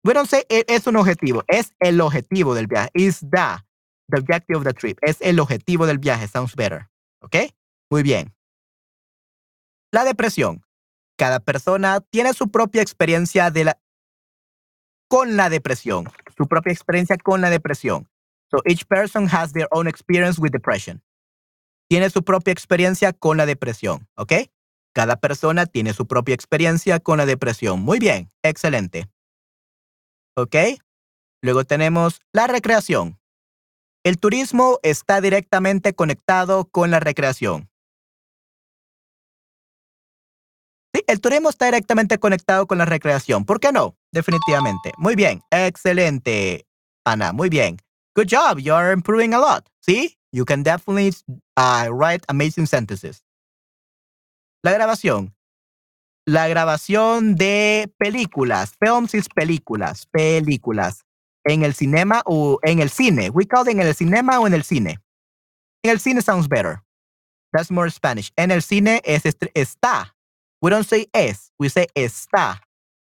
We 0.04 0.14
es 0.50 0.88
un 0.88 0.96
objetivo, 0.96 1.44
es 1.48 1.76
el 1.80 2.02
objetivo 2.02 2.56
del 2.56 2.66
viaje. 2.66 2.90
Is 2.94 3.20
the, 3.20 3.64
the 4.10 4.20
objective 4.20 4.58
of 4.58 4.64
the 4.64 4.74
trip. 4.74 4.98
Es 5.02 5.18
el 5.22 5.40
objetivo 5.40 5.86
del 5.86 6.00
viaje. 6.00 6.28
Sounds 6.28 6.56
better. 6.56 6.90
¿Ok? 7.22 7.36
Muy 7.92 8.02
bien. 8.02 8.34
La 9.92 10.06
depresión. 10.06 10.64
Cada 11.18 11.40
persona 11.40 12.02
tiene 12.02 12.34
su 12.34 12.50
propia 12.50 12.82
experiencia 12.82 13.52
de 13.52 13.66
la, 13.66 13.80
con 15.08 15.36
la 15.36 15.50
depresión. 15.50 16.10
Su 16.36 16.48
propia 16.48 16.74
experiencia 16.74 17.18
con 17.18 17.42
la 17.42 17.50
depresión. 17.50 18.10
So 18.50 18.62
each 18.66 18.86
person 18.88 19.28
has 19.28 19.52
their 19.54 19.68
own 19.72 19.88
experience 19.88 20.40
with 20.40 20.52
depression. 20.52 21.04
Tiene 21.90 22.10
su 22.10 22.24
propia 22.24 22.54
experiencia 22.54 23.14
con 23.14 23.38
la 23.38 23.46
depresión. 23.46 24.08
¿Ok? 24.16 24.34
Cada 24.98 25.18
persona 25.18 25.68
tiene 25.68 25.94
su 25.94 26.08
propia 26.08 26.34
experiencia 26.34 27.00
con 27.00 27.20
la 27.20 27.28
depresión. 27.28 27.82
Muy 27.82 28.00
bien, 28.00 28.30
excelente. 28.42 29.08
¿Ok? 30.36 30.56
Luego 31.44 31.66
tenemos 31.66 32.20
la 32.34 32.48
recreación. 32.48 33.20
El 34.04 34.18
turismo 34.18 34.80
está 34.82 35.22
directamente 35.22 35.94
conectado 35.94 36.66
con 36.66 36.90
la 36.90 37.00
recreación. 37.00 37.70
Sí, 40.96 41.04
el 41.06 41.22
turismo 41.22 41.52
está 41.52 41.66
directamente 41.66 42.18
conectado 42.18 42.66
con 42.66 42.80
la 42.80 42.86
recreación. 42.86 43.46
¿Por 43.46 43.60
qué 43.60 43.72
no? 43.72 43.96
Definitivamente. 44.12 44.94
Muy 44.98 45.14
bien, 45.14 45.44
excelente, 45.52 46.66
Ana. 47.06 47.34
Muy 47.34 47.50
bien. 47.50 47.78
Good 48.16 48.30
job. 48.32 48.58
You 48.58 48.74
are 48.74 48.94
improving 48.94 49.36
a 49.36 49.38
lot. 49.38 49.70
¿Sí? 49.80 50.18
You 50.32 50.44
can 50.44 50.64
definitely 50.64 51.14
uh, 51.56 51.88
write 51.92 52.26
amazing 52.30 52.66
sentences. 52.66 53.27
La 54.68 54.74
grabación. 54.74 55.34
La 56.26 56.50
grabación 56.50 57.36
de 57.36 57.90
películas. 57.98 58.74
Films 58.78 59.14
is 59.14 59.30
películas. 59.30 60.08
Películas. 60.08 61.06
En 61.46 61.64
el 61.64 61.74
cinema 61.74 62.22
o 62.26 62.60
en 62.64 62.80
el 62.80 62.90
cine. 62.90 63.30
We 63.30 63.46
call 63.46 63.66
it 63.70 63.70
en 63.70 63.80
el 63.80 63.96
cinema 63.96 64.42
o 64.42 64.46
en 64.46 64.54
el 64.54 64.64
cine. 64.64 65.00
En 65.84 65.92
el 65.92 66.02
cine 66.02 66.22
sounds 66.22 66.50
better. 66.50 66.82
That's 67.54 67.72
more 67.72 67.90
Spanish. 67.90 68.34
En 68.36 68.52
el 68.52 68.62
cine 68.62 69.02
es 69.06 69.24
está. 69.54 70.14
We 70.62 70.70
don't 70.70 70.86
say 70.86 71.08
es. 71.14 71.54
We 71.58 71.70
say 71.70 71.88
está. 71.96 72.62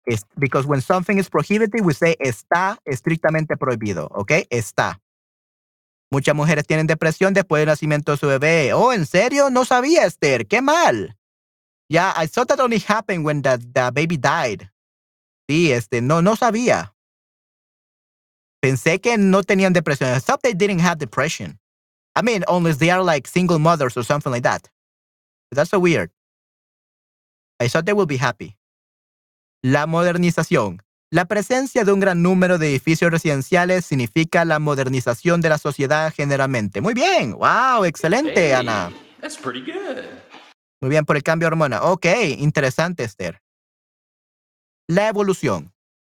Es, 0.07 0.23
because 0.37 0.65
when 0.65 0.81
something 0.81 1.19
is 1.19 1.29
prohibited, 1.29 1.85
we 1.85 1.93
say 1.93 2.15
está 2.21 2.79
estrictamente 2.85 3.57
prohibido. 3.57 4.07
¿Ok? 4.13 4.47
Está. 4.49 5.01
Muchas 6.13 6.37
mujeres 6.37 6.65
tienen 6.69 6.87
depresión 6.87 7.35
después 7.35 7.63
del 7.63 7.67
nacimiento 7.67 8.13
de 8.13 8.19
su 8.19 8.29
bebé. 8.29 8.75
Oh, 8.75 8.93
¿en 8.93 9.07
serio? 9.07 9.51
No 9.51 9.65
sabía, 9.65 10.07
Esther. 10.07 10.47
Qué 10.47 10.63
mal. 10.63 11.18
Yeah, 11.89 12.13
I 12.17 12.27
thought 12.27 12.49
that 12.49 12.61
only 12.61 12.79
happened 12.79 13.25
when 13.25 13.43
the, 13.43 13.57
the 13.57 13.91
baby 13.93 14.17
died. 14.17 14.69
Sí, 15.49 15.73
este, 15.73 16.03
no, 16.03 16.21
no 16.21 16.37
sabía. 16.37 16.93
Pensé 18.63 19.01
que 19.01 19.17
no 19.17 19.43
tenían 19.43 19.73
depresión. 19.73 20.15
I 20.15 20.19
thought 20.19 20.43
they 20.43 20.53
didn't 20.53 20.81
have 20.81 20.99
depression. 20.99 21.59
I 22.15 22.23
mean, 22.23 22.45
unless 22.49 22.79
they 22.79 22.91
are 22.91 23.03
like 23.03 23.27
single 23.29 23.59
mothers 23.59 23.97
or 23.97 24.03
something 24.03 24.33
like 24.33 24.43
that. 24.43 24.69
That's 25.53 25.71
so 25.71 25.79
weird. 25.79 26.11
I 27.61 27.69
thought 27.69 27.87
they 27.87 27.95
will 27.95 28.07
be 28.07 28.19
happy. 28.19 28.57
La 29.63 29.87
modernización. 29.87 30.81
La 31.11 31.25
presencia 31.25 31.85
de 31.85 31.93
un 31.93 32.01
gran 32.01 32.23
número 32.23 32.59
de 32.59 32.69
edificios 32.69 33.11
residenciales 33.11 33.87
significa 33.87 34.45
la 34.45 34.59
modernización 34.59 35.41
de 35.41 35.49
la 35.49 35.57
sociedad 35.57 36.13
generalmente. 36.15 36.83
Muy 36.83 36.93
bien. 36.93 37.33
Wow, 37.33 37.85
excelente, 37.85 38.55
Ana. 38.55 38.93
That's 39.21 39.37
pretty 39.37 39.61
good. 39.61 40.05
Muy 40.81 40.91
bien, 40.91 41.05
por 41.05 41.17
el 41.17 41.23
cambio 41.23 41.47
de 41.47 41.53
hormona. 41.53 41.83
Ok, 41.83 42.07
interesante, 42.39 43.05
Esther. 43.05 43.41
La 44.87 45.09
evolución. 45.09 45.73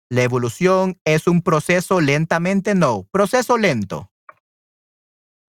La 0.09 0.23
evolución 0.23 0.99
es 1.05 1.27
un 1.27 1.41
proceso 1.41 2.01
lentamente, 2.01 2.75
no, 2.75 3.07
proceso 3.11 3.57
lento. 3.57 4.11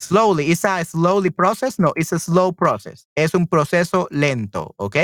Slowly, 0.01 0.51
is 0.51 0.64
a 0.64 0.84
slowly 0.84 1.30
process? 1.30 1.78
No, 1.78 1.93
it's 1.94 2.12
a 2.12 2.18
slow 2.18 2.52
process. 2.52 3.06
Es 3.16 3.34
un 3.34 3.47
proceso 3.47 4.09
lento, 4.10 4.74
¿ok? 4.76 4.97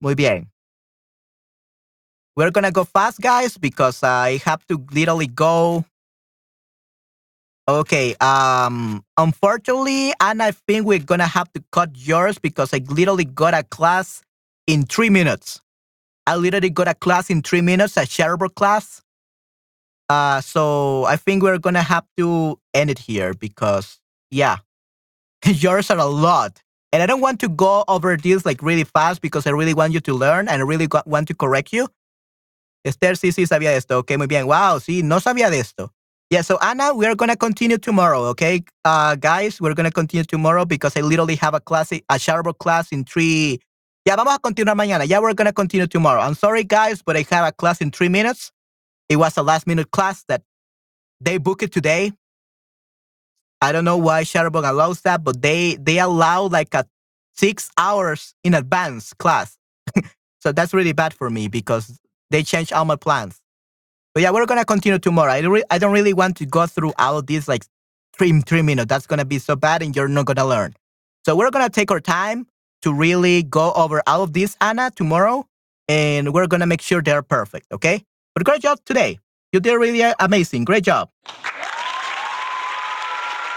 Muy 0.00 0.14
bien. 0.14 0.50
We're 2.36 2.50
gonna 2.50 2.70
go 2.70 2.84
fast, 2.84 3.20
guys, 3.20 3.58
because 3.58 4.02
I 4.02 4.40
have 4.44 4.64
to 4.66 4.84
literally 4.92 5.26
go. 5.28 5.84
Okay. 7.68 8.14
Um. 8.20 9.04
Unfortunately, 9.16 10.12
and 10.20 10.42
I 10.42 10.50
think 10.52 10.86
we're 10.86 10.98
gonna 10.98 11.26
have 11.26 11.52
to 11.52 11.62
cut 11.72 11.90
yours 11.94 12.38
because 12.38 12.74
I 12.74 12.78
literally 12.88 13.24
got 13.24 13.54
a 13.54 13.62
class 13.62 14.22
in 14.66 14.84
three 14.84 15.10
minutes. 15.10 15.60
I 16.26 16.36
literally 16.36 16.70
got 16.70 16.88
a 16.88 16.94
class 16.94 17.30
in 17.30 17.42
three 17.42 17.60
minutes, 17.62 17.96
a 17.96 18.02
shareable 18.02 18.54
class. 18.54 19.02
Uh, 20.08 20.40
so 20.40 21.04
I 21.04 21.16
think 21.16 21.42
we're 21.42 21.58
gonna 21.58 21.82
have 21.82 22.04
to 22.18 22.58
end 22.74 22.90
it 22.90 22.98
here 22.98 23.34
because 23.34 24.00
yeah, 24.30 24.58
yours 25.46 25.90
are 25.90 25.98
a 25.98 26.06
lot. 26.06 26.62
And 26.92 27.02
I 27.02 27.06
don't 27.06 27.20
want 27.20 27.40
to 27.40 27.48
go 27.48 27.84
over 27.88 28.16
this 28.16 28.46
like 28.46 28.62
really 28.62 28.84
fast 28.84 29.22
because 29.22 29.46
I 29.46 29.50
really 29.50 29.74
want 29.74 29.92
you 29.92 30.00
to 30.00 30.14
learn 30.14 30.48
and 30.48 30.62
I 30.62 30.64
really 30.64 30.88
want 31.06 31.28
to 31.28 31.34
correct 31.34 31.72
you. 31.72 31.88
Esther 32.84 33.14
sí, 33.16 33.32
sí 33.32 33.46
sabía 33.46 33.76
esto. 33.76 33.98
Ok, 33.98 34.12
muy 34.18 34.26
bien. 34.26 34.46
Wow, 34.46 34.80
sí, 34.80 35.02
no 35.02 35.20
sabía 35.20 35.50
de 35.50 35.60
esto. 35.60 35.92
Yeah, 36.30 36.42
so 36.42 36.58
Anna, 36.62 36.94
we're 36.94 37.16
going 37.16 37.30
to 37.30 37.36
continue 37.36 37.78
tomorrow, 37.78 38.22
okay? 38.26 38.62
Uh, 38.84 39.16
guys, 39.16 39.60
we're 39.60 39.74
to 39.86 39.92
continue 39.92 40.24
tomorrow 40.24 40.64
because 40.64 40.96
I 40.96 41.00
literally 41.00 41.36
have 41.36 41.54
a 41.54 41.60
class, 41.60 41.92
a 41.92 42.02
shareable 42.12 42.56
class 42.58 42.92
in 42.92 43.04
three. 43.04 43.60
Yeah, 44.06 44.16
vamos 44.16 44.36
a 44.36 44.38
continuar 44.40 44.76
mañana. 44.76 45.08
Yeah, 45.08 45.20
we're 45.20 45.34
to 45.46 45.52
continue 45.52 45.88
tomorrow. 45.88 46.20
I'm 46.20 46.34
sorry, 46.34 46.64
guys, 46.64 47.02
but 47.02 47.16
I 47.16 47.26
have 47.30 47.48
a 47.48 47.52
class 47.52 47.80
in 47.80 47.90
three 47.90 48.08
minutes. 48.10 48.52
It 49.08 49.16
was 49.16 49.36
a 49.38 49.42
last 49.42 49.66
minute 49.66 49.90
class 49.92 50.24
that 50.28 50.42
they 51.20 51.38
booked 51.38 51.64
it 51.64 51.72
today. 51.72 52.12
I 53.62 53.72
don't 53.72 53.84
know 53.84 53.98
why 53.98 54.22
Shutterbug 54.24 54.68
allows 54.68 55.02
that, 55.02 55.24
but 55.24 55.42
they 55.42 55.76
they 55.76 55.98
allow 55.98 56.44
like 56.48 56.74
a 56.74 56.86
six 57.36 57.70
hours 57.78 58.34
in 58.44 58.54
advance 58.54 59.14
class. 59.14 59.58
so 60.40 60.52
that's 60.52 60.74
really 60.74 60.92
bad 60.92 61.14
for 61.14 61.30
me 61.30 61.48
because 61.48 61.98
they 62.30 62.42
changed 62.44 62.72
all 62.72 62.84
my 62.86 62.96
plans. 62.96 63.39
But 64.14 64.22
yeah, 64.22 64.30
we're 64.30 64.46
gonna 64.46 64.64
continue 64.64 64.98
tomorrow. 64.98 65.32
I, 65.32 65.40
re- 65.40 65.64
I 65.70 65.78
don't 65.78 65.92
really 65.92 66.12
want 66.12 66.36
to 66.38 66.46
go 66.46 66.66
through 66.66 66.92
all 66.98 67.18
of 67.18 67.26
these 67.26 67.46
like 67.46 67.64
three 68.16 68.40
three 68.40 68.62
minutes. 68.62 68.88
That's 68.88 69.06
gonna 69.06 69.24
be 69.24 69.38
so 69.38 69.56
bad, 69.56 69.82
and 69.82 69.94
you're 69.94 70.08
not 70.08 70.26
gonna 70.26 70.46
learn. 70.46 70.74
So 71.24 71.36
we're 71.36 71.50
gonna 71.50 71.70
take 71.70 71.90
our 71.90 72.00
time 72.00 72.46
to 72.82 72.92
really 72.92 73.42
go 73.42 73.72
over 73.72 74.02
all 74.06 74.22
of 74.22 74.32
this, 74.32 74.56
Anna, 74.60 74.90
tomorrow, 74.94 75.46
and 75.88 76.32
we're 76.32 76.46
gonna 76.46 76.66
make 76.66 76.80
sure 76.80 77.02
they're 77.02 77.22
perfect. 77.22 77.66
Okay? 77.72 78.04
But 78.34 78.44
great 78.44 78.62
job 78.62 78.78
today. 78.84 79.18
You 79.52 79.60
did 79.60 79.74
really 79.74 80.02
amazing. 80.18 80.64
Great 80.64 80.84
job. 80.84 81.10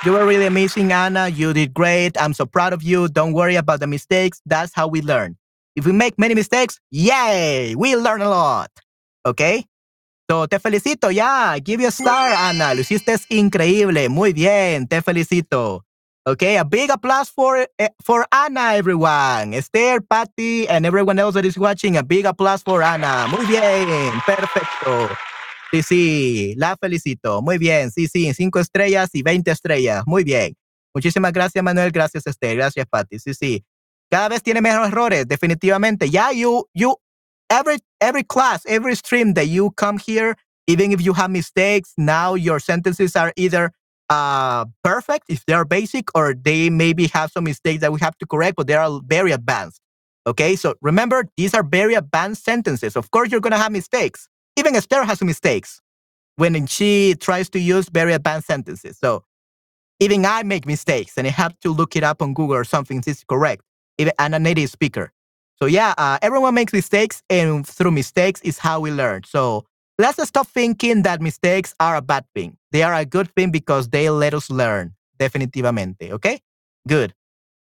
You 0.06 0.12
were 0.12 0.26
really 0.26 0.46
amazing, 0.46 0.92
Anna. 0.92 1.30
You 1.30 1.54
did 1.54 1.74
great. 1.74 2.20
I'm 2.20 2.34
so 2.34 2.46
proud 2.46 2.74
of 2.74 2.84
you. 2.84 3.08
Don't 3.08 3.32
worry 3.32 3.56
about 3.56 3.80
the 3.80 3.88
mistakes. 3.88 4.42
That's 4.46 4.74
how 4.74 4.88
we 4.88 5.02
learn. 5.02 5.38
If 5.78 5.86
we 5.86 5.94
make 5.94 6.20
many 6.20 6.36
mistakes, 6.36 6.80
yay, 6.92 7.74
we 7.76 7.96
learn 7.96 8.22
a 8.22 8.30
lot. 8.30 8.70
Okay? 9.26 9.66
Te 10.50 10.60
felicito, 10.60 11.12
ya. 11.12 11.56
Give 11.64 11.84
you 11.84 11.88
a 11.88 11.92
star, 11.92 12.34
Ana. 12.34 12.74
Lo 12.74 12.82
hiciste 12.82 13.16
increíble. 13.30 14.10
Muy 14.10 14.34
bien. 14.34 14.88
Te 14.88 15.02
felicito. 15.02 15.86
Okay, 16.26 16.56
a 16.56 16.64
big 16.64 16.90
applause 16.90 17.30
for 17.30 17.68
eh, 17.78 17.90
for 18.02 18.26
Ana, 18.32 18.78
everyone. 18.78 19.54
Esther, 19.54 20.02
Patty, 20.02 20.66
and 20.70 20.86
everyone 20.86 21.20
else 21.20 21.34
that 21.34 21.46
is 21.46 21.58
watching. 21.58 21.98
A 21.98 22.04
big 22.04 22.26
applause 22.26 22.64
for 22.64 22.82
Ana. 22.82 23.28
Muy 23.28 23.46
bien. 23.46 24.22
Perfecto. 24.26 25.10
Sí, 25.72 25.84
sí, 25.84 26.54
la 26.56 26.78
felicito. 26.78 27.42
Muy 27.42 27.58
bien. 27.58 27.92
Sí, 27.92 28.08
sí, 28.08 28.34
cinco 28.34 28.60
estrellas 28.60 29.10
y 29.14 29.22
20 29.22 29.52
estrellas. 29.52 30.04
Muy 30.06 30.24
bien. 30.24 30.56
Muchísimas 30.94 31.34
gracias, 31.34 31.62
Manuel. 31.62 31.92
Gracias, 31.92 32.26
Esther. 32.26 32.56
Gracias, 32.56 32.86
Patty. 32.90 33.20
Sí, 33.20 33.34
sí. 33.34 33.66
Cada 34.10 34.30
vez 34.30 34.44
tiene 34.44 34.62
menos 34.62 34.88
errores, 34.88 35.28
definitivamente. 35.28 36.10
Ya, 36.10 36.32
you, 36.32 36.68
you, 36.74 36.96
every, 37.50 37.78
every 38.02 38.24
class, 38.24 38.66
every 38.68 38.96
stream 38.96 39.34
that 39.34 39.48
you 39.48 39.72
come 39.72 39.98
here, 39.98 40.36
even 40.68 40.92
if 40.92 41.02
you 41.02 41.14
have 41.14 41.32
mistakes, 41.32 41.94
now 41.98 42.34
your 42.34 42.60
sentences 42.60 43.16
are 43.16 43.34
either 43.36 43.72
uh, 44.10 44.66
perfect 44.84 45.26
if 45.30 45.46
they 45.46 45.54
are 45.54 45.66
basic 45.66 46.16
or 46.16 46.34
they 46.34 46.70
maybe 46.70 47.08
have 47.08 47.32
some 47.32 47.46
mistakes 47.46 47.82
that 47.82 47.92
we 47.92 48.00
have 48.00 48.18
to 48.18 48.26
correct, 48.26 48.56
but 48.56 48.68
they 48.68 48.76
are 48.76 49.00
very 49.06 49.32
advanced. 49.32 49.82
Okay, 50.26 50.56
so 50.56 50.76
remember, 50.82 51.26
these 51.36 51.54
are 51.54 51.64
very 51.64 51.96
advanced 51.96 52.46
sentences. 52.46 52.96
Of 52.96 53.12
course, 53.12 53.30
you're 53.32 53.42
to 53.42 53.58
have 53.58 53.72
mistakes. 53.72 54.30
Even 54.58 54.76
Esther 54.76 55.04
has 55.04 55.22
mistakes 55.22 55.82
when 56.38 56.66
she 56.68 57.16
tries 57.20 57.50
to 57.50 57.60
use 57.60 57.90
very 57.90 58.14
advanced 58.14 58.48
sentences. 58.48 58.98
So 58.98 59.24
even 60.00 60.26
I 60.26 60.44
make 60.44 60.66
mistakes 60.66 61.18
and 61.18 61.28
I 61.28 61.32
have 61.32 61.60
to 61.62 61.72
look 61.72 61.96
it 61.96 62.04
up 62.04 62.22
on 62.22 62.34
Google 62.34 62.56
or 62.56 62.64
something. 62.64 63.02
This 63.02 63.18
is 63.18 63.24
correct. 63.24 63.64
Even 63.98 64.14
I'm 64.20 64.34
a 64.34 64.40
native 64.40 64.70
speaker. 64.70 65.12
So 65.62 65.68
yeah, 65.68 65.94
uh, 65.98 66.18
everyone 66.22 66.56
makes 66.56 66.74
mistakes, 66.74 67.22
and 67.30 67.66
through 67.66 67.92
mistakes 67.92 68.42
is 68.42 68.58
how 68.58 68.80
we 68.80 68.92
learn. 68.92 69.24
So 69.26 69.66
let's 69.98 70.22
stop 70.28 70.48
thinking 70.48 71.04
that 71.04 71.22
mistakes 71.22 71.74
are 71.80 71.96
a 71.96 72.02
bad 72.02 72.26
thing. 72.36 72.58
They 72.72 72.84
are 72.84 72.94
a 72.94 73.06
good 73.06 73.34
thing 73.36 73.52
because 73.52 73.90
they 73.90 74.10
let 74.10 74.34
us 74.34 74.50
learn. 74.50 74.94
Definitivamente. 75.20 76.12
Okay. 76.12 76.40
Good. 76.88 77.14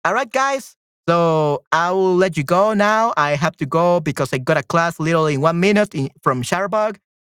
All 0.05 0.15
right, 0.15 0.31
guys. 0.31 0.77
So 1.09 1.65
I 1.73 1.91
will 1.91 2.15
let 2.15 2.37
you 2.37 2.45
go 2.45 2.75
now. 2.75 3.13
I 3.17 3.33
have 3.35 3.57
to 3.57 3.67
go 3.67 4.01
because 4.01 4.33
I 4.33 4.39
got 4.39 4.57
a 4.57 4.63
class 4.63 5.01
literally 5.01 5.35
in 5.35 5.41
one 5.41 5.59
minute 5.59 5.95
in, 5.95 6.11
from 6.23 6.43
Sharbug. 6.43 6.97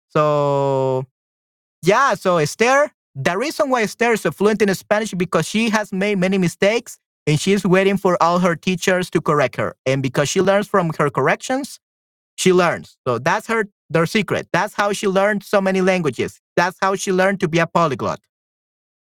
So 0.09 1.07
yeah, 1.83 2.15
so 2.15 2.37
Esther, 2.39 2.91
the 3.15 3.37
reason 3.39 3.71
why 3.71 3.83
Esther 3.83 4.13
is 4.13 4.23
so 4.23 4.31
fluent 4.31 4.63
in 4.63 4.75
Spanish 4.75 5.13
because 5.15 5.47
she 5.47 5.71
has 5.71 5.93
made 5.93 6.19
many 6.19 6.39
mistakes 6.39 6.99
and 7.27 7.41
she's 7.41 7.65
waiting 7.65 7.97
for 7.97 8.23
all 8.23 8.39
her 8.41 8.55
teachers 8.57 9.11
to 9.11 9.21
correct 9.21 9.57
her. 9.57 9.77
And 9.87 10.03
because 10.03 10.29
she 10.29 10.41
learns 10.41 10.69
from 10.69 10.93
her 10.99 11.11
corrections, 11.11 11.81
she 12.37 12.53
learns. 12.53 12.97
So 13.07 13.19
that's 13.19 13.47
her 13.47 13.65
their 13.91 14.07
secret. 14.07 14.49
That's 14.53 14.75
how 14.75 14.93
she 14.93 15.07
learned 15.09 15.43
so 15.43 15.61
many 15.61 15.81
languages. 15.81 16.41
That's 16.57 16.77
how 16.81 16.97
she 16.97 17.13
learned 17.13 17.41
to 17.41 17.49
be 17.49 17.59
a 17.59 17.67
polyglot. 17.67 18.21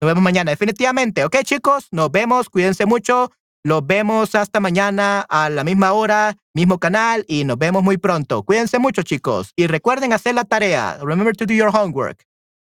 Nos 0.01 0.11
vemos 0.11 0.23
mañana, 0.23 0.51
definitivamente. 0.51 1.25
Ok, 1.25 1.37
chicos, 1.45 1.89
nos 1.93 2.11
vemos. 2.11 2.49
Cuídense 2.49 2.87
mucho. 2.87 3.31
Los 3.65 3.87
vemos 3.87 4.35
hasta 4.35 4.59
mañana 4.59 5.21
a 5.29 5.49
la 5.49 5.63
misma 5.63 5.93
hora, 5.93 6.37
mismo 6.53 6.79
canal 6.79 7.25
y 7.29 7.45
nos 7.45 7.57
vemos 7.59 7.85
muy 7.85 7.97
pronto. 7.97 8.43
Cuídense 8.43 8.81
mucho, 8.81 9.03
chicos. 9.03 9.53
Y 9.55 9.69
recuerden 9.69 10.13
hacer 10.13 10.35
la 10.35 10.45
tarea. 10.45 10.99
Remember 11.01 11.37
to 11.37 11.47
do 11.47 11.55
your 11.55 11.71
homework. 11.73 12.25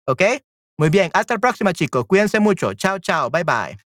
¿Ok? 0.06 0.22
Muy 0.78 0.90
bien. 0.90 1.10
Hasta 1.14 1.34
la 1.34 1.40
próxima, 1.40 1.72
chicos. 1.72 2.04
Cuídense 2.06 2.40
mucho. 2.40 2.74
Chao, 2.74 2.98
chao. 2.98 3.30
Bye, 3.30 3.44
bye. 3.44 3.91